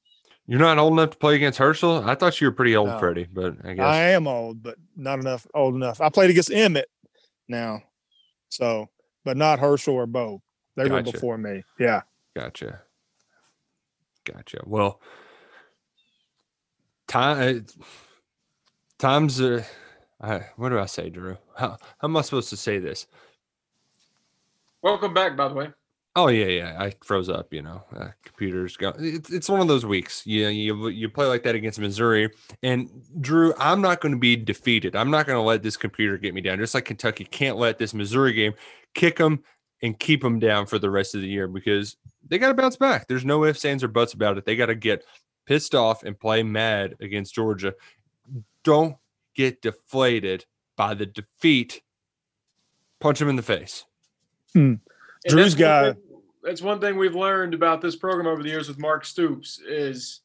You're 0.46 0.60
not 0.60 0.78
old 0.78 0.94
enough 0.94 1.10
to 1.10 1.16
play 1.18 1.36
against 1.36 1.58
Herschel. 1.58 2.08
I 2.08 2.14
thought 2.14 2.40
you 2.40 2.46
were 2.46 2.52
pretty 2.52 2.74
old, 2.76 2.88
No. 2.88 2.98
Freddie, 2.98 3.28
but 3.30 3.54
I 3.64 3.74
guess 3.74 3.84
I 3.84 3.96
am 4.10 4.26
old, 4.26 4.62
but 4.62 4.76
not 4.96 5.18
enough 5.18 5.46
old 5.54 5.74
enough. 5.74 6.00
I 6.00 6.08
played 6.08 6.30
against 6.30 6.48
Emmitt 6.50 6.84
now. 7.48 7.82
So, 8.48 8.88
but 9.24 9.36
not 9.36 9.58
Herschel 9.58 9.94
or 9.94 10.06
Bo. 10.06 10.42
They 10.76 10.88
were 10.88 11.02
before 11.02 11.36
me. 11.36 11.64
Yeah. 11.78 12.02
Gotcha. 12.34 12.82
Gotcha. 14.32 14.60
Well, 14.66 15.00
time 17.06 17.64
times 18.98 19.40
uh, 19.40 19.64
I, 20.20 20.40
what 20.56 20.68
do 20.68 20.78
I 20.78 20.86
say, 20.86 21.08
Drew? 21.08 21.38
How, 21.56 21.78
how 21.98 22.08
am 22.08 22.16
I 22.16 22.20
supposed 22.22 22.50
to 22.50 22.56
say 22.56 22.78
this? 22.78 23.06
Welcome 24.82 25.14
back, 25.14 25.36
by 25.36 25.48
the 25.48 25.54
way. 25.54 25.68
Oh 26.14 26.28
yeah, 26.28 26.46
yeah. 26.46 26.76
I 26.78 26.92
froze 27.02 27.28
up. 27.28 27.54
You 27.54 27.62
know, 27.62 27.82
uh, 27.96 28.08
computers 28.24 28.76
go. 28.76 28.92
It's, 28.98 29.30
it's 29.30 29.48
one 29.48 29.60
of 29.60 29.68
those 29.68 29.86
weeks. 29.86 30.26
You 30.26 30.48
you 30.48 30.88
you 30.88 31.08
play 31.08 31.26
like 31.26 31.44
that 31.44 31.54
against 31.54 31.78
Missouri, 31.78 32.30
and 32.62 32.90
Drew, 33.20 33.54
I'm 33.58 33.80
not 33.80 34.00
going 34.00 34.12
to 34.12 34.18
be 34.18 34.36
defeated. 34.36 34.94
I'm 34.96 35.10
not 35.10 35.26
going 35.26 35.36
to 35.36 35.42
let 35.42 35.62
this 35.62 35.76
computer 35.76 36.18
get 36.18 36.34
me 36.34 36.40
down. 36.40 36.58
Just 36.58 36.74
like 36.74 36.84
Kentucky 36.84 37.24
can't 37.24 37.56
let 37.56 37.78
this 37.78 37.94
Missouri 37.94 38.32
game 38.32 38.54
kick 38.94 39.16
them 39.16 39.42
and 39.82 39.98
keep 39.98 40.20
them 40.20 40.38
down 40.38 40.66
for 40.66 40.78
the 40.78 40.90
rest 40.90 41.14
of 41.14 41.20
the 41.20 41.28
year 41.28 41.46
because 41.46 41.96
they 42.28 42.38
got 42.38 42.48
to 42.48 42.54
bounce 42.54 42.76
back. 42.76 43.06
There's 43.08 43.24
no 43.24 43.44
ifs, 43.44 43.64
ands, 43.64 43.82
or 43.84 43.88
buts 43.88 44.12
about 44.14 44.38
it. 44.38 44.44
They 44.44 44.56
got 44.56 44.66
to 44.66 44.74
get 44.74 45.04
pissed 45.46 45.74
off 45.74 46.02
and 46.04 46.18
play 46.18 46.42
mad 46.42 46.94
against 47.00 47.34
Georgia. 47.34 47.74
Don't 48.64 48.96
get 49.34 49.62
deflated 49.62 50.44
by 50.76 50.94
the 50.94 51.06
defeat. 51.06 51.80
Punch 53.00 53.18
them 53.18 53.28
in 53.28 53.36
the 53.36 53.42
face. 53.42 53.84
Hmm. 54.52 54.58
And 54.60 54.80
Drew's 55.28 55.54
that's 55.54 55.54
one 55.54 55.58
got- 55.60 55.94
thing- 55.94 56.02
that's 56.42 56.62
one 56.62 56.80
thing 56.80 56.96
we've 56.96 57.16
learned 57.16 57.52
about 57.52 57.80
this 57.80 57.96
program 57.96 58.26
over 58.26 58.42
the 58.42 58.48
years 58.48 58.68
with 58.68 58.78
Mark 58.78 59.04
Stoops 59.04 59.58
is 59.58 60.20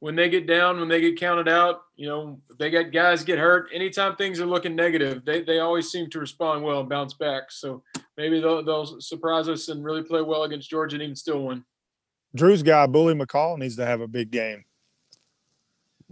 when 0.00 0.14
they 0.14 0.28
get 0.28 0.46
down, 0.46 0.78
when 0.78 0.88
they 0.88 1.00
get 1.00 1.18
counted 1.18 1.48
out, 1.48 1.82
you 1.96 2.06
know, 2.06 2.40
they 2.58 2.70
got 2.70 2.92
guys 2.92 3.24
get 3.24 3.38
hurt. 3.38 3.68
Anytime 3.72 4.16
things 4.16 4.40
are 4.40 4.46
looking 4.46 4.76
negative, 4.76 5.24
they, 5.24 5.42
they 5.42 5.58
always 5.58 5.90
seem 5.90 6.10
to 6.10 6.20
respond 6.20 6.62
well 6.62 6.80
and 6.80 6.88
bounce 6.88 7.14
back. 7.14 7.50
So 7.50 7.82
maybe 8.16 8.40
they'll, 8.40 8.62
they'll 8.62 9.00
surprise 9.00 9.48
us 9.48 9.68
and 9.68 9.84
really 9.84 10.02
play 10.02 10.20
well 10.20 10.44
against 10.44 10.68
Georgia 10.68 10.96
and 10.96 11.02
even 11.02 11.16
still 11.16 11.44
win. 11.44 11.64
Drew's 12.34 12.62
guy, 12.62 12.86
Bully 12.86 13.14
McCall, 13.14 13.58
needs 13.58 13.76
to 13.76 13.86
have 13.86 14.02
a 14.02 14.08
big 14.08 14.30
game. 14.30 14.64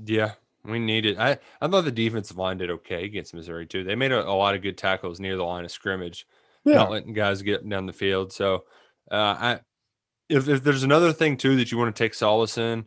Yeah, 0.02 0.32
we 0.64 0.78
need 0.78 1.04
it. 1.04 1.18
I, 1.18 1.38
I 1.60 1.68
thought 1.68 1.84
the 1.84 1.92
defensive 1.92 2.38
line 2.38 2.56
did 2.56 2.70
okay 2.70 3.04
against 3.04 3.34
Missouri 3.34 3.66
too. 3.66 3.84
They 3.84 3.94
made 3.94 4.12
a, 4.12 4.26
a 4.26 4.32
lot 4.32 4.54
of 4.54 4.62
good 4.62 4.78
tackles 4.78 5.20
near 5.20 5.36
the 5.36 5.44
line 5.44 5.64
of 5.64 5.70
scrimmage, 5.70 6.26
not 6.64 6.90
letting 6.90 7.12
guys 7.12 7.42
get 7.42 7.68
down 7.68 7.84
the 7.84 7.92
field. 7.92 8.32
So, 8.32 8.64
uh, 9.10 9.14
I 9.38 9.60
if, 10.28 10.48
if 10.48 10.64
there's 10.64 10.82
another 10.82 11.12
thing 11.12 11.36
too 11.36 11.56
that 11.56 11.70
you 11.70 11.78
want 11.78 11.94
to 11.94 12.02
take 12.02 12.14
solace 12.14 12.56
in, 12.56 12.86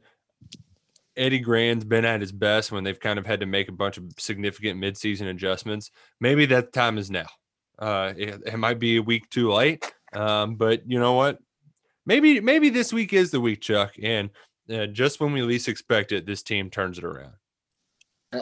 Eddie 1.18 1.40
Gran's 1.40 1.84
been 1.84 2.06
at 2.06 2.22
his 2.22 2.32
best 2.32 2.72
when 2.72 2.84
they've 2.84 3.00
kind 3.00 3.18
of 3.20 3.26
had 3.26 3.40
to 3.40 3.46
make 3.46 3.68
a 3.68 3.74
bunch 3.74 3.98
of 3.98 4.06
significant 4.18 4.80
midseason 4.80 5.30
adjustments. 5.30 5.92
Maybe 6.22 6.46
that 6.48 6.72
time 6.72 6.98
is 6.98 7.10
now. 7.10 7.26
Uh, 7.80 8.14
it, 8.16 8.42
it 8.46 8.58
might 8.58 8.80
be 8.80 8.98
a 8.98 9.02
week 9.02 9.30
too 9.30 9.52
late, 9.52 9.92
um, 10.14 10.56
but 10.56 10.90
you 10.90 11.00
know 11.00 11.14
what? 11.14 11.40
Maybe 12.06 12.40
maybe 12.40 12.70
this 12.70 12.94
week 12.94 13.14
is 13.14 13.32
the 13.32 13.42
week, 13.42 13.62
Chuck, 13.62 13.94
and 14.02 14.30
uh, 14.72 14.86
just 14.86 15.20
when 15.20 15.34
we 15.34 15.42
least 15.42 15.68
expect 15.68 16.12
it, 16.12 16.26
this 16.26 16.42
team 16.42 16.70
turns 16.70 16.98
it 16.98 17.04
around. 17.04 17.34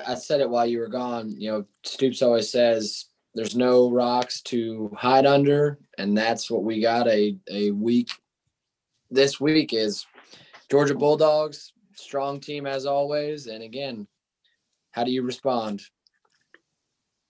I 0.07 0.15
said 0.15 0.41
it 0.41 0.49
while 0.49 0.65
you 0.65 0.79
were 0.79 0.87
gone. 0.87 1.33
You 1.37 1.51
know, 1.51 1.65
Stoops 1.83 2.21
always 2.21 2.51
says 2.51 3.05
there's 3.33 3.55
no 3.55 3.91
rocks 3.91 4.41
to 4.43 4.91
hide 4.97 5.25
under, 5.25 5.79
and 5.97 6.17
that's 6.17 6.49
what 6.49 6.63
we 6.63 6.81
got 6.81 7.07
a 7.07 7.37
a 7.49 7.71
week. 7.71 8.09
This 9.11 9.39
week 9.39 9.73
is 9.73 10.05
Georgia 10.69 10.95
Bulldogs, 10.95 11.73
strong 11.95 12.39
team 12.39 12.65
as 12.65 12.85
always, 12.85 13.47
and 13.47 13.63
again, 13.63 14.07
how 14.91 15.03
do 15.03 15.11
you 15.11 15.23
respond? 15.23 15.81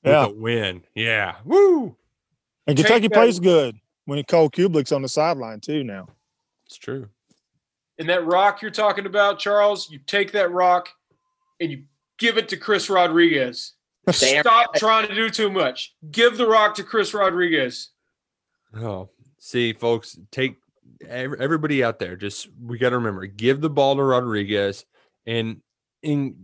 Yeah. 0.03 0.27
with 0.27 0.37
a 0.37 0.39
win. 0.39 0.83
Yeah. 0.93 1.35
Woo. 1.45 1.95
And 2.67 2.77
Take 2.77 2.85
Kentucky 2.85 3.07
that- 3.07 3.13
plays 3.15 3.39
good 3.39 3.75
when 4.05 4.23
Cole 4.25 4.49
Kubelik's 4.49 4.91
on 4.91 5.01
the 5.01 5.09
sideline 5.09 5.59
too 5.59 5.83
now. 5.83 6.07
It's 6.67 6.77
true. 6.77 7.09
And 7.97 8.09
that 8.09 8.25
rock 8.25 8.61
you're 8.61 8.71
talking 8.71 9.05
about, 9.05 9.39
Charles, 9.39 9.89
you 9.89 9.99
take 10.05 10.31
that 10.33 10.51
rock 10.51 10.89
and 11.59 11.71
you 11.71 11.83
give 12.19 12.37
it 12.37 12.49
to 12.49 12.57
Chris 12.57 12.89
Rodriguez. 12.89 13.73
Damn 14.19 14.41
Stop 14.43 14.75
trying 14.75 15.07
to 15.07 15.15
do 15.15 15.29
too 15.29 15.49
much. 15.49 15.95
Give 16.11 16.37
the 16.37 16.47
rock 16.47 16.75
to 16.75 16.83
Chris 16.83 17.13
Rodriguez. 17.13 17.89
Oh, 18.75 19.09
see, 19.39 19.73
folks, 19.73 20.19
take 20.31 20.51
ev- 20.51 20.57
everybody 21.10 21.84
out 21.84 21.99
there. 21.99 22.15
Just 22.15 22.49
we 22.61 22.77
got 22.77 22.90
to 22.90 22.98
remember, 22.98 23.26
give 23.26 23.61
the 23.61 23.69
ball 23.69 23.95
to 23.95 24.03
Rodriguez 24.03 24.86
and 25.26 25.61
and 26.03 26.36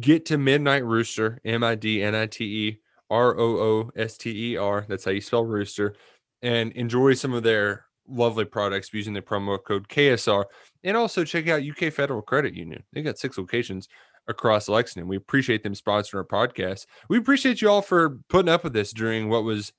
get 0.00 0.26
to 0.26 0.38
Midnight 0.38 0.84
Rooster, 0.84 1.40
M 1.44 1.62
I 1.62 1.74
D 1.74 2.02
N 2.02 2.14
I 2.14 2.26
T 2.26 2.44
E 2.68 2.80
R 3.10 3.38
O 3.38 3.58
O 3.58 3.90
S 3.96 4.16
T 4.16 4.52
E 4.52 4.56
R. 4.56 4.84
That's 4.88 5.04
how 5.04 5.10
you 5.10 5.20
spell 5.20 5.44
rooster, 5.44 5.94
and 6.42 6.72
enjoy 6.72 7.14
some 7.14 7.32
of 7.32 7.42
their 7.42 7.86
lovely 8.08 8.44
products 8.44 8.92
using 8.92 9.14
the 9.14 9.22
promo 9.22 9.58
code 9.62 9.88
KSR. 9.88 10.44
And 10.84 10.96
also 10.96 11.24
check 11.24 11.48
out 11.48 11.62
UK 11.62 11.92
Federal 11.92 12.22
Credit 12.22 12.54
Union. 12.54 12.82
They 12.92 13.02
got 13.02 13.18
six 13.18 13.38
locations 13.38 13.88
across 14.28 14.68
Lexington. 14.68 15.08
We 15.08 15.16
appreciate 15.16 15.62
them 15.62 15.74
sponsoring 15.74 16.16
our 16.16 16.24
podcast. 16.24 16.86
We 17.08 17.18
appreciate 17.18 17.60
you 17.60 17.70
all 17.70 17.82
for 17.82 18.18
putting 18.28 18.48
up 18.48 18.64
with 18.64 18.72
this 18.72 18.92
during 18.92 19.28
what 19.28 19.44
was 19.44 19.72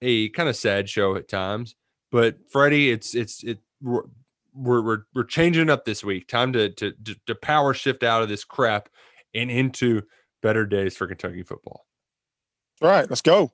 a 0.00 0.28
kind 0.30 0.48
of 0.48 0.56
sad 0.56 0.88
show 0.88 1.16
at 1.16 1.28
times. 1.28 1.74
But 2.12 2.36
Freddie, 2.50 2.90
it's 2.90 3.14
it's 3.14 3.42
it 3.42 3.58
we're 3.80 4.02
we're 4.54 4.82
we're, 4.82 4.98
we're 5.14 5.24
changing 5.24 5.70
up 5.70 5.86
this 5.86 6.04
week. 6.04 6.28
Time 6.28 6.52
to, 6.52 6.68
to 6.68 6.92
to 6.92 7.16
to 7.26 7.34
power 7.34 7.72
shift 7.74 8.04
out 8.04 8.22
of 8.22 8.28
this 8.28 8.44
crap 8.44 8.90
and 9.34 9.50
into 9.50 10.02
better 10.42 10.66
days 10.66 10.94
for 10.94 11.06
Kentucky 11.06 11.42
football. 11.42 11.86
All 12.82 12.88
right, 12.88 13.08
let's 13.08 13.22
go. 13.22 13.52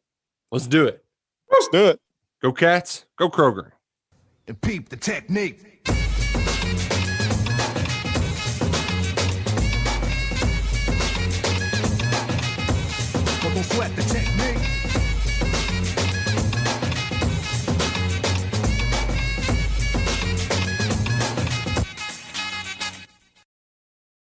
Let's 0.50 0.66
do 0.66 0.86
it. 0.86 1.04
Let's 1.50 1.68
do 1.68 1.86
it. 1.86 2.00
Go 2.42 2.52
Cats. 2.52 3.04
Go 3.16 3.30
Kroger. 3.30 3.72
And 4.48 4.60
peep 4.60 4.88
the 4.88 4.96
technique. 4.96 5.86